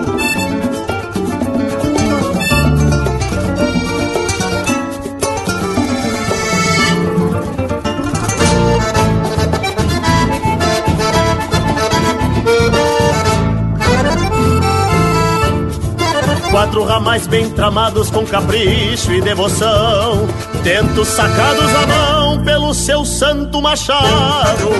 Quatro 16.72 16.88
ramais 16.88 17.26
bem 17.26 17.50
tramados 17.50 18.10
com 18.10 18.24
capricho 18.24 19.12
e 19.12 19.20
devoção, 19.20 20.26
tentos 20.64 21.06
sacados 21.06 21.68
à 21.74 21.86
mão 21.86 22.42
pelo 22.42 22.72
seu 22.72 23.04
santo 23.04 23.60
machado. 23.60 24.70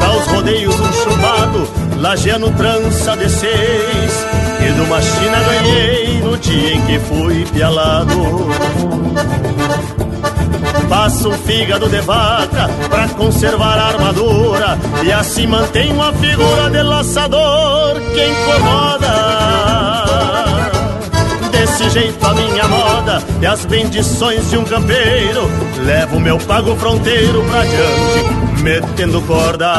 Aos 0.00 0.26
rodeios 0.28 0.78
um 0.78 0.92
chumbado, 0.92 1.68
lajeando 1.98 2.52
trança 2.52 3.16
de 3.16 3.28
seis, 3.28 4.26
e 4.60 4.72
de 4.72 4.80
uma 4.80 5.02
China 5.02 5.40
ganhei 5.42 6.20
no 6.20 6.38
dia 6.38 6.74
em 6.74 6.80
que 6.82 7.00
fui 7.00 7.44
pialado. 7.46 8.14
Passo 10.88 11.30
um 11.30 11.38
fígado 11.38 11.88
de 11.88 12.00
vaca 12.00 12.68
pra 12.88 13.08
conservar 13.08 13.78
a 13.78 13.88
armadura. 13.88 14.78
E 15.02 15.12
assim 15.12 15.46
mantenho 15.46 16.00
a 16.02 16.12
figura 16.12 16.70
de 16.70 16.82
laçador 16.82 18.00
que 18.14 18.26
incomoda. 18.26 19.34
Desse 21.50 21.90
jeito 21.90 22.24
a 22.26 22.34
minha 22.34 22.68
moda 22.68 23.22
e 23.40 23.46
as 23.46 23.64
bendições 23.64 24.50
de 24.50 24.58
um 24.58 24.64
campeiro. 24.64 25.50
Levo 25.84 26.20
meu 26.20 26.38
pago 26.38 26.76
fronteiro 26.76 27.42
pra 27.44 27.62
diante, 27.62 28.62
metendo 28.62 29.20
corda. 29.22 29.74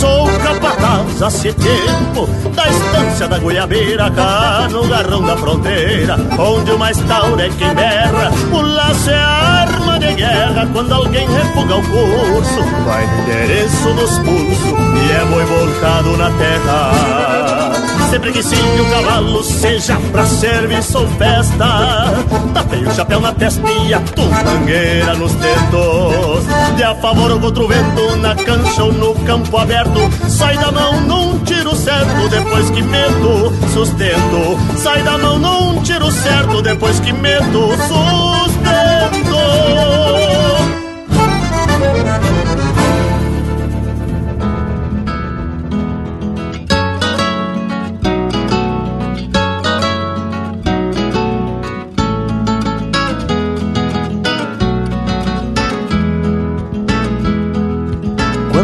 Sou 0.00 0.28
capataz 0.38 1.22
há 1.22 1.30
se 1.30 1.52
tempo 1.52 2.26
da 2.54 2.68
estância 2.68 3.28
da 3.28 3.38
goiabeira 3.38 4.10
Cá 4.10 4.68
no 4.70 4.86
garrão 4.86 5.22
da 5.22 5.36
fronteira, 5.36 6.16
onde 6.38 6.70
o 6.70 6.78
mais 6.78 6.98
tauro 6.98 7.40
é 7.40 7.48
quem 7.50 7.74
berra. 7.74 8.30
O 8.52 8.60
laço 8.60 9.10
é 9.10 9.16
a 9.16 9.66
guerra 10.14 10.68
quando 10.72 10.92
alguém 10.92 11.26
refuga 11.28 11.76
o 11.76 11.82
curso 11.82 12.62
Vai 12.84 13.06
no 13.06 13.22
endereço 13.22 13.94
dos 13.94 14.18
pulsos 14.18 14.72
e 15.06 15.12
é 15.12 15.24
boi 15.26 15.44
voltado 15.44 16.16
na 16.16 16.30
terra. 16.30 17.72
Sempre 18.10 18.32
que 18.32 18.42
sim 18.42 18.80
o 18.80 18.90
cavalo 18.90 19.42
seja 19.42 19.96
pra 20.12 20.26
serviço 20.26 20.98
ou 20.98 21.08
festa 21.08 22.12
Tapei 22.52 22.84
o 22.84 22.94
chapéu 22.94 23.20
na 23.20 23.32
testa 23.32 23.66
e 23.70 23.94
a 23.94 24.02
mangueira 24.44 25.14
nos 25.14 25.32
dedos. 25.32 26.76
De 26.76 26.82
a 26.82 26.94
favor 26.96 27.30
ou 27.30 27.40
contra 27.40 27.62
o 27.62 27.68
vento, 27.68 28.16
na 28.16 28.34
cancha 28.34 28.84
ou 28.84 28.92
no 28.92 29.14
campo 29.24 29.56
aberto 29.56 30.00
Sai 30.28 30.58
da 30.58 30.70
mão 30.70 31.00
num 31.00 31.38
tiro 31.40 31.74
certo, 31.74 32.28
depois 32.28 32.70
que 32.70 32.82
meto, 32.82 33.52
sustento. 33.72 34.58
Sai 34.76 35.02
da 35.02 35.16
mão 35.16 35.38
num 35.38 35.82
tiro 35.82 36.10
certo, 36.10 36.60
depois 36.60 37.00
que 37.00 37.12
meto, 37.14 37.70
sustento 37.88 38.51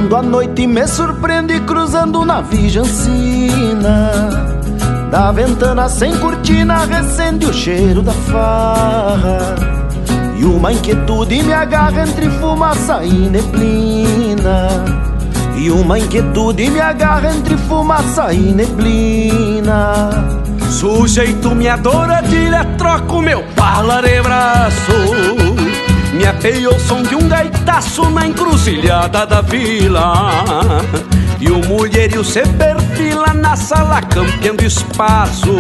Quando 0.09 0.27
a 0.27 0.31
noite 0.31 0.67
me 0.67 0.87
surpreende 0.87 1.61
cruzando 1.61 2.25
na 2.25 2.41
Vijancina 2.41 4.11
Da 5.11 5.31
ventana 5.31 5.87
sem 5.87 6.17
cortina 6.17 6.87
recende 6.87 7.45
o 7.45 7.53
cheiro 7.53 8.01
da 8.01 8.13
farra. 8.13 9.55
E 10.39 10.47
uma 10.47 10.73
inquietude 10.73 11.43
me 11.43 11.53
agarra 11.53 12.09
entre 12.09 12.31
fumaça 12.31 13.05
e 13.05 13.13
neblina. 13.13 14.69
E 15.55 15.71
uma 15.71 15.99
inquietude 15.99 16.71
me 16.71 16.81
agarra 16.81 17.31
entre 17.31 17.59
fumaça 17.59 18.33
e 18.33 18.55
neblina. 18.55 20.09
Sujeito 20.71 21.55
me 21.55 21.69
adora, 21.69 22.23
tira, 22.23 22.65
troco 22.79 23.21
meu 23.21 23.45
pala 23.55 24.01
de 24.01 24.23
braço 24.23 25.58
Me 26.13 26.27
apeei 26.27 26.65
ao 26.65 26.79
som 26.81 27.03
de 27.03 27.15
um 27.15 27.29
gaitaço 27.29 28.09
na 28.11 28.27
encruzilhada 28.27 29.27
da 29.27 29.41
vila. 29.41 30.83
E 31.41 31.51
o 31.51 31.59
mulherio 31.67 32.25
se 32.25 32.43
perfila 32.43 33.33
na 33.35 33.57
sala 33.57 34.03
campeando 34.03 34.65
espaço. 34.65 35.57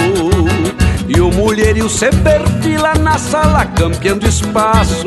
E 1.08 1.20
o 1.20 1.30
mulherio 1.30 1.88
se 1.88 2.10
perfila 2.10 2.94
na 2.94 3.18
sala 3.18 3.64
campeando 3.64 4.26
espaço 4.26 5.06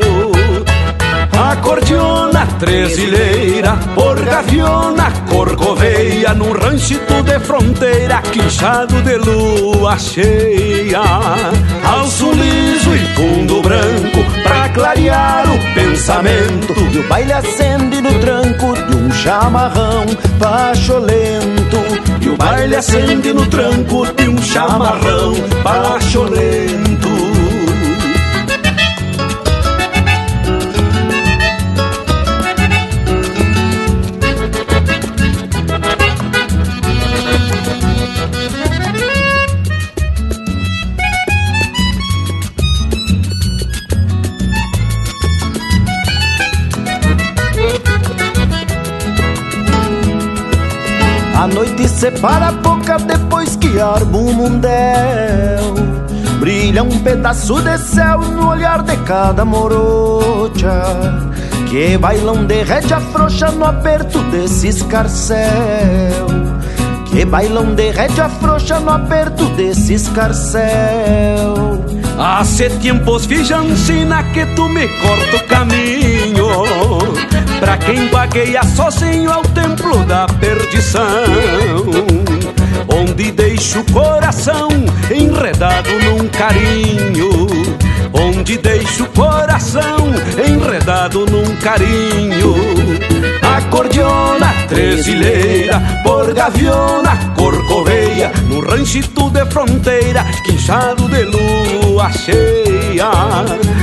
Acordeona 1.32 2.46
trezileira, 2.58 3.76
por 3.94 4.20
gaviona, 4.20 5.10
corcoveia 5.28 6.34
Num 6.34 6.52
ranchito 6.52 7.22
de 7.22 7.38
fronteira, 7.40 8.20
quinchado 8.22 9.00
de 9.02 9.16
lua 9.16 9.98
cheia. 9.98 11.00
Alço 11.84 12.30
liso 12.32 12.94
e 12.94 13.14
fundo 13.14 13.62
branco, 13.62 14.42
pra 14.42 14.68
clarear 14.68 15.44
o 15.48 15.74
pensamento. 15.74 16.74
E 16.92 16.98
o 16.98 17.08
baile 17.08 17.32
acende 17.32 18.00
no 18.00 18.12
tranco 18.20 18.74
de 18.74 18.96
um 18.96 19.10
chamarrão 19.10 20.06
pacholento 20.38 21.78
E 22.20 22.28
o 22.28 22.36
baile 22.36 22.76
acende 22.76 23.32
no 23.32 23.46
tranco 23.46 24.06
de 24.14 24.28
um 24.28 24.42
chamarrão 24.42 25.34
pacholento 25.62 27.31
separa 52.02 52.48
a 52.48 52.52
boca 52.52 52.98
depois 52.98 53.54
que 53.54 53.78
arma 53.80 54.18
o 54.18 54.32
mundel 54.32 55.74
Brilha 56.40 56.82
um 56.82 56.98
pedaço 56.98 57.62
de 57.62 57.78
céu 57.78 58.18
no 58.18 58.48
olhar 58.48 58.82
de 58.82 58.96
cada 59.04 59.44
morocha. 59.44 60.82
Que 61.70 61.96
bailão 61.96 62.44
de 62.44 62.64
rédea 62.64 62.98
frouxa 62.98 63.52
no 63.52 63.64
aperto 63.64 64.18
desse 64.32 64.66
escarcel 64.66 66.26
Que 67.06 67.24
bailão 67.24 67.72
de 67.72 67.92
rédea 67.92 68.28
frouxa 68.28 68.80
no 68.80 68.90
aperto 68.90 69.44
desse 69.50 69.94
escarcel 69.94 71.54
Hace 72.18 72.68
tiempos 72.80 73.26
fijancina 73.26 74.24
que 74.32 74.44
tu 74.56 74.68
me 74.68 74.88
corta 74.88 75.36
o 75.36 75.46
caminho 75.46 77.31
Pra 77.62 77.76
quem 77.76 78.08
vagueia 78.08 78.64
sozinho 78.64 79.32
ao 79.32 79.42
templo 79.42 80.04
da 80.04 80.26
perdição 80.26 81.04
Onde 82.92 83.30
deixo 83.30 83.78
o 83.78 83.92
coração 83.92 84.68
enredado 85.08 85.88
num 86.00 86.26
carinho 86.26 87.46
Onde 88.12 88.58
deixo 88.58 89.04
o 89.04 89.08
coração 89.10 89.96
enredado 90.44 91.24
num 91.24 91.54
carinho. 91.56 92.56
Acordeona, 93.56 94.52
trezileira, 94.68 95.80
por 96.02 96.34
gaviona, 96.34 97.16
corcoveia 97.36 98.32
No 98.48 98.58
ranchito 98.58 99.30
de 99.30 99.46
fronteira, 99.46 100.24
quinchado 100.44 101.08
de 101.08 101.22
lua 101.22 102.10
cheia 102.10 102.81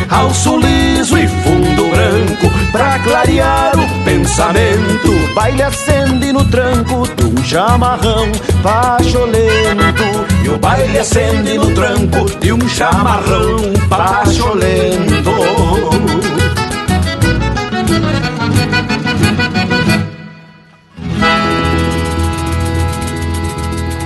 Alço 0.10 0.58
liso 0.58 1.18
e 1.18 1.28
fundo 1.28 1.90
branco, 1.90 2.72
pra 2.72 3.00
clarear 3.00 3.74
o 3.78 4.04
pensamento. 4.04 5.34
Baile 5.34 5.64
acende 5.64 6.32
no 6.34 6.44
tranco 6.46 7.08
de 7.16 7.26
um 7.26 7.44
chamarrão 7.44 8.32
pacholento 8.62 10.04
E 10.44 10.50
o 10.50 10.58
baile 10.58 10.98
acende 10.98 11.58
no 11.58 11.74
tranco 11.74 12.30
de 12.40 12.52
um 12.52 12.68
chamarrão 12.68 13.58
pacholento 13.88 15.32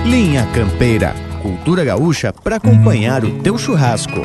Linha 0.04 0.46
Campeira, 0.54 1.14
cultura 1.42 1.84
gaúcha 1.84 2.32
para 2.32 2.56
acompanhar 2.56 3.24
o 3.24 3.30
teu 3.40 3.56
churrasco. 3.58 4.24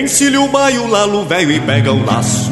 Encilha 0.00 0.40
o 0.40 0.48
baio, 0.48 0.86
lalo 0.86 1.26
velho 1.26 1.52
e 1.52 1.60
pega 1.60 1.92
o 1.92 2.02
laço 2.02 2.50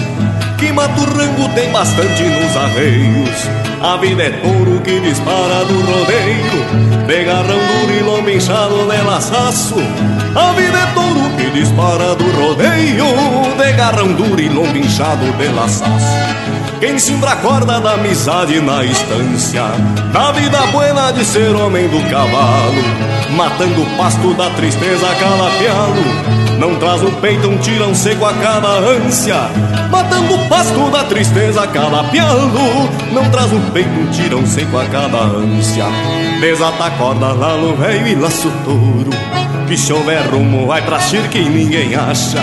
Que 0.59 0.71
mata 0.71 1.01
o 1.01 1.05
rango 1.05 1.49
tem 1.55 1.73
bastante 1.73 2.23
nos 2.25 2.55
arreios. 2.55 3.49
A 3.81 3.97
vida 3.97 4.25
é 4.25 4.31
touro 4.31 4.79
que 4.83 5.01
dispara 5.01 5.65
do 5.65 5.81
rodeio 5.81 7.07
De 7.07 7.25
garrão 7.25 7.59
duro 7.59 7.93
e 7.95 8.03
lombo 8.03 8.29
inchado 8.29 8.87
de 8.87 9.03
laçaço 9.03 9.77
A 10.35 10.53
vida 10.53 10.79
é 10.79 10.87
touro 10.93 11.37
que 11.39 11.51
dispara 11.59 12.15
do 12.17 12.31
rodeio 12.33 13.57
De 13.57 13.73
garrão 13.73 14.13
duro 14.13 14.41
e 14.43 14.49
lombo 14.51 14.77
inchado 14.77 15.33
de 15.39 15.49
laçaço 15.49 16.39
quem 16.81 16.95
a 16.95 17.37
corda 17.37 17.81
da 17.81 17.95
amizade 17.95 18.61
na 18.61 18.85
estância 18.85 19.65
Da 20.13 20.31
vida 20.31 20.65
buena 20.69 21.11
de 21.11 21.25
ser 21.25 21.53
homem 21.57 21.89
do 21.89 22.01
cavalo 22.09 22.85
Matando 23.37 23.83
o 23.83 23.97
pasto 23.97 24.33
da 24.35 24.49
tristeza 24.51 25.09
calapialo 25.19 26.48
Não 26.59 26.75
traz 26.75 27.01
no 27.03 27.13
peito 27.13 27.49
um 27.49 27.57
tirão 27.59 27.95
seco 27.95 28.25
a 28.25 28.35
cada 28.35 28.69
ânsia. 28.69 29.37
Matando 29.93 30.35
o 30.35 30.49
pasto 30.49 30.91
da 30.91 31.05
tristeza 31.05 31.65
calapialo 31.69 32.51
Não 33.13 33.31
traz 33.31 33.53
no 33.53 33.61
peito 33.71 33.89
um 33.91 34.07
tirão 34.11 34.45
seco 34.45 34.77
a 34.77 34.85
cada 34.87 35.19
ânsia. 35.19 35.85
Desata 36.41 36.87
a 36.87 36.91
corda 36.91 37.29
lá 37.33 37.57
no 37.57 37.77
velho 37.77 38.09
e 38.09 38.15
laço 38.17 38.51
touro. 38.65 39.11
Que 39.69 39.77
se 39.77 39.93
houver 39.93 40.21
rumo 40.31 40.67
vai 40.67 40.83
pra 40.83 40.99
cirque 40.99 41.39
e 41.39 41.49
ninguém 41.49 41.95
acha. 41.95 42.43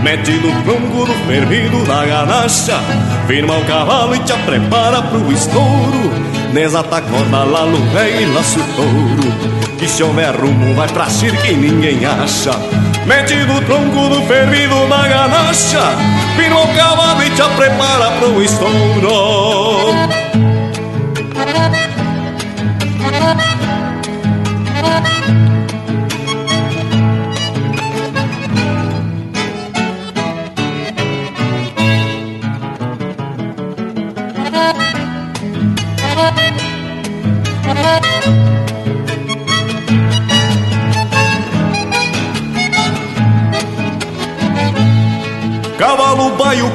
Mete 0.00 0.30
no 0.30 0.62
tronco 0.62 1.04
do 1.04 1.14
fervido 1.26 1.84
da 1.86 2.06
ganacha. 2.06 2.78
Firma 3.26 3.56
o 3.56 3.64
cavalo 3.64 4.14
e 4.14 4.20
te 4.20 4.32
prepara 4.44 5.02
pro 5.02 5.32
estouro. 5.32 6.12
Desata 6.52 6.98
a 6.98 7.02
corda 7.02 7.42
lá 7.42 7.66
no 7.66 7.78
velho 7.90 8.20
e 8.20 8.32
laço 8.32 8.60
touro. 8.76 9.76
Que 9.76 9.88
se 9.88 10.04
houver 10.04 10.36
rumo 10.36 10.72
vai 10.74 10.88
pra 10.88 11.06
cirque 11.06 11.50
e 11.50 11.56
ninguém 11.56 12.04
acha 12.06 12.85
Mete 13.06 13.36
no 13.44 13.60
tronco 13.62 14.08
do 14.08 14.26
fervido 14.26 14.88
da 14.88 15.06
ganacha 15.06 15.96
Firma 16.34 16.60
o 16.60 16.74
cavalo 16.74 17.22
e 17.22 17.30
te 17.30 17.42
prepara 17.56 18.10
pro 18.18 18.42
estouro 18.42 19.94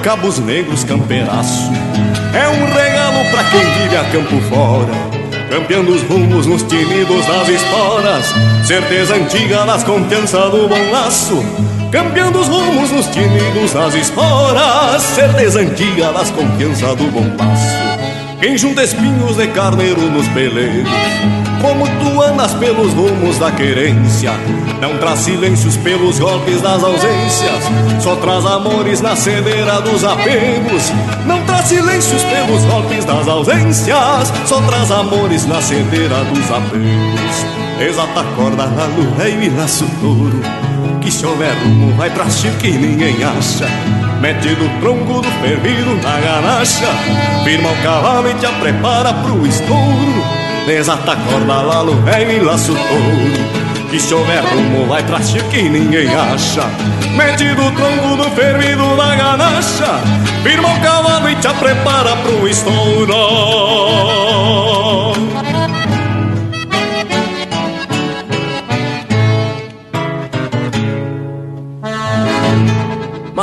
cabos 0.01 0.39
negros, 0.39 0.83
campeiraço. 0.83 1.71
É 2.33 2.47
um 2.47 2.65
regalo 2.65 3.29
pra 3.29 3.43
quem 3.45 3.59
vive 3.59 3.97
a 3.97 4.03
campo 4.05 4.39
fora 4.49 4.93
Campeando 5.49 5.91
os 5.91 6.01
rumos 6.03 6.45
nos 6.45 6.63
tinidos 6.63 7.25
das 7.25 7.49
esporas 7.49 8.33
Certeza 8.65 9.15
antiga 9.15 9.65
das 9.65 9.83
confiança 9.83 10.49
do 10.49 10.69
bom 10.69 10.91
laço 10.91 11.43
Campeando 11.91 12.39
os 12.39 12.47
rumos 12.47 12.89
nos 12.89 13.07
tinidos 13.07 13.73
das 13.73 13.93
esporas 13.95 15.01
Certeza 15.01 15.59
antiga 15.59 16.13
das 16.13 16.31
confiança 16.31 16.95
do 16.95 17.11
bom 17.11 17.35
laço 17.37 17.90
quem 18.41 18.57
junta 18.57 18.83
espinhos 18.83 19.37
de 19.37 19.47
carneiro 19.49 20.01
nos 20.09 20.27
peleiros. 20.29 20.89
Como 21.61 21.85
tu 21.87 22.19
andas 22.23 22.55
pelos 22.55 22.91
rumos 22.91 23.37
da 23.37 23.51
querência, 23.51 24.31
não 24.81 24.97
traz 24.97 25.19
silêncios 25.19 25.77
pelos 25.77 26.17
golpes 26.17 26.59
das 26.59 26.83
ausências, 26.83 27.63
só 27.99 28.15
traz 28.15 28.43
amores 28.43 28.99
na 28.99 29.15
cedeira 29.15 29.79
dos 29.81 30.03
apegos. 30.03 30.91
Não 31.27 31.45
traz 31.45 31.67
silêncios 31.67 32.23
pelos 32.23 32.65
golpes 32.65 33.05
das 33.05 33.27
ausências, 33.27 34.33
só 34.47 34.59
traz 34.61 34.89
amores 34.89 35.45
na 35.45 35.61
cedeira 35.61 36.23
dos 36.23 36.49
apegos. 36.49 37.45
Exata 37.79 38.23
corda 38.35 38.65
na 38.65 38.85
lua 38.85 39.29
e 39.29 39.49
laço 39.49 39.85
touro, 40.01 40.41
que 40.99 41.11
se 41.11 41.23
houver 41.23 41.53
rumo 41.63 41.95
vai 41.95 42.09
pra 42.09 42.27
chico 42.27 42.57
que 42.57 42.71
ninguém 42.71 43.23
acha. 43.23 44.00
Mete 44.21 44.49
no 44.49 44.69
tronco 44.79 45.19
do 45.19 45.31
fervido 45.41 45.95
na 45.95 46.19
ganacha 46.19 46.85
Firma 47.43 47.71
o 47.71 47.75
cavalo 47.81 48.29
e 48.29 48.35
te 48.35 48.47
prepara 48.59 49.13
pro 49.15 49.47
estouro. 49.47 50.23
Desata 50.67 51.13
a 51.13 51.15
corda 51.15 51.61
lá 51.61 51.83
no 51.83 51.99
velho 52.03 52.31
e 52.31 52.39
laço 52.39 52.73
touro. 52.73 53.89
Que 53.89 53.99
se 53.99 54.13
houver 54.13 54.43
rumo 54.43 54.85
vai 54.85 55.01
pra 55.01 55.19
que 55.19 55.67
ninguém 55.67 56.07
acha. 56.13 56.69
Mete 57.15 57.45
no 57.45 57.71
tronco 57.71 58.15
do 58.15 58.29
fervido 58.35 58.95
na 58.95 59.15
ganacha 59.15 59.99
Firma 60.43 60.69
o 60.69 60.79
cavalo 60.81 61.29
e 61.29 61.35
te 61.35 61.49
prepara 61.55 62.15
pro 62.17 62.47
estouro 62.47 63.13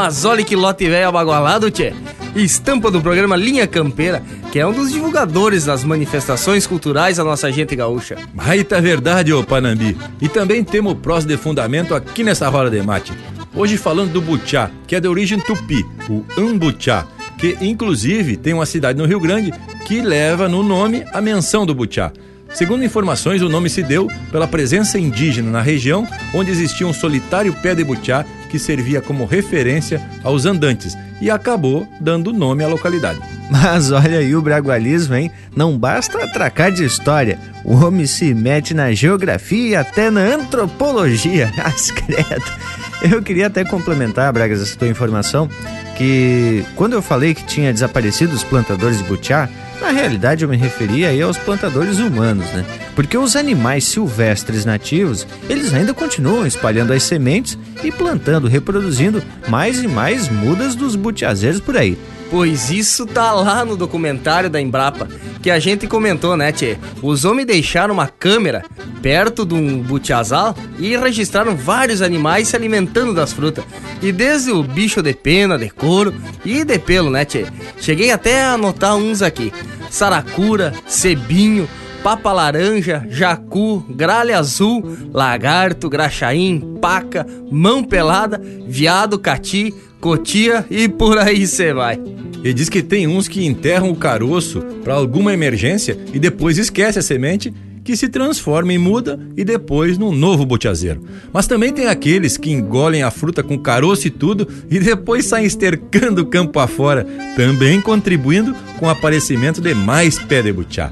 Mas 0.09 0.25
olha 0.25 0.43
que 0.43 0.57
lote 0.57 0.89
velho 0.89 1.07
abagualado, 1.07 1.71
tchê. 1.71 1.93
Estampa 2.35 2.91
do 2.91 2.99
programa 2.99 3.37
Linha 3.37 3.67
Campeira, 3.67 4.23
que 4.51 4.59
é 4.59 4.67
um 4.67 4.73
dos 4.73 4.91
divulgadores 4.91 5.67
das 5.67 5.85
manifestações 5.85 6.67
culturais 6.67 7.19
da 7.19 7.25
nossa 7.25 7.53
gente 7.53 7.77
gaúcha. 7.77 8.17
Aí 8.39 8.65
tá 8.65 8.81
verdade, 8.81 9.35
ô 9.35 9.45
Panambi. 9.45 9.99
E 10.19 10.27
também 10.27 10.65
temos 10.65 10.95
prós 10.95 11.27
de 11.27 11.37
fundamento 11.37 11.95
aqui 11.95 12.25
nessa 12.25 12.49
roda 12.49 12.71
de 12.71 12.81
mate. 12.81 13.13
Hoje 13.55 13.77
falando 13.77 14.11
do 14.11 14.23
Butiá, 14.23 14.71
que 14.87 14.97
é 14.97 15.01
de 15.01 15.07
origem 15.07 15.39
tupi, 15.39 15.85
o 16.09 16.25
Ambuchá, 16.39 17.07
que 17.37 17.59
inclusive 17.61 18.39
tem 18.39 18.55
uma 18.55 18.65
cidade 18.65 18.99
no 18.99 19.05
Rio 19.05 19.21
Grande 19.21 19.53
que 19.85 20.01
leva 20.01 20.49
no 20.49 20.63
nome 20.63 21.05
a 21.13 21.21
menção 21.21 21.67
do 21.67 21.75
Butiá. 21.75 22.11
Segundo 22.55 22.83
informações, 22.83 23.43
o 23.43 23.49
nome 23.49 23.69
se 23.69 23.83
deu 23.83 24.09
pela 24.33 24.49
presença 24.49 24.99
indígena 24.99 25.51
na 25.51 25.61
região, 25.61 26.09
onde 26.33 26.51
existia 26.51 26.87
um 26.87 26.95
solitário 26.95 27.53
pé 27.53 27.75
de 27.75 27.85
butiá 27.85 28.25
que 28.49 28.59
servia 28.59 29.01
como 29.01 29.25
referência 29.25 30.01
aos 30.25 30.47
andantes 30.47 30.97
e 31.21 31.31
acabou 31.31 31.87
dando 32.01 32.33
nome 32.33 32.65
à 32.65 32.69
localidade. 32.69 33.21
Mas 33.51 33.91
olha 33.91 34.19
aí 34.19 34.35
o 34.35 34.43
bragualismo, 34.43 35.15
hein? 35.15 35.31
Não 35.55 35.77
basta 35.77 36.23
atracar 36.23 36.71
de 36.71 36.85
história. 36.85 37.39
O 37.65 37.75
homem 37.77 38.07
se 38.07 38.35
mete 38.35 38.75
na 38.75 38.93
geografia 38.93 39.69
e 39.69 39.77
até 39.77 40.11
na 40.11 40.21
antropologia. 40.21 41.53
As 41.65 41.91
credo. 41.91 42.53
Eu 43.11 43.23
queria 43.23 43.47
até 43.47 43.65
complementar, 43.65 44.33
Bragas, 44.33 44.61
essa 44.61 44.77
tua 44.77 44.89
informação, 44.89 45.49
que 45.97 46.65
quando 46.75 46.95
eu 46.95 47.03
falei 47.03 47.35
que 47.35 47.45
tinha 47.45 47.73
desaparecido 47.73 48.35
os 48.35 48.43
plantadores 48.43 48.99
de 48.99 49.05
butiá, 49.05 49.49
na 49.81 49.91
realidade 49.91 50.45
eu 50.45 50.49
me 50.49 50.57
referia 50.57 51.09
aí 51.09 51.23
aos 51.23 51.39
plantadores 51.39 51.99
humanos, 51.99 52.47
né? 52.47 52.65
Porque 52.97 53.17
os 53.17 53.37
animais 53.37 53.85
silvestres 53.85 54.65
nativos, 54.65 55.27
eles 55.49 55.73
ainda 55.73 55.95
continuam 55.95 56.47
espalhando 56.47 56.93
as 56.93 57.05
sementes 57.05 57.57
e 57.85 57.93
plantando, 57.93 58.49
reproduzindo 58.49 59.23
mais 59.49 59.83
e 59.83 59.87
mais 59.87 60.29
mudas 60.29 60.75
dos 60.75 60.97
butiazeiros 60.97 61.61
por 61.61 61.77
aí. 61.77 61.97
Pois 62.31 62.71
isso 62.71 63.07
tá 63.07 63.33
lá 63.33 63.65
no 63.65 63.77
documentário 63.77 64.51
da 64.51 64.61
Embrapa, 64.61 65.09
que 65.43 65.51
a 65.51 65.59
gente 65.59 65.87
comentou, 65.87 66.37
né, 66.37 66.53
Tchê? 66.53 66.77
Os 67.03 67.25
homens 67.25 67.47
deixaram 67.47 67.95
uma 67.95 68.07
câmera 68.07 68.65
perto 69.01 69.47
de 69.47 69.55
um 69.55 69.81
butiazal 69.81 70.55
e 70.79 70.97
registraram 70.97 71.57
vários 71.57 72.03
animais 72.03 72.49
se 72.49 72.57
alimentando 72.57 73.15
das 73.15 73.33
frutas. 73.33 73.65
E 74.03 74.13
desde 74.13 74.51
o 74.51 74.63
bicho 74.63 75.03
de 75.03 75.15
pena, 75.15 75.57
de 75.57 75.71
couro 75.71 76.15
e 76.45 76.65
de 76.65 76.79
pelo, 76.79 77.11
né, 77.11 77.25
Tchê? 77.25 77.47
Cheguei 77.81 78.11
até 78.11 78.43
a 78.43 78.53
anotar 78.53 78.97
uns 78.97 79.23
aqui. 79.23 79.53
Saracura, 79.91 80.75
cebinho, 80.87 81.67
papa 82.03 82.33
laranja, 82.33 83.07
jacu, 83.09 83.85
gralha 83.91 84.39
azul, 84.39 84.83
lagarto, 85.13 85.89
graxaim, 85.89 86.79
paca, 86.81 87.27
mão 87.51 87.83
pelada, 87.83 88.41
viado, 88.67 89.19
cati, 89.19 89.75
cotia 90.01 90.65
e 90.71 90.89
por 90.89 91.19
aí 91.19 91.47
você 91.47 91.73
vai. 91.73 92.01
E 92.43 92.53
diz 92.53 92.69
que 92.69 92.83
tem 92.83 93.07
uns 93.07 93.27
que 93.27 93.45
enterram 93.45 93.91
o 93.91 93.97
caroço 93.97 94.61
para 94.85 94.95
alguma 94.95 95.35
emergência 95.35 95.99
e 96.13 96.19
depois 96.19 96.57
esquece 96.57 96.99
a 96.99 97.03
semente 97.03 97.53
que 97.89 97.97
se 97.97 98.09
transforma 98.09 98.71
em 98.73 98.77
muda 98.77 99.19
e 99.35 99.43
depois 99.43 99.97
num 99.97 100.13
novo 100.13 100.45
botiazeiro. 100.45 101.03
Mas 101.33 101.47
também 101.47 101.73
tem 101.73 101.87
aqueles 101.87 102.37
que 102.37 102.51
engolem 102.51 103.03
a 103.03 103.11
fruta 103.11 103.43
com 103.43 103.59
caroço 103.59 104.07
e 104.07 104.11
tudo 104.11 104.47
e 104.71 104.79
depois 104.79 105.25
saem 105.25 105.47
estercando 105.47 106.21
o 106.21 106.27
campo 106.27 106.61
afora, 106.61 107.07
também 107.35 107.81
contribuindo 107.81 108.55
com 108.79 108.85
o 108.87 108.91
aparecimento 108.91 109.63
de 109.63 109.73
mais 109.73 110.19
pé 110.19 110.43
de 110.43 110.53
butiá. 110.53 110.91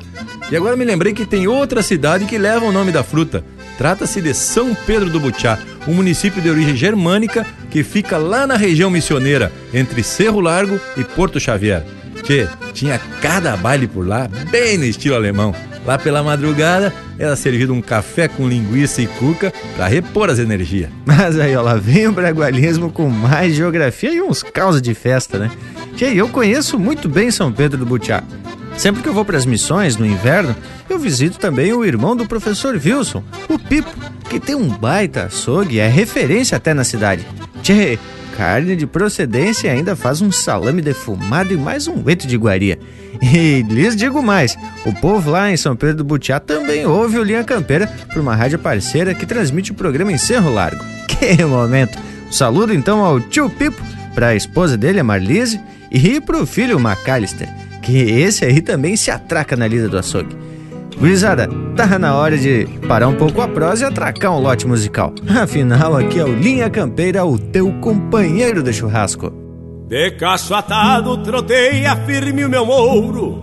E 0.50 0.56
agora 0.56 0.76
me 0.76 0.84
lembrei 0.84 1.12
que 1.12 1.26
tem 1.26 1.48
outra 1.48 1.82
cidade 1.82 2.24
que 2.24 2.38
leva 2.38 2.64
o 2.64 2.72
nome 2.72 2.92
da 2.92 3.02
fruta. 3.02 3.44
Trata-se 3.76 4.22
de 4.22 4.32
São 4.32 4.74
Pedro 4.86 5.10
do 5.10 5.18
Butiá, 5.18 5.58
um 5.88 5.92
município 5.92 6.40
de 6.40 6.48
origem 6.48 6.76
germânica 6.76 7.44
que 7.68 7.82
fica 7.82 8.16
lá 8.16 8.46
na 8.46 8.56
região 8.56 8.88
missioneira, 8.88 9.52
entre 9.74 10.02
Cerro 10.04 10.40
Largo 10.40 10.80
e 10.96 11.02
Porto 11.02 11.40
Xavier. 11.40 11.84
Tchê, 12.22 12.48
tinha 12.72 13.00
cada 13.20 13.56
baile 13.56 13.88
por 13.88 14.06
lá, 14.06 14.28
bem 14.50 14.78
no 14.78 14.84
estilo 14.84 15.16
alemão. 15.16 15.54
Lá 15.84 15.98
pela 15.98 16.22
madrugada, 16.22 16.92
era 17.18 17.36
servido 17.36 17.72
um 17.74 17.82
café 17.82 18.26
com 18.26 18.48
linguiça 18.48 19.02
e 19.02 19.06
cuca 19.06 19.52
para 19.76 19.86
repor 19.86 20.30
as 20.30 20.38
energias. 20.38 20.90
Mas 21.04 21.38
aí, 21.38 21.54
ó, 21.56 21.62
lá 21.62 21.74
vem 21.74 22.08
o 22.08 22.12
bragualismo 22.12 22.90
com 22.90 23.08
mais 23.08 23.54
geografia 23.54 24.12
e 24.12 24.22
uns 24.22 24.42
causos 24.42 24.80
de 24.80 24.94
festa, 24.94 25.38
né? 25.38 25.50
Tchê, 25.96 26.06
eu 26.06 26.28
conheço 26.28 26.78
muito 26.78 27.08
bem 27.08 27.30
São 27.30 27.52
Pedro 27.52 27.78
do 27.78 27.86
Butiá. 27.86 28.22
Sempre 28.76 29.02
que 29.02 29.08
eu 29.08 29.14
vou 29.14 29.24
para 29.24 29.38
as 29.38 29.46
missões 29.46 29.96
no 29.96 30.04
inverno, 30.04 30.54
eu 30.88 30.98
visito 30.98 31.38
também 31.38 31.72
o 31.72 31.84
irmão 31.84 32.14
do 32.14 32.26
professor 32.26 32.74
Wilson, 32.74 33.24
o 33.48 33.58
Pipo, 33.58 33.90
que 34.28 34.38
tem 34.38 34.54
um 34.54 34.68
baita 34.68 35.24
açougue 35.24 35.76
e 35.76 35.78
é 35.80 35.88
referência 35.88 36.56
até 36.56 36.74
na 36.74 36.84
cidade. 36.84 37.26
Tchê, 37.62 37.98
carne 38.36 38.76
de 38.76 38.86
procedência 38.86 39.68
e 39.68 39.70
ainda 39.70 39.96
faz 39.96 40.20
um 40.20 40.30
salame 40.30 40.82
defumado 40.82 41.54
e 41.54 41.56
mais 41.56 41.88
um 41.88 42.04
leite 42.04 42.26
de 42.26 42.34
iguaria. 42.34 42.78
E 43.20 43.62
lhes 43.62 43.96
digo 43.96 44.22
mais, 44.22 44.58
o 44.84 44.92
povo 44.92 45.30
lá 45.30 45.50
em 45.50 45.56
São 45.56 45.74
Pedro 45.74 45.96
do 45.96 46.04
Butiá 46.04 46.38
também 46.38 46.84
ouve 46.84 47.18
o 47.18 47.24
Linha 47.24 47.42
Campeira 47.42 47.86
por 48.12 48.20
uma 48.20 48.36
rádio 48.36 48.58
parceira 48.58 49.14
que 49.14 49.24
transmite 49.24 49.72
o 49.72 49.74
programa 49.74 50.12
em 50.12 50.18
Cerro 50.18 50.52
Largo. 50.52 50.84
Que 51.16 51.42
momento! 51.46 51.98
Saludo 52.30 52.74
então 52.74 53.02
ao 53.02 53.18
tio 53.18 53.48
Pipo, 53.48 53.82
para 54.14 54.28
a 54.28 54.34
esposa 54.34 54.76
dele, 54.76 55.00
a 55.00 55.04
Marlise, 55.04 55.58
e 55.90 56.20
para 56.20 56.42
o 56.42 56.44
filho 56.44 56.78
Macalister 56.78 57.48
que 57.86 57.96
esse 57.98 58.44
aí 58.44 58.60
também 58.60 58.96
se 58.96 59.12
atraca 59.12 59.54
na 59.54 59.68
lida 59.68 59.88
do 59.88 59.96
açougue. 59.96 60.36
Gurizada, 60.98 61.48
tá 61.76 61.96
na 62.00 62.16
hora 62.16 62.36
de 62.36 62.66
parar 62.88 63.06
um 63.06 63.14
pouco 63.14 63.40
a 63.40 63.46
prosa 63.46 63.84
e 63.84 63.86
atracar 63.86 64.32
um 64.36 64.40
lote 64.40 64.66
musical. 64.66 65.14
Afinal, 65.40 65.96
aqui 65.96 66.18
é 66.18 66.24
o 66.24 66.34
Linha 66.34 66.68
Campeira, 66.68 67.24
o 67.24 67.38
teu 67.38 67.72
companheiro 67.74 68.60
de 68.60 68.72
churrasco. 68.72 69.32
De 69.86 70.10
caço 70.12 70.52
atado, 70.52 71.16
troteia 71.18 71.94
firme 72.04 72.44
o 72.44 72.48
meu 72.48 72.66
mouro, 72.66 73.40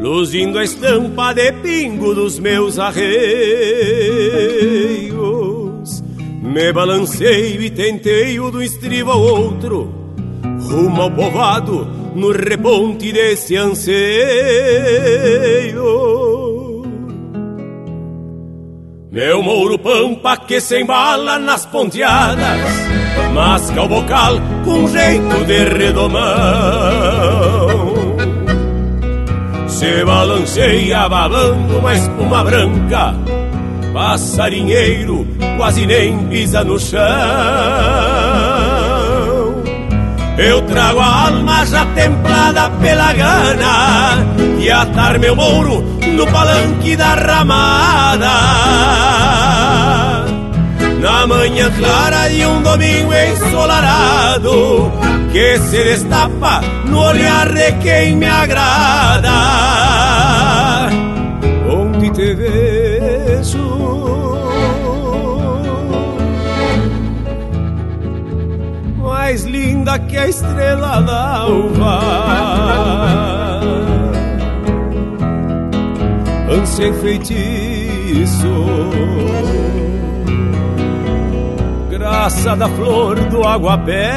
luzindo 0.00 0.58
a 0.58 0.64
estampa 0.64 1.32
de 1.32 1.52
pingo 1.52 2.12
dos 2.12 2.40
meus 2.40 2.76
arreios. 2.76 3.00
Me 6.42 6.72
balanceio 6.72 7.62
e 7.62 7.70
tenteio 7.70 8.50
do 8.50 8.60
estribo 8.60 9.12
ao 9.12 9.20
outro, 9.20 9.99
rumo 10.70 11.02
ao 11.02 11.10
povado, 11.10 11.86
no 12.14 12.32
reponte 12.32 13.12
desse 13.12 13.56
anseio. 13.56 13.90
Meu 19.10 19.42
mouro 19.42 19.76
pampa 19.78 20.36
que 20.36 20.60
se 20.60 20.80
embala 20.80 21.36
nas 21.38 21.66
ponteadas, 21.66 22.60
masca 23.34 23.82
o 23.82 23.88
bocal 23.88 24.34
com 24.64 24.86
jeito 24.86 25.44
de 25.46 25.64
redomão. 25.64 26.20
Se 29.66 30.04
balanceia 30.04 31.08
balando 31.08 31.78
uma 31.78 31.94
espuma 31.94 32.44
branca, 32.44 33.14
passarinheiro 33.92 35.26
quase 35.56 35.86
nem 35.86 36.16
pisa 36.28 36.62
no 36.62 36.78
chão. 36.78 37.00
Eu 40.42 40.62
trago 40.62 41.00
a 41.00 41.26
alma 41.26 41.66
já 41.66 41.84
templada 41.94 42.70
pela 42.80 43.12
gana 43.12 44.26
E 44.58 44.70
atar 44.70 45.18
meu 45.18 45.36
mouro 45.36 45.82
no 46.16 46.26
palanque 46.26 46.96
da 46.96 47.14
ramada 47.14 48.30
Na 51.00 51.26
manhã 51.26 51.70
clara 51.78 52.28
de 52.28 52.46
um 52.46 52.62
domingo 52.62 53.12
ensolarado 53.12 54.90
que 55.32 55.58
se 55.58 55.84
destapa 55.84 56.60
no 56.86 57.04
olhar 57.04 57.52
de 57.52 57.72
quem 57.74 58.16
me 58.16 58.26
agrada. 58.26 59.30
Onde 61.68 62.10
te 62.10 62.34
vejo, 62.34 62.59
linda 69.90 69.98
que 70.00 70.16
a 70.16 70.28
estrela 70.28 71.00
d'alva. 71.00 72.00
Ânsia 76.48 76.92
feitiço. 76.94 78.66
Graça 81.90 82.56
da 82.56 82.68
flor 82.68 83.18
do 83.30 83.44
aguapé. 83.44 84.10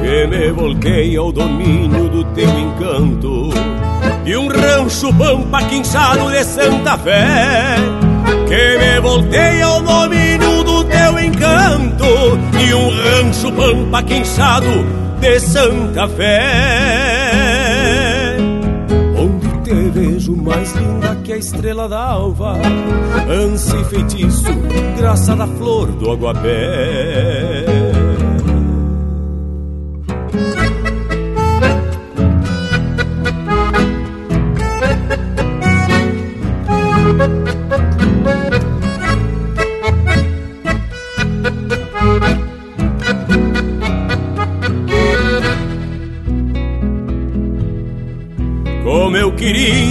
Que 0.00 0.26
me 0.26 0.50
volquei 0.52 1.16
ao 1.16 1.32
domínio 1.32 2.08
do 2.08 2.24
teu 2.32 2.48
encanto. 2.48 3.50
E 4.24 4.36
um 4.36 4.48
rancho 4.48 5.12
pampa 5.14 5.62
quinchado 5.64 6.30
de 6.30 6.44
Santa 6.44 6.96
Fé. 6.98 7.76
Que 8.46 8.78
me 8.78 9.00
voltei 9.00 9.62
ao 9.62 9.80
domínio 9.82 10.29
e 11.70 12.74
um 12.74 12.90
rancho 12.90 13.52
pampa 13.52 14.02
quinchado 14.02 14.66
de 15.20 15.38
Santa 15.40 16.08
Fé. 16.08 17.56
Onde 19.16 19.48
te 19.62 19.90
vejo 19.90 20.36
mais 20.36 20.72
linda 20.74 21.16
que 21.22 21.32
a 21.32 21.36
estrela 21.36 21.88
d'alva 21.88 22.56
ânsia 23.28 23.76
e 23.78 23.84
feitiço 23.84 24.52
graça 24.98 25.36
da 25.36 25.46
flor 25.46 25.86
do 25.92 26.10
aguapé 26.10 27.89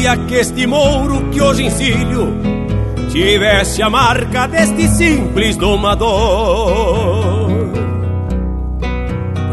queria 0.10 0.18
que 0.18 0.36
este 0.36 0.66
mouro 0.66 1.30
que 1.32 1.42
hoje 1.42 1.66
ensilho 1.66 2.34
tivesse 3.12 3.82
a 3.82 3.90
marca 3.90 4.48
deste 4.48 4.88
simples 4.88 5.58
domador. 5.58 7.50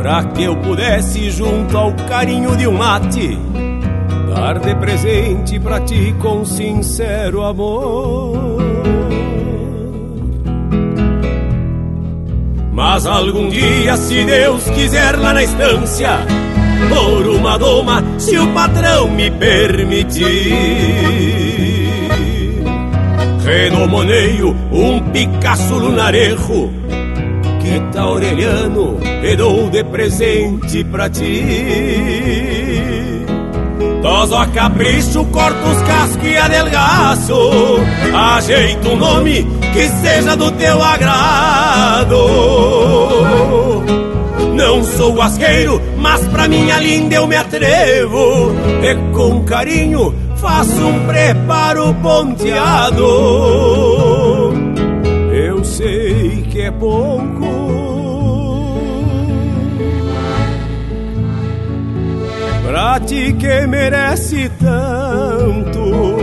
Pra 0.00 0.24
que 0.24 0.44
eu 0.44 0.56
pudesse, 0.56 1.30
junto 1.30 1.76
ao 1.76 1.92
carinho 2.08 2.56
de 2.56 2.66
um 2.68 2.76
mate, 2.76 3.38
dar 4.34 4.58
de 4.58 4.74
presente 4.76 5.58
pra 5.58 5.80
ti 5.80 6.14
com 6.20 6.44
sincero 6.44 7.42
amor. 7.42 8.56
Mas 12.72 13.06
algum 13.06 13.48
dia, 13.48 13.96
se 13.96 14.24
Deus 14.24 14.64
quiser 14.70 15.18
lá 15.18 15.32
na 15.32 15.42
estância, 15.42 16.18
por 16.88 17.26
uma 17.28 17.58
doma, 17.58 18.02
se 18.18 18.38
o 18.38 18.46
patrão 18.52 19.08
me 19.08 19.30
permitir. 19.30 20.24
Renomoneio 23.44 24.56
um 24.72 25.00
Picasso 25.12 25.74
lunarejo 25.74 26.70
que 27.66 27.98
orelhano 27.98 28.98
e 29.22 29.36
dou 29.36 29.68
de 29.68 29.82
presente 29.84 30.84
pra 30.84 31.08
ti. 31.10 31.44
Toso 34.02 34.36
a 34.36 34.46
capricho, 34.46 35.24
corto 35.26 35.68
os 35.68 35.82
cascos 35.82 36.28
e 36.28 36.36
adelgaço, 36.36 37.50
ajeito 38.14 38.88
um 38.88 38.96
nome 38.96 39.44
que 39.72 39.88
seja 39.88 40.36
do 40.36 40.50
teu 40.52 40.80
agrado. 40.80 42.16
Não 44.66 44.82
sou 44.82 45.22
asqueiro, 45.22 45.80
mas 45.96 46.26
pra 46.26 46.48
minha 46.48 46.80
linda 46.80 47.14
eu 47.14 47.26
me 47.28 47.36
atrevo. 47.36 48.50
E 48.82 49.14
com 49.14 49.44
carinho 49.44 50.12
faço 50.38 50.84
um 50.84 51.06
preparo 51.06 51.94
ponteado. 52.02 53.04
Eu 55.32 55.64
sei 55.64 56.48
que 56.50 56.62
é 56.62 56.70
pouco. 56.72 57.46
Pra 62.66 62.98
ti 62.98 63.36
que 63.38 63.66
merece 63.68 64.50
tanto. 64.58 66.15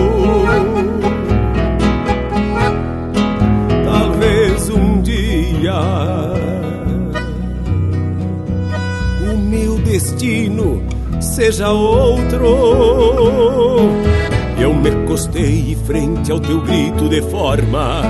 Destino 10.24 10.82
seja 11.20 11.70
outro. 11.70 12.48
Eu 14.58 14.74
me 14.74 14.92
costei 15.06 15.78
frente 15.86 16.32
ao 16.32 16.40
teu 16.40 16.62
grito 16.62 17.10
de 17.10 17.22
forma, 17.24 18.02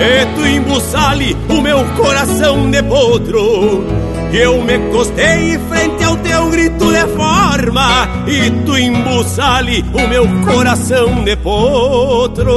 e 0.00 0.24
tu 0.34 0.46
embuçale 0.46 1.36
o 1.48 1.60
meu 1.60 1.84
coração 1.96 2.70
de 2.70 2.82
potro. 2.82 3.84
Eu 4.32 4.62
me 4.62 4.78
costei 4.90 5.58
frente 5.68 6.04
ao 6.04 6.16
teu 6.16 6.48
grito 6.48 6.90
de 6.90 7.06
forma, 7.08 8.08
e 8.26 8.50
tu 8.64 8.78
embuçale 8.78 9.84
o 9.92 10.08
meu 10.08 10.26
coração 10.44 11.22
de 11.24 11.36
potro. 11.36 12.48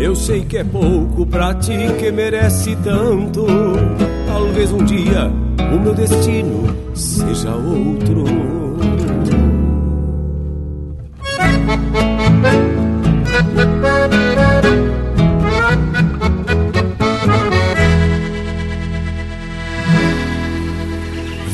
Eu 0.00 0.16
sei 0.16 0.44
que 0.44 0.58
é 0.58 0.64
pouco 0.64 1.26
pra 1.26 1.54
ti 1.54 1.76
que 1.98 2.10
merece 2.10 2.76
tanto. 2.82 3.46
Talvez 4.26 4.72
um 4.72 4.84
dia 4.84 5.30
o 5.72 5.78
meu 5.80 5.94
destino 5.94 6.66
seja 6.94 7.54
outro. 7.54 8.24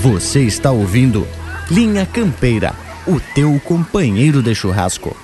Você 0.02 0.42
está 0.42 0.70
ouvindo 0.70 1.26
Linha 1.70 2.06
Campeira, 2.06 2.74
o 3.06 3.18
teu 3.34 3.60
companheiro 3.64 4.42
de 4.42 4.54
churrasco. 4.54 5.23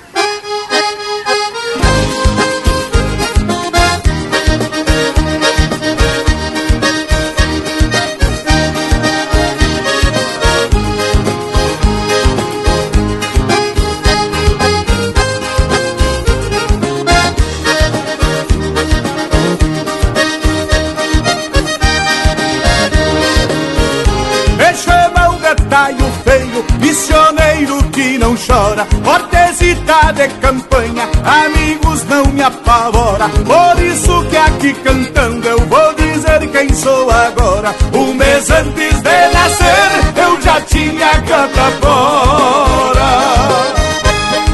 Não 28.81 28.87
chora, 28.87 28.87
cortesita 29.05 30.13
de 30.13 30.29
campanha, 30.41 31.09
amigos 31.25 32.05
não 32.05 32.25
me 32.27 32.43
apavora. 32.43 33.29
Por 33.29 33.83
isso 33.83 34.25
que 34.27 34.37
aqui 34.37 34.75
cantando 34.75 35.49
eu 35.49 35.59
vou 35.67 35.95
dizer 35.95 36.49
quem 36.51 36.73
sou 36.75 37.11
agora. 37.11 37.75
Um 37.93 38.15
mês 38.15 38.51
antes 38.51 39.03
de 39.03 39.35
nascer 39.35 39.91
eu 40.17 40.41
já 40.41 40.61
tinha 40.63 41.11
canta 41.23 41.71
fora. 41.81 43.11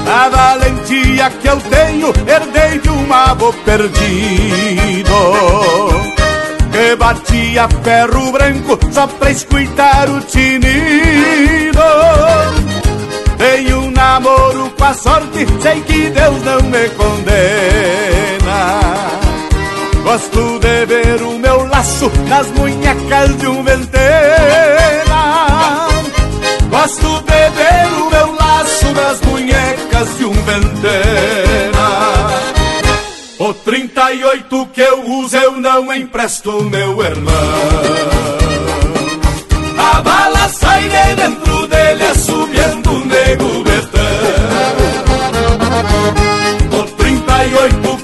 A 0.09 0.29
valentia 0.29 1.31
que 1.31 1.49
eu 1.49 1.57
tenho 1.61 2.09
herdei 2.27 2.79
de 2.79 2.91
um 2.91 3.13
avô 3.13 3.53
perdido 3.53 3.97
que 6.71 6.97
batia 6.97 7.69
ferro 7.83 8.33
branco 8.33 8.79
só 8.93 9.07
pra 9.07 9.31
escutar 9.31 10.09
o 10.11 10.21
tinido. 10.21 11.66
Namoro 14.87 14.91
com 14.91 14.91
a 14.91 14.95
sorte, 14.95 15.47
sei 15.61 15.81
que 15.83 16.11
Deus 16.11 16.43
não 16.43 16.63
me 16.63 16.89
condena. 16.91 18.71
Gosto 20.05 20.59
de 20.61 20.87
ver 20.87 21.23
o 21.23 21.39
meu 21.39 21.67
laço 21.67 22.11
nas 22.29 22.47
munhecas 22.53 23.37
de 23.39 23.49
um 23.49 23.65
ventena. 23.65 25.17
Gosto 26.71 27.23
de 27.23 27.51
ver 27.51 27.87
o 28.01 28.11
meu 28.11 28.35
laço 28.35 28.93
nas 28.93 29.21
munhecas 29.23 30.19
de 30.19 30.25
um 30.25 30.33
ventena. 30.33 31.87
O 33.39 33.53
30 33.53 34.01
38 34.01 34.67
que 34.73 34.81
eu 34.81 35.05
uso 35.11 35.37
eu 35.37 35.53
não 35.53 35.93
empresto 35.93 36.63
meu 36.65 37.03
irmão 37.05 37.35
A 39.77 40.01
bala 40.01 40.49
sai 40.49 40.83
de 40.85 41.15
dentro 41.17 41.67
dele 41.67 42.05
assobiando 42.05 42.93
o 42.93 43.05
nego 43.05 43.63
betão 43.63 44.76
38 47.69 47.96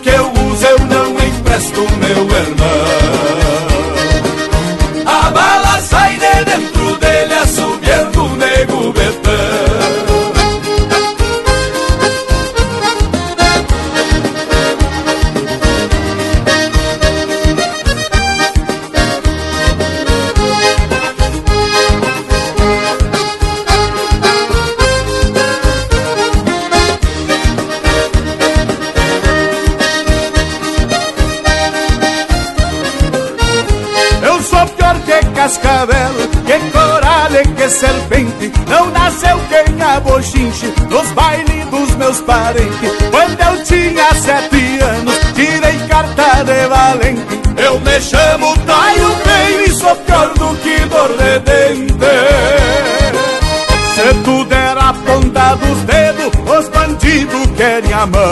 mão. 58.07 58.23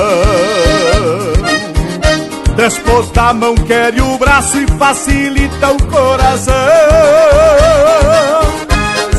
Depois 2.57 3.11
da 3.13 3.33
mão 3.33 3.55
quer 3.55 3.95
o 4.01 4.19
braço 4.19 4.59
e 4.59 4.67
facilita 4.79 5.71
o 5.71 5.83
coração. 5.87 6.55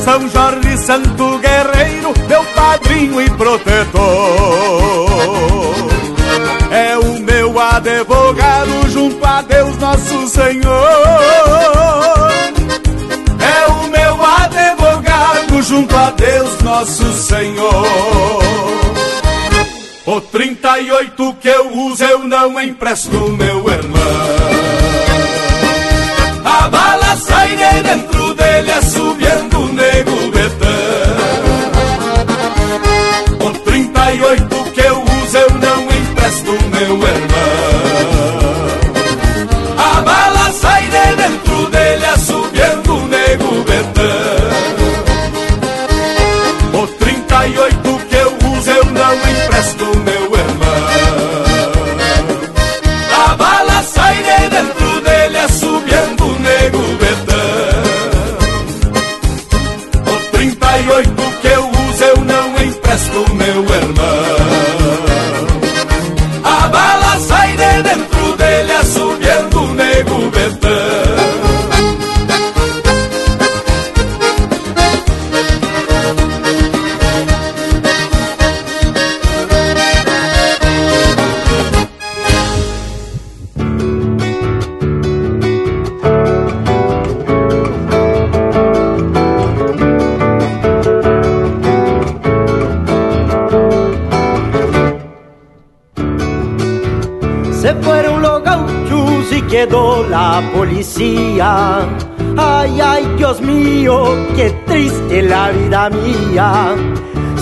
São 0.04 0.30
Jorge 0.30 0.78
Santo 0.78 1.40
Guerreiro, 1.40 2.14
meu 2.28 2.44
padrinho 2.56 3.22
e 3.22 3.30
protetor. 3.32 4.02
É 6.72 6.98
o 6.98 7.20
meu 7.20 7.60
advogado 7.60 8.90
junto 8.90 9.26
a 9.26 9.42
Deus 9.42 9.78
nosso 9.78 10.28
Senhor. 10.28 10.72
É 13.40 13.72
o 13.72 13.88
meu 13.88 14.26
advogado 14.26 15.62
junto 15.64 15.96
a 15.96 16.12
Deus 16.12 16.62
nosso 16.62 17.14
Senhor 17.14 18.41
38 20.72 21.34
que 21.42 21.50
eu 21.50 21.70
uso 21.74 22.04
eu 22.04 22.20
não 22.24 22.60
empresto 22.62 23.12
meu 23.32 23.70
irmão. 23.70 24.02
A 26.46 26.70
bala 26.70 27.18
sai 27.18 27.58
de 27.58 27.84
dentro 27.84 28.34
dele 28.34 28.72
assobiando 28.72 29.12
o 29.12 29.21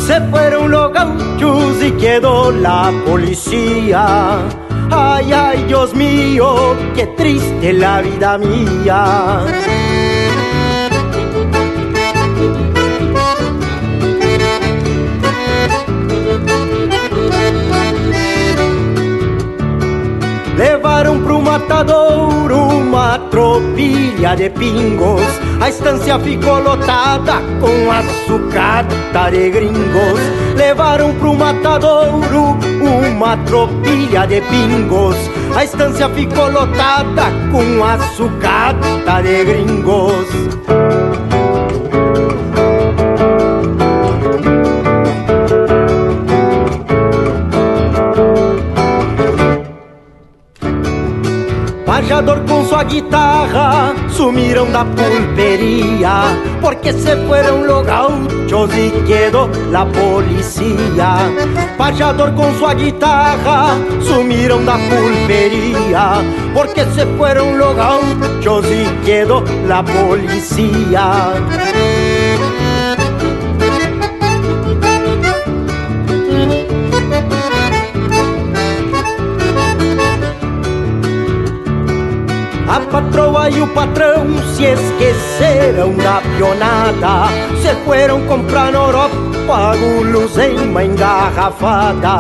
Se 0.06 0.20
fueron 0.30 0.72
los 0.72 0.92
gauchos 0.92 1.84
y 1.84 1.92
quedó 1.92 2.52
la 2.52 2.92
policía. 3.06 4.40
Ay, 4.92 5.32
ay, 5.32 5.64
Dios 5.68 5.94
mío, 5.94 6.76
qué 6.96 7.06
triste 7.08 7.74
la 7.74 8.02
vida 8.02 8.38
mía. 8.38 9.46
Levaram 20.58 21.24
pro 21.24 21.40
matadouro 21.40 22.58
uma 22.68 23.20
tropilha 23.30 24.36
de 24.36 24.50
pingos. 24.50 25.49
A 25.62 25.70
estância 25.70 26.18
ficou 26.20 26.60
lotada 26.60 27.34
com 27.60 27.92
a 27.92 28.02
sucata 28.26 29.30
de 29.30 29.50
gringos. 29.50 30.20
Levaram 30.56 31.14
pro 31.16 31.36
matadouro 31.36 32.58
uma 32.82 33.38
tropilha 33.38 34.26
de 34.26 34.42
pingos. 34.42 35.18
A 35.56 35.64
estância 35.64 36.10
ficou 36.10 36.50
lotada 36.50 37.26
com 37.52 37.84
a 37.84 37.98
sucata 38.16 39.22
de 39.22 39.44
gringos. 39.44 40.79
Pajador 52.20 52.42
com 52.50 52.66
sua 52.66 52.84
guitarra 52.84 53.96
sumiram 54.10 54.70
da 54.70 54.84
pulpería 54.84 56.24
porque 56.60 56.92
se 56.92 57.16
fueron 57.26 57.66
los 57.66 57.86
gauchos 57.86 58.70
y 58.76 58.92
quedó 59.08 59.50
la 59.72 59.86
policía. 59.86 61.16
Pajador 61.78 62.36
con 62.36 62.54
su 62.60 62.68
guitarra 62.76 63.70
sumiram 64.02 64.66
da 64.66 64.74
pulpería 64.74 66.16
porque 66.54 66.84
se 66.94 67.06
fueron 67.18 67.58
los 67.58 67.74
gauchos 67.74 68.66
y 68.66 69.06
quedó 69.06 69.42
la 69.66 69.82
policía. 69.82 71.36
Patroa 83.50 83.52
e 83.52 83.62
o 83.62 83.68
patrão 83.68 84.26
se 84.56 84.66
esqueceram 84.66 85.94
da 85.94 86.22
pionada. 86.22 87.28
Se 87.62 87.74
foram 87.86 88.22
comprar 88.28 88.72
na 88.72 88.80
Europa 88.80 89.76
guloseima 89.76 90.84
engarrafada. 90.84 92.20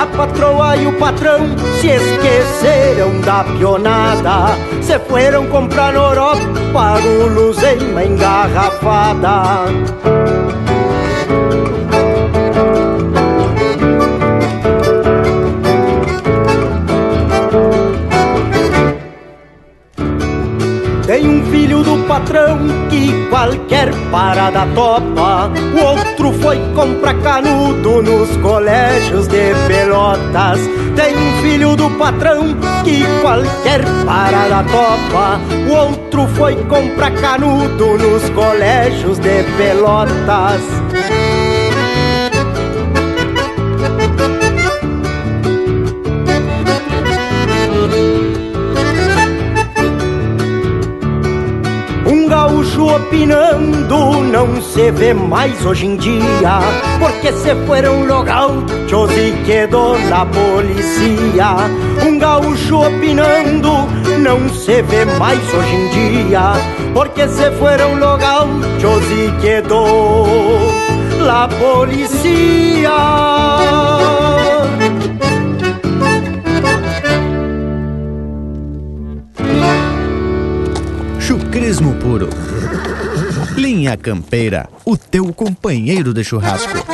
A 0.00 0.06
patroa 0.16 0.76
e 0.76 0.86
o 0.86 0.92
patrão 0.98 1.40
se 1.80 1.88
esqueceram 1.88 3.20
da 3.22 3.44
pionada. 3.44 4.56
Se 4.82 4.98
foram 5.00 5.46
comprar 5.46 5.92
na 5.92 6.00
Europa 6.00 7.00
guloseima 7.02 8.04
engarrafada 8.04 10.17
patrão 22.18 22.58
que 22.90 23.28
qualquer 23.28 23.90
parada 24.10 24.66
topa. 24.74 25.50
O 25.74 25.84
outro 25.84 26.32
foi 26.32 26.58
comprar 26.74 27.14
canudo 27.22 28.02
nos 28.02 28.36
colégios 28.38 29.28
de 29.28 29.54
pelotas. 29.68 30.58
Tem 30.96 31.16
um 31.16 31.42
filho 31.42 31.76
do 31.76 31.88
patrão 31.90 32.56
que 32.82 33.04
qualquer 33.20 33.82
parada 34.04 34.64
topa. 34.64 35.40
O 35.68 35.74
outro 35.74 36.26
foi 36.34 36.56
comprar 36.64 37.12
canudo 37.12 37.96
nos 37.98 38.28
colégios 38.30 39.18
de 39.18 39.44
pelotas. 39.56 40.97
Opinando 52.98 54.22
não 54.22 54.60
se 54.60 54.90
vê 54.90 55.14
mais 55.14 55.64
hoje 55.64 55.86
em 55.86 55.96
dia 55.96 56.58
Porque 56.98 57.32
se 57.32 57.54
fueron 57.66 58.04
los 58.06 58.24
gauchos 58.24 59.10
e 59.16 59.32
quedou 59.46 59.98
na 59.98 60.26
polícia. 60.26 61.56
Um 62.06 62.18
gaúcho 62.18 62.80
opinando 62.80 63.70
não 64.18 64.48
se 64.48 64.82
vê 64.82 65.04
mais 65.04 65.40
hoje 65.54 65.74
em 65.74 65.88
dia 65.90 66.52
Porque 66.92 67.28
se 67.28 67.50
fueron 67.52 67.98
los 67.98 68.18
gauchos 68.18 69.04
e 69.10 69.32
quedou 69.40 70.26
la 71.20 71.48
polícia 71.48 72.90
Chucrismo 81.58 81.92
puro. 81.96 82.28
Linha 83.56 83.96
Campeira, 83.96 84.68
o 84.84 84.96
teu 84.96 85.32
companheiro 85.34 86.14
de 86.14 86.22
churrasco. 86.22 86.86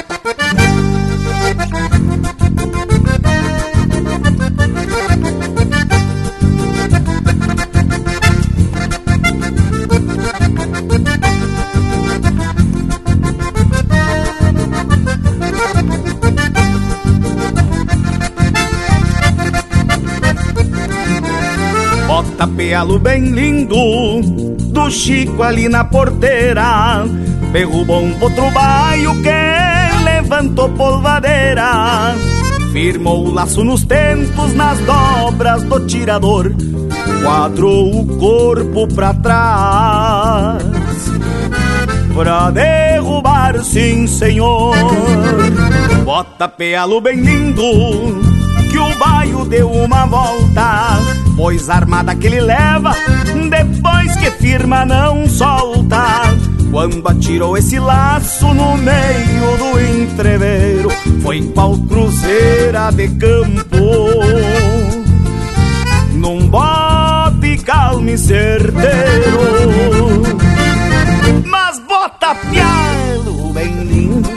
Bota 22.06 22.48
pealo 22.48 22.98
bem 22.98 23.30
lindo 23.30 23.76
do 24.84 24.90
Chico 24.90 25.42
ali 25.42 25.66
na 25.68 25.82
porteira. 25.82 27.04
Derrubou 27.52 28.04
um 28.04 28.12
potro 28.18 28.50
baio 28.50 29.14
que 29.22 30.04
levantou 30.04 30.68
polvadeira. 30.70 32.14
Firmou 32.70 33.26
o 33.26 33.30
laço 33.30 33.64
nos 33.64 33.84
tentos, 33.84 34.52
nas 34.52 34.78
dobras 34.80 35.62
do 35.62 35.86
tirador. 35.86 36.52
Quadrou 37.22 38.00
o 38.00 38.18
corpo 38.18 38.86
pra 38.88 39.14
trás. 39.14 40.62
Pra 42.14 42.50
derrubar, 42.50 43.64
sim, 43.64 44.06
senhor. 44.06 44.76
Bota 46.04 46.46
pealo 46.46 47.00
bem 47.00 47.20
lindo, 47.20 47.62
que 48.70 48.78
o 48.78 48.98
baio 48.98 49.44
deu 49.46 49.70
uma 49.70 50.04
volta 50.04 51.00
Pois 51.36 51.68
a 51.68 51.74
armada 51.74 52.14
que 52.14 52.28
ele 52.28 52.40
leva, 52.40 52.92
depois 53.50 53.93
firma 54.54 54.84
não 54.84 55.28
solta. 55.28 56.36
Quando 56.70 57.08
atirou 57.08 57.56
esse 57.56 57.78
laço 57.80 58.46
no 58.54 58.76
meio 58.76 59.56
do 59.58 59.80
entreveiro, 59.80 60.90
foi 61.22 61.42
qual 61.52 61.76
cruzeira 61.78 62.92
de 62.92 63.08
campo. 63.08 63.76
Num 66.12 66.46
bote 66.48 67.58
calmo 67.64 68.08
e 68.08 68.16
certeiro, 68.16 68.78
mas 71.44 71.80
bota 71.80 72.34
pialo 72.36 73.52
bem 73.52 73.74
lindo, 73.82 74.30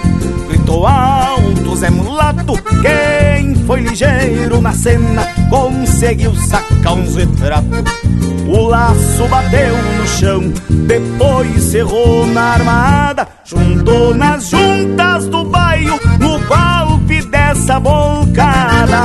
gritou 0.48 0.88
alto 0.88 1.76
Zé 1.76 1.91
Mulato, 1.91 2.53
quem 2.81 3.56
foi 3.68 3.81
ligeiro 3.81 4.61
na 4.61 4.73
cena, 4.73 5.27
conseguiu 5.49 6.35
sacar 6.35 6.94
uns 6.94 7.15
retratos. 7.15 8.36
O 8.48 8.68
laço 8.68 9.28
bateu 9.28 9.76
no 9.98 10.07
chão, 10.07 10.53
depois 10.69 11.64
cerrou 11.64 12.26
na 12.28 12.53
armada, 12.53 13.28
juntou 13.44 14.15
nas 14.15 14.49
juntas 14.49 15.28
do 15.28 15.44
baio, 15.44 15.99
no 16.18 16.40
golpe 16.48 17.22
dessa 17.28 17.78
bolcada. 17.78 19.02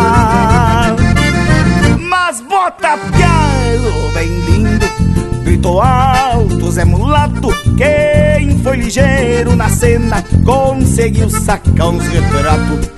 Mas 2.09 2.41
bota 2.43 2.97
pialo 2.97 4.13
bem 4.15 4.29
lindo, 4.29 4.87
gritou 5.45 5.81
alto 5.83 6.71
Zé 6.71 6.85
Mulato, 6.85 7.49
quem 7.77 8.12
foi 8.73 8.79
ligeiro 8.79 9.55
na 9.55 9.69
cena, 9.69 10.25
conseguiu 10.47 11.29
sacar 11.29 11.91
uns 11.91 12.09
retratos. 12.09 12.91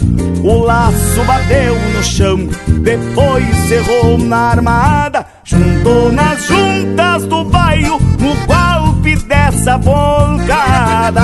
O 0.44 0.58
laço 0.62 1.24
bateu 1.26 1.74
no 1.74 2.02
chão, 2.04 2.48
depois 2.80 3.44
cerrou 3.66 4.16
na 4.16 4.50
armada, 4.50 5.26
juntou 5.42 6.12
nas 6.12 6.46
juntas 6.46 7.26
do 7.26 7.44
baio, 7.46 7.98
no 8.20 8.36
golpe 8.46 9.16
dessa 9.26 9.76
volcada. 9.78 11.22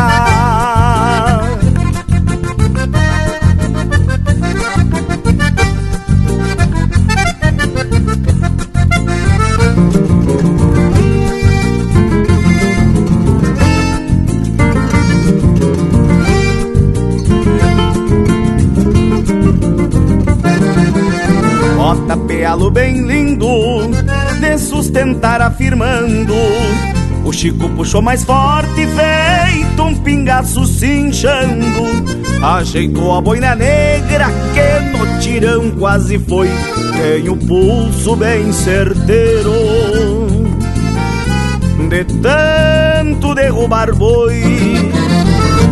Bota 21.91 22.17
pealo 22.17 22.71
bem 22.71 23.05
lindo, 23.05 23.49
de 24.39 24.59
sustentar 24.59 25.43
afirmando. 25.43 26.37
O 27.25 27.33
Chico 27.33 27.69
puxou 27.71 28.01
mais 28.01 28.23
forte, 28.23 28.87
feito 28.87 29.83
um 29.83 29.97
pingaço 29.97 30.65
cinchando. 30.67 31.83
Ajeitou 32.41 33.13
a 33.13 33.21
boina 33.21 33.57
negra 33.57 34.27
que 34.55 34.97
no 34.97 35.19
tirão 35.19 35.73
quase 35.73 36.17
foi. 36.17 36.49
Tem 36.93 37.29
o 37.29 37.37
pulso 37.37 38.15
bem 38.15 38.53
certeiro. 38.53 39.53
De 41.89 42.05
tanto 42.05 43.35
derrubar 43.35 43.93
boi, 43.97 44.45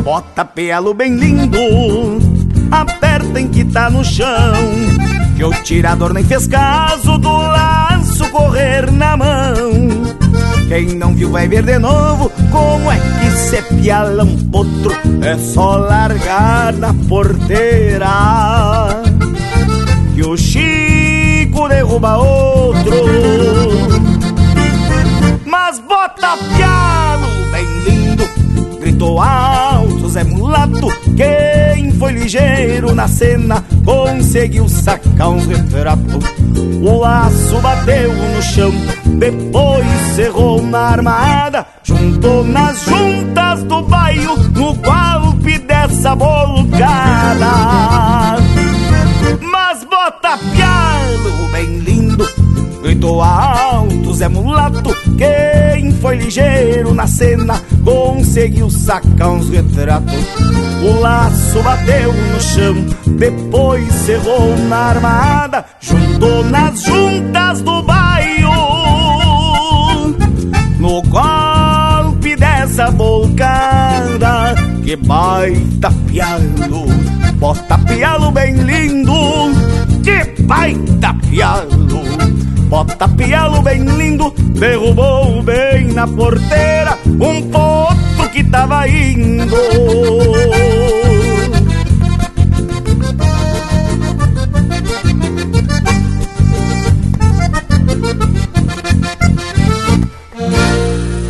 bota 0.02 0.44
pealo 0.44 0.92
bem 0.94 1.14
lindo, 1.14 1.60
aperta 2.72 3.40
em 3.40 3.46
que 3.46 3.64
tá 3.64 3.88
no 3.88 4.04
chão. 4.04 4.97
Que 5.38 5.44
o 5.44 5.52
tirador 5.62 6.12
nem 6.12 6.24
fez 6.24 6.48
caso 6.48 7.16
do 7.16 7.30
laço 7.30 8.28
correr 8.30 8.90
na 8.90 9.16
mão. 9.16 9.54
Quem 10.66 10.96
não 10.96 11.14
viu 11.14 11.30
vai 11.30 11.46
ver 11.46 11.62
de 11.62 11.78
novo 11.78 12.28
como 12.50 12.90
é 12.90 12.98
que 12.98 13.30
se 13.30 13.62
piala 13.80 14.24
um 14.24 14.36
potro. 14.48 14.92
É 15.22 15.38
só 15.38 15.76
largar 15.76 16.72
na 16.72 16.92
porteira. 17.08 18.08
Que 20.12 20.22
o 20.22 20.36
Chico 20.36 21.68
derruba 21.68 22.16
outro. 22.16 22.96
Mas 25.46 25.78
bota 25.78 26.36
pialo 26.56 27.28
bem 27.52 27.64
lindo, 27.86 28.28
gritou 28.80 29.20
Zé 30.08 30.24
Mulato. 30.24 30.88
Quem 31.16 31.92
foi 31.92 32.12
ligeiro 32.12 32.94
na 32.94 33.06
cena 33.06 33.64
conseguiu 33.84 34.68
sacar 34.68 35.28
uns 35.28 35.46
retratos. 35.46 36.24
O 36.82 36.98
laço 36.98 37.58
bateu 37.60 38.12
no 38.12 38.42
chão, 38.42 38.72
depois 39.18 39.86
cerrou 40.14 40.62
na 40.62 40.78
armada, 40.78 41.66
juntou 41.82 42.44
nas 42.44 42.80
juntas 42.84 43.62
do 43.64 43.82
baio 43.82 44.36
no 44.54 44.74
golpe 44.74 45.58
dessa 45.58 46.14
bolcada. 46.14 47.46
Mas 49.42 49.84
bota 49.84 50.38
pialo 50.38 51.48
bem 51.52 51.78
lindo, 51.78 52.28
gritou 52.82 53.20
alto 53.22 54.14
Zé 54.14 54.28
Mulato. 54.28 54.96
Foi 56.00 56.16
ligeiro 56.16 56.94
na 56.94 57.06
cena 57.06 57.60
conseguiu 57.84 58.70
sacar 58.70 59.30
uns 59.30 59.48
retratos. 59.48 60.14
O 60.82 61.00
laço 61.00 61.62
bateu 61.62 62.12
no 62.12 62.40
chão, 62.40 62.86
depois 63.18 63.92
cerrou 63.92 64.56
na 64.68 64.76
armada, 64.76 65.64
juntou 65.80 66.44
nas 66.44 66.82
juntas 66.82 67.62
do 67.62 67.82
baio. 67.82 68.50
No 70.78 71.02
golpe 71.02 72.36
dessa 72.36 72.90
boca 72.92 74.04
Que 74.84 74.94
baita 74.96 75.90
pialo, 76.06 76.86
bota 77.34 77.78
pialo 77.78 78.30
bem 78.30 78.54
lindo. 78.54 79.12
Que 80.04 80.42
baita 80.42 81.14
pialo, 81.28 81.87
bota 82.68 83.08
pialo 83.08 83.62
bem 83.62 83.82
lindo. 83.82 84.32
Derrubou 84.58 85.42
bem 85.42 85.88
na 85.88 86.06
porteira 86.06 86.98
um 87.06 87.42
potro 87.50 88.28
que 88.30 88.44
tava 88.44 88.86
indo. 88.88 89.56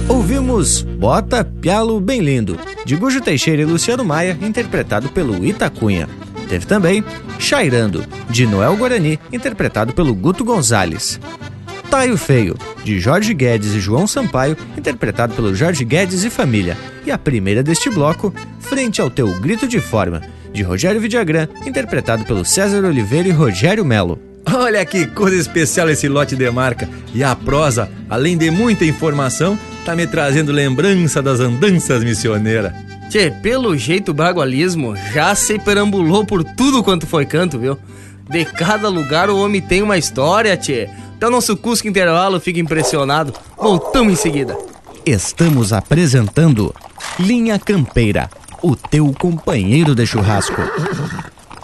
Ouvimos 0.09 0.83
Bota 0.83 1.45
Pialo 1.45 2.01
Bem 2.01 2.21
Lindo, 2.21 2.59
de 2.85 2.97
Gujo 2.97 3.21
Teixeira 3.21 3.63
e 3.63 3.65
Luciano 3.65 4.05
Maia, 4.05 4.37
interpretado 4.43 5.09
pelo 5.11 5.45
Itacunha. 5.45 6.09
Teve 6.49 6.67
também 6.67 7.05
Chairando, 7.39 8.05
de 8.31 8.47
Noel 8.47 8.77
Guarani, 8.77 9.19
interpretado 9.33 9.93
pelo 9.93 10.15
Guto 10.15 10.45
Gonzalez. 10.45 11.21
Taio 11.91 12.19
Feio, 12.19 12.57
de 12.85 13.01
Jorge 13.01 13.33
Guedes 13.33 13.75
e 13.75 13.81
João 13.81 14.07
Sampaio, 14.07 14.57
interpretado 14.77 15.35
pelo 15.35 15.55
Jorge 15.55 15.85
Guedes 15.85 16.25
e 16.25 16.31
Família. 16.31 16.77
E 17.07 17.11
a 17.11 17.17
primeira 17.17 17.63
deste 17.63 17.89
bloco, 17.89 18.35
Frente 18.61 19.01
ao 19.01 19.09
Teu 19.09 19.33
Grito 19.41 19.67
de 19.67 19.81
Forma, 19.81 20.23
de 20.53 20.63
Rogério 20.63 21.01
Vidagrã, 21.01 21.49
interpretado 21.65 22.25
pelo 22.25 22.45
César 22.45 22.85
Oliveira 22.85 23.29
e 23.29 23.33
Rogério 23.33 23.85
Melo. 23.85 24.21
Olha 24.55 24.85
que 24.85 25.07
coisa 25.07 25.37
especial 25.37 25.89
esse 25.91 26.09
lote 26.09 26.35
de 26.35 26.51
marca. 26.51 26.89
E 27.15 27.23
a 27.23 27.35
prosa, 27.35 27.89
além 28.09 28.37
de 28.37 28.51
muita 28.51 28.85
informação, 28.85 29.59
tá 29.85 29.95
me 29.95 30.07
trazendo 30.07 30.53
lembrança 30.53 31.23
das 31.23 31.41
andanças 31.41 32.03
missioneiras. 32.03 32.88
Tchê, 33.09 33.31
pelo 33.31 33.77
jeito 33.77 34.11
o 34.11 34.15
bagualismo 34.15 34.95
já 35.13 35.35
se 35.35 35.59
perambulou 35.59 36.27
por 36.27 36.45
tudo 36.45 36.83
quanto 36.83 37.07
foi 37.07 37.25
canto, 37.25 37.59
viu? 37.59 37.79
De 38.29 38.45
cada 38.45 38.89
lugar 38.89 39.31
o 39.31 39.39
homem 39.39 39.63
tem 39.63 39.83
uma 39.83 39.97
história, 39.97 40.57
tchê. 40.57 40.91
Até 41.17 41.27
o 41.27 41.31
nosso 41.31 41.57
Cusco 41.57 41.89
Intervalo 41.89 42.39
fica 42.39 42.61
impressionado. 42.61 43.33
Voltamos 43.57 44.13
em 44.13 44.17
seguida. 44.17 44.57
Estamos 45.07 45.73
apresentando 45.73 46.75
Linha 47.19 47.59
Campeira, 47.59 48.29
o 48.63 48.77
teu 48.77 49.13
companheiro 49.19 49.95
de 49.95 50.07
churrasco. 50.07 50.61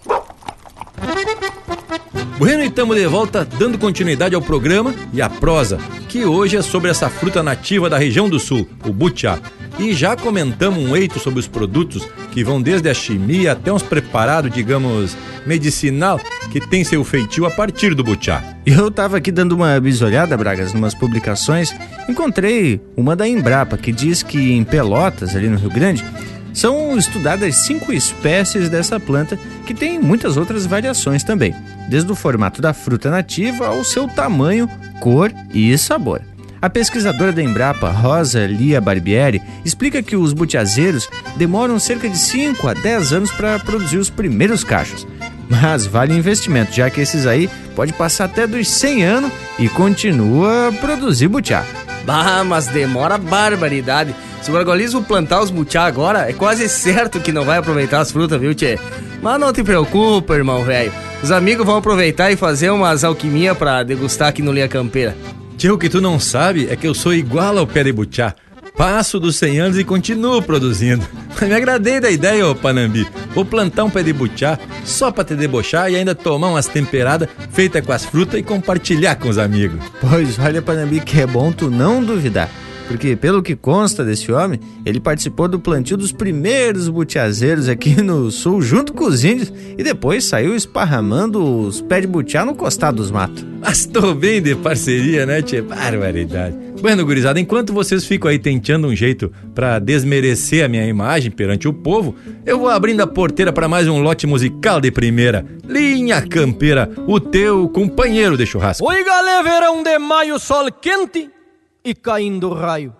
Bueno, 2.38 2.62
e 2.62 2.66
estamos 2.66 2.96
de 2.96 3.06
volta 3.06 3.46
dando 3.58 3.78
continuidade 3.78 4.34
ao 4.34 4.42
programa 4.42 4.94
e 5.12 5.22
à 5.22 5.28
prosa, 5.28 5.78
que 6.08 6.24
hoje 6.24 6.56
é 6.56 6.62
sobre 6.62 6.90
essa 6.90 7.08
fruta 7.08 7.42
nativa 7.42 7.88
da 7.88 7.96
região 7.96 8.28
do 8.28 8.38
sul, 8.38 8.68
o 8.84 8.92
butiá. 8.92 9.38
E 9.78 9.94
já 9.94 10.16
comentamos 10.16 10.82
um 10.82 10.96
eito 10.96 11.18
sobre 11.18 11.40
os 11.40 11.46
produtos 11.46 12.06
que 12.32 12.44
vão 12.44 12.60
desde 12.60 12.88
a 12.88 12.94
chimia 12.94 13.52
até 13.52 13.72
uns 13.72 13.82
preparados, 13.82 14.50
digamos, 14.50 15.16
medicinal, 15.46 16.20
que 16.50 16.60
tem 16.60 16.84
seu 16.84 17.04
feitio 17.04 17.46
a 17.46 17.50
partir 17.50 17.94
do 17.94 18.04
butiá. 18.04 18.42
Eu 18.64 18.90
tava 18.90 19.16
aqui 19.16 19.30
dando 19.30 19.52
uma 19.52 19.78
bisolhada, 19.80 20.36
Bragas, 20.36 20.72
numas 20.72 20.94
publicações, 20.94 21.74
encontrei 22.08 22.80
uma 22.96 23.14
da 23.14 23.28
Embrapa 23.28 23.76
que 23.76 23.92
diz 23.92 24.22
que 24.22 24.52
em 24.52 24.64
Pelotas, 24.64 25.36
ali 25.36 25.48
no 25.48 25.58
Rio 25.58 25.70
Grande, 25.70 26.04
são 26.52 26.96
estudadas 26.96 27.66
cinco 27.66 27.92
espécies 27.92 28.70
dessa 28.70 28.98
planta 28.98 29.38
que 29.66 29.74
tem 29.74 30.00
muitas 30.00 30.38
outras 30.38 30.64
variações 30.64 31.22
também, 31.22 31.54
desde 31.88 32.10
o 32.10 32.14
formato 32.14 32.60
da 32.60 32.72
fruta 32.72 33.10
nativa 33.10 33.66
ao 33.66 33.84
seu 33.84 34.08
tamanho, 34.08 34.68
cor 35.00 35.32
e 35.52 35.76
sabor. 35.76 36.22
A 36.60 36.70
pesquisadora 36.70 37.32
da 37.32 37.42
Embrapa, 37.42 37.90
Rosa 37.90 38.46
Lia 38.46 38.80
Barbieri, 38.80 39.42
explica 39.64 40.02
que 40.02 40.16
os 40.16 40.32
butiazeiros 40.32 41.08
demoram 41.36 41.78
cerca 41.78 42.08
de 42.08 42.18
5 42.18 42.66
a 42.66 42.74
10 42.74 43.12
anos 43.12 43.30
para 43.30 43.58
produzir 43.58 43.98
os 43.98 44.10
primeiros 44.10 44.64
cachos. 44.64 45.06
Mas 45.48 45.86
vale 45.86 46.12
o 46.12 46.18
investimento, 46.18 46.72
já 46.72 46.90
que 46.90 47.00
esses 47.00 47.26
aí 47.26 47.48
pode 47.74 47.92
passar 47.92 48.24
até 48.24 48.46
dos 48.46 48.68
100 48.68 49.04
anos 49.04 49.32
e 49.58 49.68
continua 49.68 50.68
a 50.68 50.72
produzir 50.72 51.28
butiá. 51.28 51.64
Bah, 52.06 52.44
mas 52.44 52.68
demora 52.68 53.18
barbaridade. 53.18 54.14
Se 54.40 54.50
o 54.50 54.56
argolismo 54.56 55.02
plantar 55.02 55.42
os 55.42 55.50
butiá 55.50 55.84
agora, 55.84 56.30
é 56.30 56.32
quase 56.32 56.68
certo 56.68 57.18
que 57.18 57.32
não 57.32 57.44
vai 57.44 57.58
aproveitar 57.58 58.00
as 58.00 58.12
frutas, 58.12 58.40
viu, 58.40 58.54
tchê? 58.54 58.78
Mas 59.20 59.40
não 59.40 59.52
te 59.52 59.64
preocupa, 59.64 60.36
irmão 60.36 60.62
velho. 60.62 60.92
Os 61.20 61.32
amigos 61.32 61.66
vão 61.66 61.78
aproveitar 61.78 62.30
e 62.30 62.36
fazer 62.36 62.70
umas 62.70 63.02
alquimia 63.02 63.56
para 63.56 63.82
degustar 63.82 64.28
aqui 64.28 64.40
no 64.40 64.52
Linha 64.52 64.68
Campeira. 64.68 65.16
Tio, 65.58 65.74
o 65.74 65.78
que 65.78 65.88
tu 65.88 66.00
não 66.00 66.20
sabe 66.20 66.68
é 66.70 66.76
que 66.76 66.86
eu 66.86 66.94
sou 66.94 67.12
igual 67.12 67.58
ao 67.58 67.66
pé 67.66 67.82
de 67.82 67.92
butiá. 67.92 68.34
Passo 68.76 69.18
dos 69.18 69.36
100 69.36 69.58
anos 69.60 69.78
e 69.78 69.84
continuo 69.84 70.42
produzindo. 70.42 71.06
Me 71.40 71.54
agradei 71.54 71.98
da 71.98 72.10
ideia, 72.10 72.46
ô 72.46 72.54
Panambi. 72.54 73.06
Vou 73.34 73.44
plantar 73.44 73.84
um 73.84 73.90
pé 73.90 74.02
de 74.02 74.12
butiá 74.12 74.58
só 74.84 75.10
pra 75.10 75.24
te 75.24 75.34
debochar 75.34 75.90
e 75.90 75.96
ainda 75.96 76.14
tomar 76.14 76.48
umas 76.48 76.66
temperadas 76.66 77.28
feitas 77.52 77.84
com 77.84 77.92
as 77.92 78.04
frutas 78.04 78.38
e 78.38 78.42
compartilhar 78.42 79.16
com 79.16 79.28
os 79.28 79.38
amigos. 79.38 79.80
Pois 80.00 80.38
olha, 80.38 80.60
Panambi, 80.60 81.00
que 81.00 81.20
é 81.20 81.26
bom 81.26 81.50
tu 81.52 81.70
não 81.70 82.04
duvidar. 82.04 82.50
Porque, 82.86 83.16
pelo 83.16 83.42
que 83.42 83.56
consta 83.56 84.04
desse 84.04 84.30
homem, 84.30 84.60
ele 84.84 85.00
participou 85.00 85.48
do 85.48 85.58
plantio 85.58 85.96
dos 85.96 86.12
primeiros 86.12 86.88
butiazeiros 86.88 87.68
aqui 87.68 88.00
no 88.00 88.30
sul, 88.30 88.62
junto 88.62 88.92
com 88.92 89.06
os 89.06 89.24
índios, 89.24 89.52
e 89.76 89.82
depois 89.82 90.24
saiu 90.24 90.54
esparramando 90.54 91.42
os 91.42 91.80
pés 91.80 92.02
de 92.02 92.06
butiá 92.06 92.44
no 92.44 92.54
costado 92.54 92.98
dos 92.98 93.10
matos. 93.10 93.44
Mas 93.60 93.86
tô 93.86 94.14
bem 94.14 94.40
de 94.40 94.54
parceria, 94.54 95.26
né, 95.26 95.42
tchê? 95.42 95.60
Barbaridade. 95.62 96.65
Bueno, 96.80 97.04
gurizada, 97.04 97.40
enquanto 97.40 97.72
vocês 97.72 98.04
ficam 98.04 98.30
aí 98.30 98.38
tentando 98.38 98.86
um 98.86 98.94
jeito 98.94 99.32
para 99.54 99.78
desmerecer 99.78 100.64
a 100.64 100.68
minha 100.68 100.86
imagem 100.86 101.30
perante 101.30 101.66
o 101.66 101.72
povo, 101.72 102.14
eu 102.44 102.58
vou 102.58 102.68
abrindo 102.68 103.00
a 103.00 103.06
porteira 103.06 103.52
para 103.52 103.66
mais 103.66 103.88
um 103.88 104.00
lote 104.00 104.26
musical 104.26 104.80
de 104.80 104.90
primeira. 104.90 105.44
Linha 105.64 106.22
Campeira, 106.22 106.88
o 107.06 107.18
teu 107.18 107.68
companheiro 107.70 108.36
de 108.36 108.46
churrasco. 108.46 108.86
Oi, 108.86 109.04
galera, 109.04 109.42
verão 109.42 109.82
de 109.82 109.98
maio, 109.98 110.38
sol 110.38 110.70
quente 110.70 111.30
e 111.84 111.94
caindo 111.94 112.52
raio. 112.52 112.94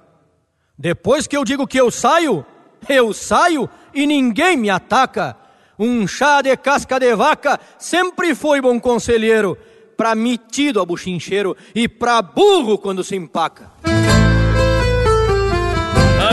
Depois 0.78 1.27
que 1.27 1.36
eu 1.36 1.44
digo 1.44 1.66
que 1.66 1.78
eu 1.78 1.90
saio, 1.90 2.44
eu 2.89 3.12
saio 3.12 3.69
e 3.94 4.07
ninguém 4.07 4.57
me 4.57 4.70
ataca. 4.70 5.36
Um 5.78 6.07
chá 6.07 6.40
de 6.40 6.57
casca 6.57 6.98
de 6.98 7.15
vaca 7.15 7.61
sempre 7.78 8.35
foi 8.35 8.61
bom 8.62 8.81
conselheiro, 8.81 9.57
pra 9.97 10.14
metido 10.14 10.81
a 10.81 10.85
buchincheiro 10.85 11.56
e 11.74 11.89
pra 11.89 12.20
burro 12.20 12.77
quando 12.78 13.02
se 13.02 13.16
empaca. 13.16 13.73
Tá 13.82 13.90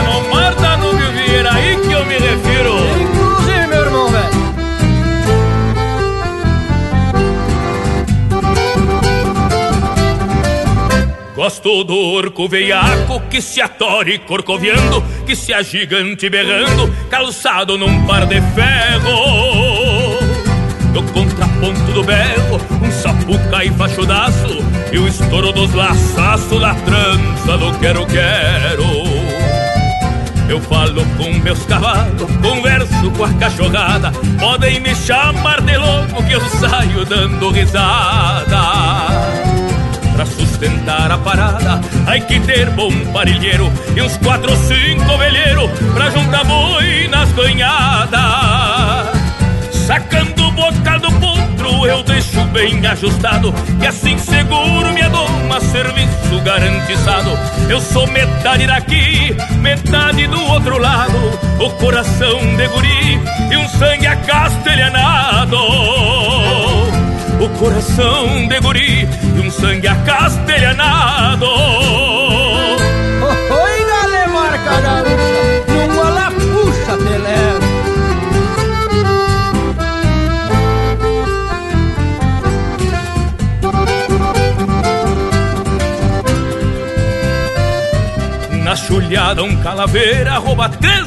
no 0.02 0.28
mar, 0.28 0.54
tá 0.56 0.76
no 0.76 0.92
Vieira, 0.92 1.50
aí 1.52 1.80
que 1.80 1.92
eu 1.92 2.04
me 2.04 2.18
refiro. 2.18 2.74
Inclusive, 3.00 3.66
meu 3.66 3.80
irmão, 3.80 4.10
velho. 4.10 4.44
Gosto 11.34 11.82
do 11.82 11.96
orco 11.96 12.48
veiaco 12.48 13.20
que 13.28 13.42
se 13.42 13.60
atore 13.60 14.20
corcoviando, 14.20 15.02
que 15.26 15.34
se 15.34 15.52
agigante 15.52 16.30
berrando, 16.30 16.88
calçado 17.10 17.76
num 17.76 18.06
par 18.06 18.24
de 18.26 18.40
ferro. 18.40 19.73
No 20.94 21.02
contraponto 21.02 21.92
do 21.92 22.04
berro, 22.04 22.60
um 22.80 22.90
sapuca 22.92 23.64
e 23.64 23.70
fachudaço, 23.72 24.64
e 24.92 24.98
o 24.98 25.08
estouro 25.08 25.50
dos 25.50 25.74
laçaços 25.74 26.60
da 26.60 26.72
trança 26.72 27.58
do 27.58 27.76
quero-quero. 27.80 28.84
Eu 30.48 30.60
falo 30.60 31.04
com 31.16 31.32
meus 31.40 31.58
cavalos, 31.64 32.30
converso 32.40 33.10
com 33.16 33.24
a 33.24 33.32
cachorrada, 33.34 34.12
podem 34.38 34.78
me 34.78 34.94
chamar 34.94 35.60
de 35.62 35.76
louco 35.76 36.22
que 36.22 36.34
eu 36.34 36.40
saio 36.60 37.04
dando 37.04 37.50
risada. 37.50 38.62
Pra 40.14 40.24
sustentar 40.26 41.10
a 41.10 41.18
parada, 41.18 41.80
hay 42.06 42.20
que 42.20 42.38
ter 42.38 42.70
bom 42.70 42.92
parilheiro 43.12 43.68
e 43.96 44.00
uns 44.00 44.16
quatro 44.18 44.48
ou 44.48 44.56
cinco 44.56 45.18
velheiros 45.18 45.68
pra 45.92 46.08
juntar 46.10 46.44
boi 46.44 47.08
nas 47.08 47.32
banhadas. 47.32 48.14
Sacando 49.72 50.33
do 50.33 50.33
eu 51.86 52.02
deixo 52.02 52.40
bem 52.46 52.84
ajustado, 52.86 53.52
que 53.80 53.86
assim 53.86 54.18
seguro 54.18 54.92
me 54.92 55.02
adoma 55.02 55.60
serviço 55.60 56.40
garantizado. 56.44 57.30
Eu 57.68 57.80
sou 57.80 58.06
metade 58.06 58.66
daqui, 58.66 59.36
metade 59.60 60.26
do 60.26 60.42
outro 60.44 60.78
lado, 60.78 61.18
o 61.60 61.70
coração 61.70 62.38
de 62.56 62.68
guri 62.68 63.20
e 63.50 63.56
um 63.56 63.68
sangue 63.68 64.06
acastelhanado 64.06 65.56
o 67.40 67.48
coração 67.58 68.46
de 68.48 68.60
guri 68.60 69.08
e 69.36 69.40
um 69.40 69.50
sangue 69.50 69.88
acastelhanado. 69.88 71.46
Olhada, 88.94 89.42
um 89.42 89.56
calaveira, 89.56 90.38
rouba 90.38 90.68
três 90.68 91.06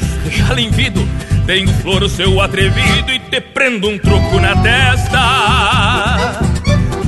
em 0.56 0.70
vidro. 0.70 1.06
Tenho 1.46 1.68
flor 1.74 2.02
o 2.02 2.08
seu 2.08 2.40
atrevido 2.40 3.10
e 3.10 3.18
te 3.18 3.40
prendo 3.40 3.88
um 3.88 3.98
troco 3.98 4.38
na 4.40 4.54
testa. 4.56 6.40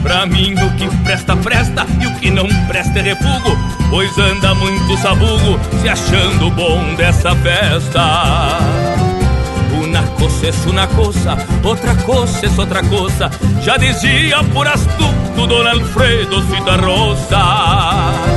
Pra 0.02 0.24
mim 0.24 0.55
o 0.55 0.70
que 0.77 0.89
presta, 1.05 1.36
presta 1.36 1.86
e 2.01 2.07
o 2.07 2.15
que 2.15 2.31
não 2.31 2.48
presta 2.66 2.98
é 3.01 3.02
refugo. 3.02 3.57
Pois 3.90 4.16
anda 4.19 4.55
muito 4.55 4.97
sabugo 4.98 5.61
se 5.82 5.89
achando 5.89 6.51
bom 6.51 6.94
dessa 6.94 7.35
festa. 7.36 8.59
Una 9.82 10.02
cosa 10.19 10.48
es 10.48 10.66
una 10.66 10.86
cosa, 10.89 11.36
outra 11.62 11.94
cosa 11.97 12.47
es 12.47 12.59
outra 12.59 12.82
cosa. 12.82 13.31
Já 13.62 13.77
dizia 13.77 14.43
por 14.55 14.66
astuto 14.66 15.47
Don 15.47 15.66
Alfredo 15.66 16.43
Citarrosa. 16.44 18.30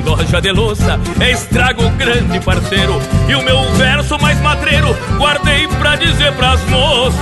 Em 0.00 0.02
loja 0.02 0.40
de 0.40 0.50
louça 0.50 0.98
é 1.20 1.30
estrago 1.30 1.86
grande 1.90 2.40
parceiro. 2.40 2.98
E 3.28 3.34
o 3.34 3.42
meu 3.42 3.62
verso 3.74 4.18
mais 4.18 4.40
matreiro 4.40 4.96
guardei 5.18 5.68
pra 5.68 5.94
dizer 5.96 6.32
pras 6.32 6.58
moças. 6.70 7.20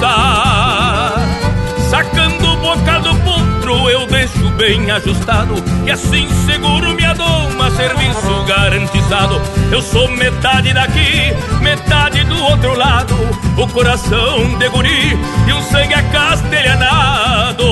Sacando 1.90 2.52
o 2.52 2.56
bocado 2.58 3.12
potro 3.16 3.90
eu 3.90 4.06
deixo 4.06 4.48
bem 4.50 4.90
ajustado 4.90 5.54
E 5.86 5.90
assim 5.90 6.28
seguro 6.46 6.94
minha 6.94 7.14
doma, 7.14 7.70
serviço 7.70 8.44
garantizado 8.46 9.40
Eu 9.72 9.80
sou 9.80 10.06
metade 10.10 10.72
daqui, 10.74 11.34
metade 11.62 12.22
do 12.24 12.44
outro 12.44 12.76
lado 12.76 13.14
O 13.56 13.66
coração 13.68 14.58
de 14.58 14.68
guri 14.68 15.18
e 15.48 15.52
um 15.52 15.62
sangue 15.62 15.94
acastelhanado 15.94 17.64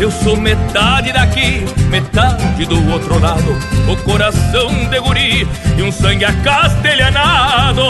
eu 0.00 0.10
sou 0.10 0.36
metade 0.36 1.12
daqui, 1.12 1.64
metade 1.90 2.64
do 2.66 2.92
outro 2.92 3.18
lado 3.18 3.50
O 3.90 3.96
coração 4.04 4.68
de 4.90 5.00
guri 5.00 5.46
e 5.76 5.82
um 5.82 5.90
sangue 5.90 6.24
acastelhanado 6.24 7.82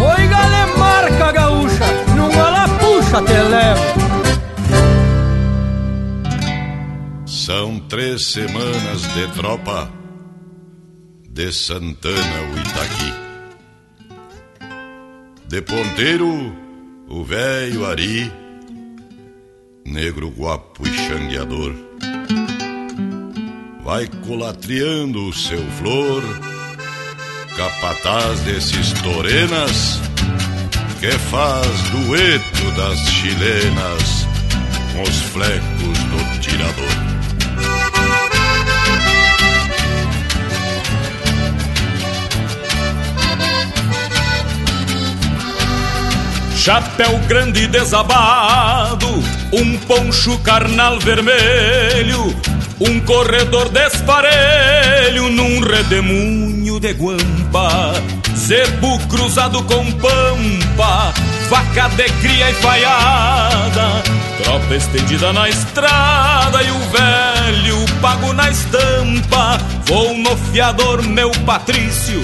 Oi, 0.00 0.26
galera, 0.28 0.76
marca 0.76 1.32
gaúcha, 1.32 1.86
numa 2.16 2.50
lapuxa 2.50 3.22
te 3.22 3.32
levo. 3.32 4.10
São 7.26 7.78
três 7.80 8.32
semanas 8.32 9.02
de 9.14 9.26
tropa 9.34 9.90
de 11.28 11.52
Santana 11.52 12.40
o 12.52 12.58
Itaqui. 12.58 13.14
De 15.48 15.62
ponteiro, 15.62 16.54
o 17.08 17.24
velho 17.24 17.86
Ari, 17.86 18.32
negro 19.90 20.30
guapo 20.30 20.86
e 20.86 20.90
xangueador. 20.90 21.74
Vai 23.82 24.06
colatriando 24.26 25.26
o 25.26 25.32
seu 25.32 25.60
flor, 25.72 26.22
capataz 27.56 28.40
desses 28.40 28.92
torenas, 29.02 30.00
que 31.00 31.10
faz 31.10 31.66
dueto 31.90 32.70
das 32.76 32.98
chilenas 33.00 34.26
com 34.92 35.02
os 35.02 35.18
flecos 35.32 35.98
do 35.98 36.40
tirador. 36.40 37.09
Chapéu 46.60 47.18
grande 47.20 47.66
desabado, 47.68 49.08
um 49.50 49.78
poncho 49.78 50.38
carnal 50.40 51.00
vermelho, 51.00 52.36
um 52.78 53.00
corredor 53.00 53.70
desparelho 53.70 55.30
num 55.30 55.60
redemoinho 55.60 56.78
de 56.78 56.92
guampa, 56.92 57.94
zebu 58.36 58.98
cruzado 59.08 59.62
com 59.62 59.90
pampa, 59.92 61.14
vaca 61.48 61.88
de 61.96 62.04
cria 62.20 62.50
e 62.50 62.54
faiada, 62.56 64.02
tropa 64.42 64.74
estendida 64.74 65.32
na 65.32 65.48
estrada 65.48 66.62
e 66.62 66.70
o 66.70 66.78
velho 66.90 68.00
pago 68.02 68.34
na 68.34 68.50
estampa, 68.50 69.56
vou 69.86 70.14
no 70.14 70.36
fiador 70.52 71.02
meu 71.04 71.30
Patrício, 71.46 72.22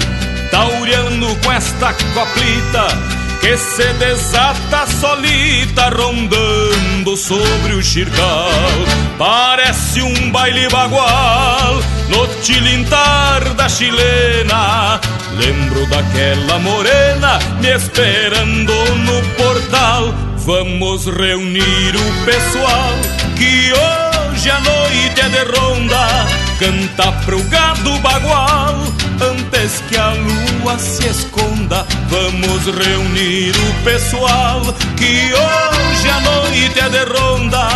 tauriano 0.50 1.34
com 1.36 1.50
esta 1.50 1.94
coplita 2.12 3.25
que 3.40 3.56
se 3.56 3.92
desata 3.94 4.86
solita 4.86 5.88
rondando 5.90 7.16
sobre 7.16 7.74
o 7.74 7.82
xircal. 7.82 8.72
Parece 9.18 10.02
um 10.02 10.30
baile 10.30 10.68
bagual 10.68 11.82
no 12.08 12.26
tilintar 12.42 13.54
da 13.54 13.68
chilena. 13.68 15.00
Lembro 15.38 15.86
daquela 15.86 16.58
morena 16.58 17.38
me 17.60 17.68
esperando 17.68 18.72
no 19.04 19.22
portal. 19.36 20.14
Vamos 20.38 21.06
reunir 21.06 21.94
o 21.96 22.24
pessoal 22.24 22.92
que 23.36 23.72
hoje 23.72 24.50
a 24.50 24.60
noite 24.60 25.20
é 25.20 25.28
de 25.28 25.58
ronda. 25.58 26.26
Canta 26.58 27.12
pro 27.24 27.42
gado 27.44 27.98
bagual 27.98 28.76
antes 29.20 29.80
que 29.88 29.96
a 29.96 30.14
lua 30.14 30.78
se 30.78 31.06
esconda. 31.08 31.86
Vamos 32.08 32.66
reunir 32.66 33.54
o 33.56 33.84
pessoal 33.84 34.62
que 34.96 35.32
hoje 35.32 36.08
a 36.08 36.20
noite 36.20 36.80
é 36.80 36.88
de 36.88 37.04
ronda. 37.04 37.68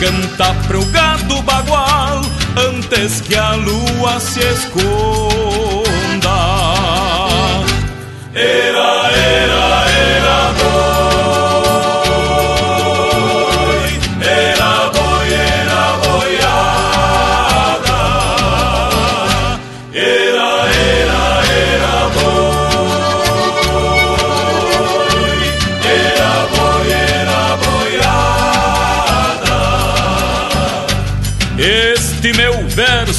Canta 0.00 0.54
pro 0.66 0.84
gado 0.86 1.42
bagual 1.42 2.22
antes 2.56 3.20
que 3.20 3.34
a 3.34 3.54
lua 3.54 4.20
se 4.20 4.40
esconda. 4.40 5.86
Era, 8.34 9.10
era, 9.12 9.65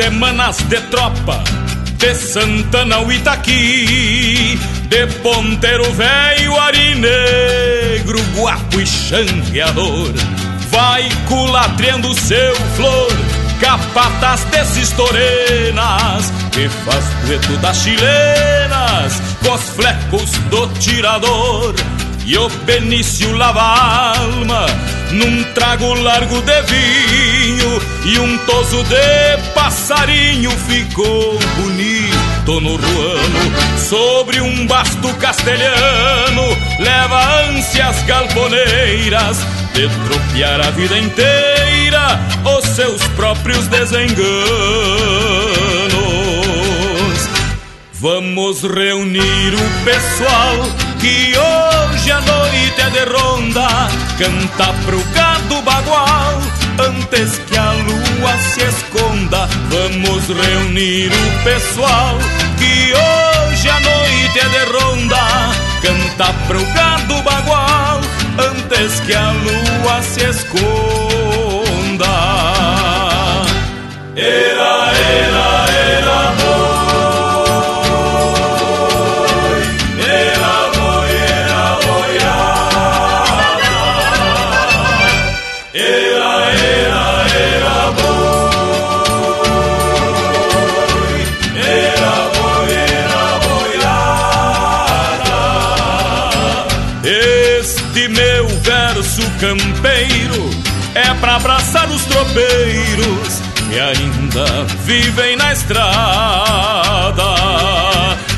Semanas 0.00 0.56
de 0.70 0.80
tropa 0.88 1.44
de 1.98 2.14
Santana 2.14 2.96
ao 2.96 3.12
Itaqui, 3.12 4.58
de 4.88 5.06
ponteiro 5.22 5.92
velho, 5.92 6.58
ari 6.58 6.94
negro, 6.94 8.18
guapo 8.34 8.80
e 8.80 8.86
xangueador. 8.86 10.10
Vai 10.70 11.06
culatriando 11.28 12.18
seu 12.18 12.54
flor, 12.76 13.12
capataz 13.60 14.42
desses 14.44 14.90
torenas, 14.92 16.32
que 16.50 16.66
faz 16.82 17.04
dueto 17.26 17.54
das 17.58 17.76
chilenas, 17.76 19.20
com 19.44 19.52
os 19.52 19.62
flecos 19.68 20.30
do 20.48 20.66
tirador. 20.78 21.74
E 22.24 22.38
o 22.38 22.48
Benício 22.64 23.36
lava 23.36 23.60
a 23.60 24.18
alma 24.18 24.66
num 25.12 25.42
trago 25.54 25.94
largo 25.94 26.40
de 26.42 26.62
vinho 26.62 27.82
e 28.04 28.18
um 28.18 28.38
toso 28.38 28.82
de 28.84 29.52
passarinho 29.54 30.50
ficou 30.50 31.38
bonito 31.56 32.60
no 32.60 32.76
ruano. 32.76 33.78
Sobre 33.78 34.40
um 34.40 34.66
basto 34.66 35.12
castelhano 35.14 36.42
leva 36.78 37.42
ânsias 37.48 38.02
galponeiras 38.04 39.38
de 39.74 39.88
tropear 39.88 40.60
a 40.60 40.70
vida 40.70 40.98
inteira 40.98 42.20
os 42.56 42.64
seus 42.70 43.02
próprios 43.08 43.66
desenganos. 43.66 44.30
Vamos 47.94 48.62
reunir 48.62 49.54
o 49.54 49.84
pessoal 49.84 50.56
que 51.00 51.36
hoje 51.36 51.69
a 52.08 52.20
noite 52.20 52.80
é 52.80 52.90
de 52.90 53.04
ronda, 53.04 53.68
canta 54.18 54.72
pro 54.84 55.02
gado 55.12 55.60
bagual, 55.62 56.40
Antes 56.80 57.38
que 57.40 57.58
a 57.58 57.72
lua 57.72 58.38
se 58.38 58.62
esconda, 58.62 59.46
vamos 59.68 60.26
reunir 60.28 61.10
o 61.12 61.44
pessoal 61.44 62.16
que 62.56 62.94
hoje 62.94 63.68
a 63.68 63.80
noite 63.80 64.38
é 64.38 64.48
de 64.48 64.64
ronda. 64.72 65.20
Canta 65.82 66.32
pro 66.46 66.64
gado 66.72 67.22
bagual, 67.22 68.00
antes 68.38 69.00
que 69.00 69.14
a 69.14 69.30
lua 69.30 70.02
se 70.02 70.24
esconda. 70.24 72.06
Era, 74.16 74.99
campeiro 99.40 100.50
é 100.94 101.14
pra 101.14 101.36
abraçar 101.36 101.88
os 101.88 102.04
tropeiros 102.04 103.40
que 103.70 103.80
ainda 103.80 104.64
vivem 104.84 105.34
na 105.36 105.52
estrada. 105.54 107.24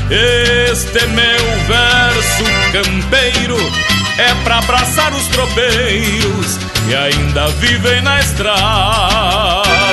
Este 0.09 1.05
meu 1.07 1.43
verso 1.67 2.43
campeiro 2.71 3.57
é 4.17 4.33
pra 4.45 4.59
abraçar 4.59 5.13
os 5.13 5.27
tropeiros 5.27 6.57
que 6.87 6.95
ainda 6.95 7.49
vivem 7.49 8.01
na 8.01 8.21
estrada. 8.21 9.92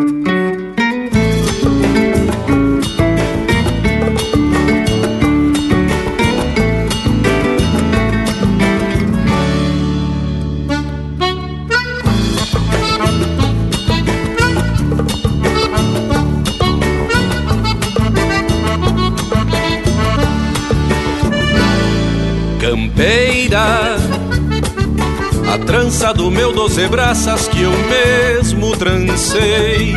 Doze 26.81 26.87
braças 26.87 27.47
que 27.47 27.61
eu 27.61 27.71
mesmo 27.71 28.75
trancei. 28.75 29.93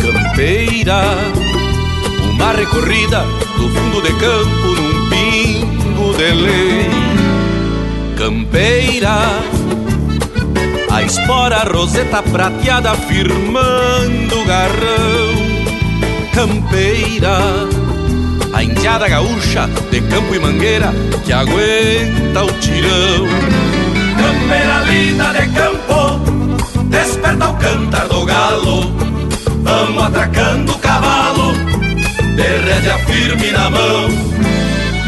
Campeira, 0.00 1.02
uma 2.30 2.52
recorrida 2.52 3.24
do 3.56 3.68
fundo 3.68 4.02
de 4.02 4.12
campo 4.14 4.66
num 4.68 5.08
pingo 5.08 6.14
de 6.14 6.32
lei. 6.32 6.90
Campeira, 8.16 9.16
a 10.90 11.02
espora 11.02 11.64
roseta 11.72 12.22
prateada 12.22 12.94
firmando 12.94 14.40
o 14.40 14.44
garrão. 14.44 15.52
Campeira, 16.34 17.38
a 18.52 18.62
indiada 18.62 19.08
gaúcha 19.08 19.68
de 19.90 20.00
campo 20.00 20.34
e 20.34 20.38
mangueira 20.38 20.92
que 21.24 21.32
aguenta 21.32 22.44
o 22.44 22.52
tirão. 22.58 23.72
Campeira 24.16 24.80
linda 24.84 25.32
de 25.32 25.48
campo, 25.48 25.81
desperta 27.32 27.48
o 27.48 27.54
cantar 27.56 28.08
do 28.08 28.24
galo. 28.24 28.92
Vamos 29.62 30.04
atracando 30.04 30.72
o 30.72 30.78
cavalo, 30.78 31.52
de 32.36 32.42
rédea 32.42 32.98
firme 33.06 33.50
na 33.50 33.70
mão. 33.70 34.08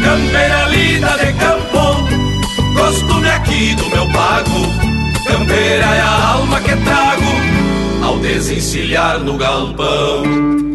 Campeira 0.03 0.67
linda 0.69 1.17
de 1.17 1.33
campo, 1.33 2.77
costume 2.77 3.29
aqui 3.29 3.75
do 3.75 3.89
meu 3.89 4.07
pago. 4.11 4.49
Campeira 5.27 5.85
é 5.85 6.01
a 6.01 6.33
alma 6.33 6.59
que 6.61 6.75
trago 6.75 8.03
ao 8.03 8.19
desencilhar 8.19 9.19
no 9.19 9.37
galpão. 9.37 10.74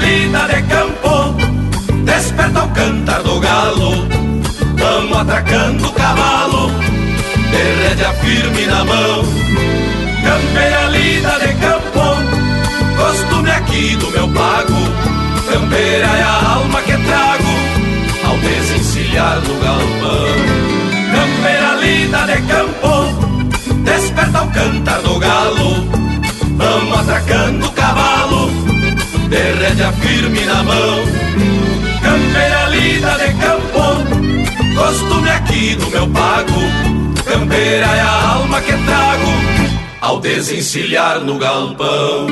Linda 0.00 0.46
de 0.46 0.62
campo, 0.62 1.34
desperta 2.04 2.64
o 2.64 2.68
cantar 2.70 3.22
do 3.22 3.38
galo. 3.40 4.08
Vamos 4.78 5.18
atracando 5.18 5.88
o 5.88 5.92
cavalo, 5.92 6.70
de 7.50 8.26
firme 8.26 8.66
na 8.66 8.84
mão. 8.84 9.24
Campeira 10.24 10.88
linda 10.88 11.38
de 11.38 11.54
campo, 11.54 12.00
costume 12.96 13.50
aqui 13.50 13.96
do 13.96 14.10
meu 14.10 14.28
pago. 14.28 14.74
Campeira 15.52 16.06
é 16.06 16.22
a 16.22 16.52
alma 16.54 16.80
que 16.82 16.96
trago 16.96 17.50
ao 18.24 18.36
desencilhar 18.38 19.40
no 19.40 19.54
galpão. 19.60 20.60
Campeira 21.12 21.74
linda 21.74 22.26
de 22.26 22.40
campo, 22.42 23.82
desperta 23.84 24.42
o 24.42 24.50
cantar 24.50 25.02
do 25.02 25.18
galo. 25.18 25.88
Vamos 26.56 26.98
atracando 27.00 27.66
o 27.66 27.72
cavalo, 27.72 28.69
de 29.30 29.36
rédea 29.36 29.92
firme 29.92 30.44
na 30.44 30.62
mão. 30.62 30.98
Campeira 32.02 32.68
linda 32.68 33.12
de 33.18 33.32
campo, 33.34 33.80
costume 34.74 35.30
aqui 35.30 35.76
do 35.76 35.86
meu 35.90 36.08
pago. 36.08 36.60
Campeira 37.24 37.86
é 37.86 38.00
a 38.00 38.32
alma 38.34 38.60
que 38.60 38.72
trago 38.72 39.30
ao 40.00 40.20
desencilhar 40.20 41.20
no 41.20 41.38
galpão. 41.38 42.26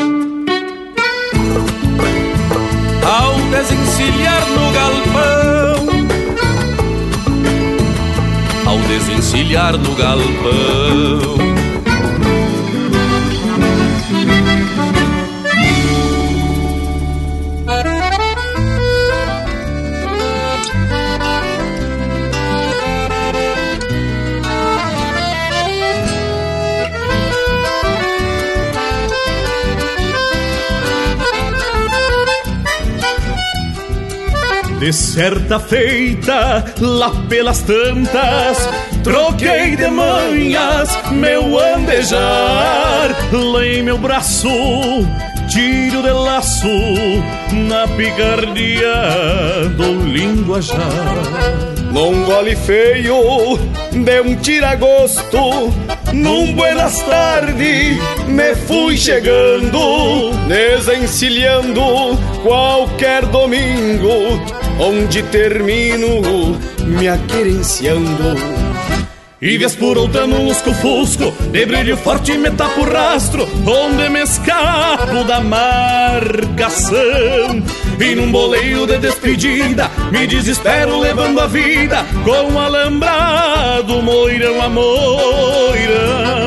Ao 3.07 3.35
desencilhar 3.53 4.47
no 4.51 4.73
galpão, 4.73 5.87
ao 8.66 8.79
desencilhar 8.81 9.79
no 9.79 9.95
galpão. 9.95 11.58
De 34.79 34.93
certa 34.93 35.59
feita, 35.59 36.65
lá 36.81 37.11
pelas 37.29 37.63
tantas, 37.63 38.69
troquei 39.03 39.75
de 39.75 39.89
manhas 39.89 40.97
meu 41.11 41.59
andejar. 41.59 43.11
Lá 43.33 43.67
em 43.67 43.83
meu 43.83 43.99
braço 43.99 44.49
tiro 45.49 46.03
de 46.03 46.11
laço 46.11 46.69
na 47.53 47.89
picardia 47.89 49.69
do 49.77 50.05
linguajar. 50.05 50.79
Num 51.93 52.25
gole 52.25 52.55
feio 52.55 53.59
de 53.91 54.21
um 54.21 54.37
tiragosto 54.37 55.73
Num 56.13 56.53
buenas 56.53 57.01
tardes 57.05 57.99
me 58.27 58.55
fui 58.55 58.95
chegando 58.97 60.31
Desencilhando 60.47 61.83
qualquer 62.43 63.25
domingo 63.27 64.58
Onde 64.79 65.23
termino 65.25 66.57
me 66.87 67.09
aquerenciando 67.09 68.69
e 69.41 69.57
vez 69.57 69.77
por 69.77 69.97
outra 69.97 70.27
num 70.27 70.47
lusco-fusco 70.47 71.33
De 71.53 71.65
brilho 71.65 71.97
forte 71.97 72.37
me 72.37 72.49
o 72.49 72.83
rastro 72.93 73.49
Onde 73.65 74.09
me 74.09 74.23
escapo 74.23 75.23
da 75.23 75.39
marcação 75.39 76.99
E 78.01 78.15
num 78.17 78.33
boleio 78.33 78.85
de 78.85 78.99
despedida 78.99 79.89
Me 80.11 80.27
desespero 80.27 80.99
levando 80.99 81.39
a 81.41 81.47
vida 81.47 82.05
Com 82.25 82.53
um 82.53 82.59
alambrado 82.59 84.03
moirão 84.03 84.61
a 84.61 84.69
moirão 84.69 86.38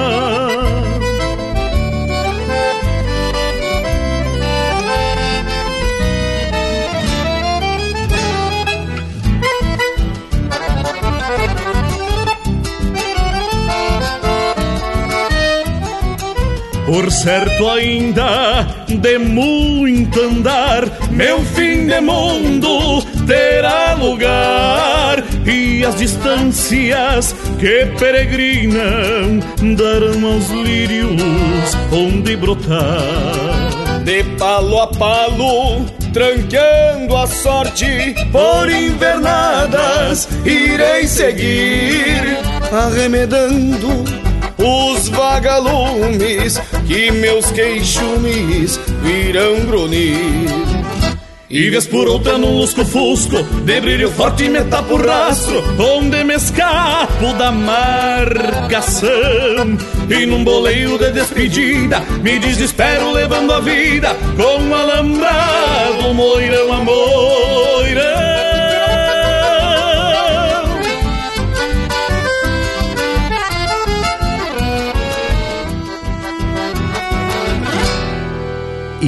Por 16.91 17.09
certo 17.09 17.69
ainda 17.69 18.67
de 18.85 19.17
muito 19.17 20.19
andar, 20.19 20.83
meu 21.09 21.39
fim 21.39 21.87
de 21.87 22.01
mundo 22.01 23.01
terá 23.25 23.93
lugar 23.93 25.23
e 25.47 25.85
as 25.85 25.95
distâncias 25.95 27.33
que 27.57 27.85
peregrinam 27.97 29.39
darão 29.73 30.33
aos 30.33 30.49
lírios 30.49 31.77
onde 31.93 32.35
brotar. 32.35 32.99
De 34.03 34.25
palo 34.37 34.81
a 34.81 34.87
palo, 34.87 35.85
tranqueando 36.11 37.15
a 37.15 37.25
sorte 37.25 38.13
por 38.33 38.69
invernadas, 38.69 40.27
irei 40.43 41.07
seguir 41.07 42.37
arremedando 42.69 44.30
os 44.61 45.09
vagalumes 45.09 46.59
que 46.87 47.11
meus 47.11 47.51
queixumes 47.51 48.79
virão 49.01 49.65
grunir. 49.65 50.71
E 51.51 51.69
vez 51.69 51.85
por 51.85 52.07
outra 52.07 52.37
num 52.37 52.59
lusco-fusco 52.59 53.43
De 53.65 53.81
brilho 53.81 54.09
forte 54.09 54.47
me 54.47 54.63
tapo 54.63 54.93
o 54.93 55.05
rastro 55.05 55.61
Onde 55.77 56.23
me 56.23 56.35
escapo 56.35 57.33
da 57.37 57.51
marcação 57.51 59.11
E 60.09 60.25
num 60.25 60.45
boleio 60.45 60.97
de 60.97 61.11
despedida 61.11 61.99
Me 62.23 62.39
desespero 62.39 63.11
levando 63.11 63.51
a 63.51 63.59
vida 63.59 64.15
Com 64.37 64.63
um 64.63 64.73
alambrado 64.73 66.13
moirão 66.13 66.71
a 66.71 66.79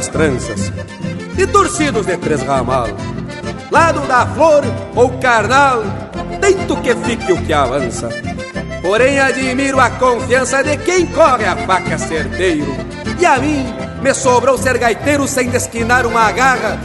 Das 0.00 0.08
tranças 0.08 0.72
e 1.36 1.46
torcidos 1.46 2.06
de 2.06 2.16
três 2.16 2.42
ramal. 2.42 2.86
Lado 3.70 4.00
da 4.08 4.26
flor 4.26 4.64
ou 4.96 5.10
carnal, 5.18 5.82
tento 6.40 6.74
que 6.78 6.94
fique 6.94 7.30
o 7.30 7.42
que 7.42 7.52
avança. 7.52 8.08
Porém 8.80 9.20
admiro 9.20 9.78
a 9.78 9.90
confiança 9.90 10.64
de 10.64 10.78
quem 10.78 11.06
corre 11.06 11.44
a 11.44 11.54
faca 11.54 11.98
certeiro. 11.98 12.74
E 13.18 13.26
a 13.26 13.38
mim 13.38 13.66
me 14.00 14.14
sobrou 14.14 14.56
ser 14.56 14.78
gaiteiro 14.78 15.28
sem 15.28 15.50
desquinar 15.50 16.06
uma 16.06 16.32
garra 16.32 16.78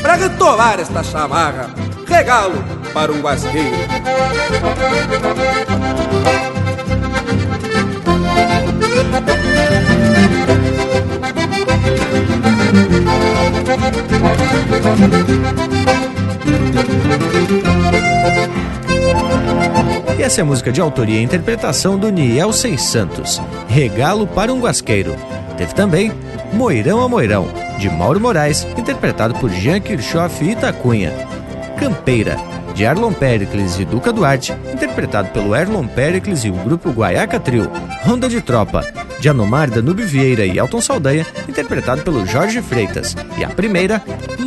para 0.00 0.14
retovar 0.14 0.80
esta 0.80 1.02
chamarra. 1.02 1.68
Regalo 2.08 2.64
para 2.94 3.12
um 3.12 3.20
guasqueiro. 3.20 3.76
E 20.18 20.22
essa 20.22 20.40
é 20.40 20.42
a 20.42 20.44
música 20.44 20.70
de 20.70 20.80
autoria 20.80 21.18
e 21.18 21.22
interpretação 21.22 21.98
do 21.98 22.10
Niel 22.10 22.52
Seis 22.52 22.82
Santos, 22.82 23.40
Regalo 23.68 24.26
para 24.26 24.52
um 24.52 24.60
Guasqueiro. 24.60 25.16
Teve 25.56 25.74
também 25.74 26.12
Moirão 26.52 27.02
a 27.02 27.08
Moirão, 27.08 27.48
de 27.78 27.88
Mauro 27.90 28.20
Moraes, 28.20 28.66
interpretado 28.76 29.34
por 29.34 29.50
Jean 29.50 29.80
Kirchhoff 29.80 30.44
e 30.44 30.52
Itacunha. 30.52 31.12
Campeira, 31.78 32.36
de 32.74 32.84
Erlon 32.84 33.12
Pericles 33.12 33.78
e 33.78 33.84
Duca 33.84 34.12
Duarte, 34.12 34.54
interpretado 34.72 35.28
pelo 35.30 35.54
Erlon 35.54 35.86
Pericles 35.86 36.44
e 36.44 36.50
o 36.50 36.54
grupo 36.54 36.90
Guaiaca 36.90 37.40
Trio. 37.40 37.70
Ronda 38.04 38.28
de 38.28 38.40
Tropa, 38.40 38.84
de 39.18 39.28
Anomar 39.28 39.70
Danube 39.70 40.04
Vieira 40.04 40.44
e 40.44 40.58
Elton 40.58 40.80
Saldanha, 40.80 41.26
interpretado 41.48 42.02
pelo 42.02 42.26
Jorge 42.26 42.60
Freitas. 42.62 43.16
E 43.38 43.44
a 43.44 43.48
primeira, 43.48 44.02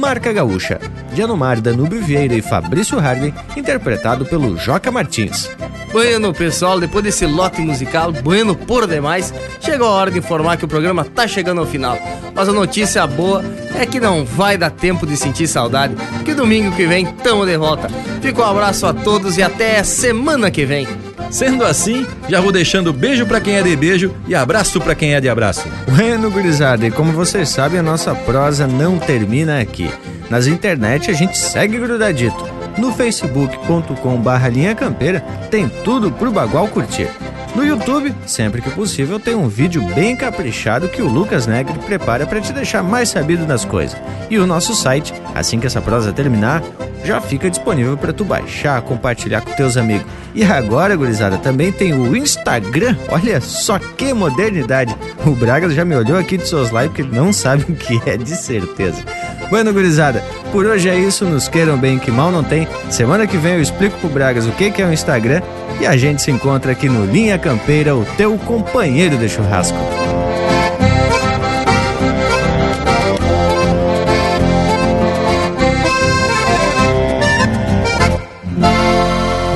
Marca 0.06 0.32
Gaúcha, 0.32 0.80
de 1.16 1.24
Anomar 1.24 1.60
Danube 1.60 1.98
Vieira 1.98 2.36
e 2.36 2.42
Fabrício 2.42 3.00
Harvey, 3.00 3.34
interpretado 3.58 4.24
pelo 4.24 4.56
Joca 4.56 4.92
Martins. 4.92 5.50
Bueno, 5.92 6.32
pessoal, 6.32 6.80
depois 6.80 7.04
desse 7.04 7.26
lote 7.26 7.60
musical, 7.60 8.12
bueno 8.12 8.56
por 8.56 8.86
demais, 8.86 9.34
chegou 9.60 9.88
a 9.88 9.94
hora 9.94 10.12
de 10.12 10.20
informar 10.20 10.58
que 10.58 10.66
o 10.66 10.68
programa 10.68 11.04
tá 11.04 11.28
chegando 11.28 11.62
ao 11.62 11.66
final. 11.66 11.98
Mas 12.36 12.48
a 12.48 12.54
notícia 12.54 13.08
boa 13.08 13.44
é 13.74 13.88
que 13.88 14.00
não 14.00 14.24
vai 14.24 14.60
dar 14.60 14.70
tempo 14.70 15.08
de 15.08 15.18
sentir 15.18 15.48
saudade, 15.48 15.96
que 16.24 16.36
domingo 16.36 16.76
que 16.76 16.86
vem 16.86 17.08
tamo 17.08 17.44
de 17.44 17.58
volta. 17.58 17.90
Fica 18.22 18.44
um 18.44 18.46
abraço 18.46 18.86
a 18.86 18.94
todos 18.94 19.40
e 19.40 19.42
até 19.42 19.84
semana 19.84 20.52
que 20.52 20.68
vem. 20.68 20.88
Sendo 21.36 21.66
assim, 21.66 22.08
já 22.30 22.40
vou 22.40 22.50
deixando 22.50 22.94
beijo 22.94 23.26
para 23.26 23.42
quem 23.42 23.58
é 23.58 23.62
de 23.62 23.76
beijo 23.76 24.16
e 24.26 24.34
abraço 24.34 24.80
para 24.80 24.96
quem 24.96 25.16
é 25.16 25.20
de 25.20 25.28
abraço. 25.28 25.68
Bueno, 25.86 26.32
gurizada, 26.32 26.88
e 26.88 26.92
como 26.92 27.12
vocês 27.12 27.50
sabem, 27.50 27.78
a 27.78 27.84
nossa 27.84 28.16
prosa 28.16 28.66
não 28.66 28.98
termina 28.98 29.60
aqui. 29.60 29.92
Nas 30.30 30.48
internet 30.48 31.12
a 31.12 31.14
gente 31.14 31.38
segue 31.38 31.78
grudadito. 31.78 32.42
No 32.78 32.94
facebook.com 32.94 34.16
barra 34.22 34.48
linha 34.48 34.74
campeira 34.74 35.20
tem 35.52 35.68
tudo 35.68 36.10
pro 36.10 36.32
Bagual 36.32 36.70
curtir. 36.70 37.10
No 37.56 37.64
YouTube, 37.64 38.14
sempre 38.28 38.62
que 38.62 38.70
possível, 38.70 39.18
tem 39.18 39.34
um 39.34 39.48
vídeo 39.48 39.82
bem 39.94 40.14
caprichado 40.14 40.90
que 40.90 41.02
o 41.02 41.08
Lucas 41.08 41.48
Negri 41.48 41.80
prepara 41.80 42.28
para 42.28 42.42
te 42.42 42.52
deixar 42.52 42.84
mais 42.84 43.08
sabido 43.08 43.46
das 43.46 43.64
coisas. 43.64 43.98
E 44.30 44.38
o 44.38 44.46
nosso 44.46 44.76
site, 44.76 45.14
assim 45.34 45.58
que 45.58 45.66
essa 45.66 45.82
prosa 45.82 46.12
terminar, 46.12 46.62
já 47.06 47.22
fica 47.22 47.50
disponível 47.50 47.96
para 47.96 48.12
tu 48.12 48.26
baixar, 48.26 48.82
compartilhar 48.82 49.40
com 49.40 49.52
teus 49.52 49.78
amigos. 49.78 50.06
E 50.34 50.44
agora, 50.44 50.98
gurizada, 50.98 51.38
também 51.38 51.72
tem 51.72 51.94
o 51.94 52.14
Instagram. 52.14 52.98
Olha 53.08 53.40
só 53.40 53.80
que 53.80 54.14
modernidade. 54.14 54.94
O 55.26 55.32
Bragas 55.32 55.74
já 55.74 55.86
me 55.86 55.96
olhou 55.96 56.18
aqui 56.18 56.38
de 56.38 56.48
seus 56.48 56.72
lives 56.72 56.88
porque 56.88 57.04
não 57.04 57.32
sabe 57.32 57.64
o 57.70 57.76
que 57.76 58.02
é, 58.06 58.18
de 58.18 58.36
certeza. 58.36 59.02
Bueno, 59.50 59.72
gurizada, 59.72 60.22
por 60.52 60.66
hoje 60.66 60.90
é 60.90 61.00
isso. 61.00 61.24
Nos 61.24 61.48
queiram 61.48 61.78
bem, 61.78 62.00
que 62.00 62.12
mal 62.12 62.32
não 62.32 62.44
tem. 62.44 62.68
Semana 62.90 63.26
que 63.26 63.38
vem 63.38 63.54
eu 63.54 63.62
explico 63.62 63.98
pro 64.00 64.10
Bragas 64.10 64.46
o 64.46 64.52
que 64.52 64.82
é 64.82 64.86
o 64.86 64.92
Instagram 64.92 65.42
E 65.80 65.86
a 65.86 65.98
gente 65.98 66.22
se 66.22 66.32
encontra 66.32 66.72
aqui 66.72 66.88
no 66.88 67.06
Linha 67.06 67.38
Campeira, 67.38 67.96
o 67.96 68.06
teu 68.18 68.38
companheiro 68.38 69.18
de 69.18 69.28
churrasco. 69.28 69.78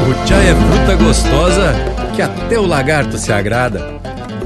O 0.08 0.28
chá 0.28 0.36
é 0.36 0.56
fruta 0.56 1.04
gostosa 1.04 1.74
que 2.16 2.22
até 2.22 2.60
o 2.60 2.66
lagarto 2.66 3.18
se 3.18 3.32
agrada. 3.32 4.00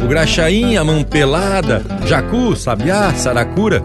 O 0.03 0.07
graxaim, 0.07 0.77
a 0.77 0.83
mão 0.83 1.03
pelada, 1.03 1.81
jacu, 2.05 2.55
sabiá, 2.55 3.13
saracura. 3.15 3.83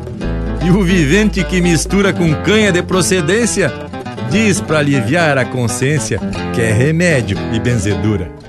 E 0.65 0.71
o 0.71 0.83
vivente 0.83 1.43
que 1.45 1.61
mistura 1.61 2.13
com 2.13 2.35
canha 2.43 2.71
de 2.71 2.83
procedência 2.83 3.88
diz 4.31 4.61
para 4.61 4.79
aliviar 4.79 5.39
a 5.39 5.45
consciência 5.45 6.19
que 6.55 6.61
é 6.61 6.73
remédio 6.73 7.39
e 7.53 7.59
benzedura. 7.59 8.48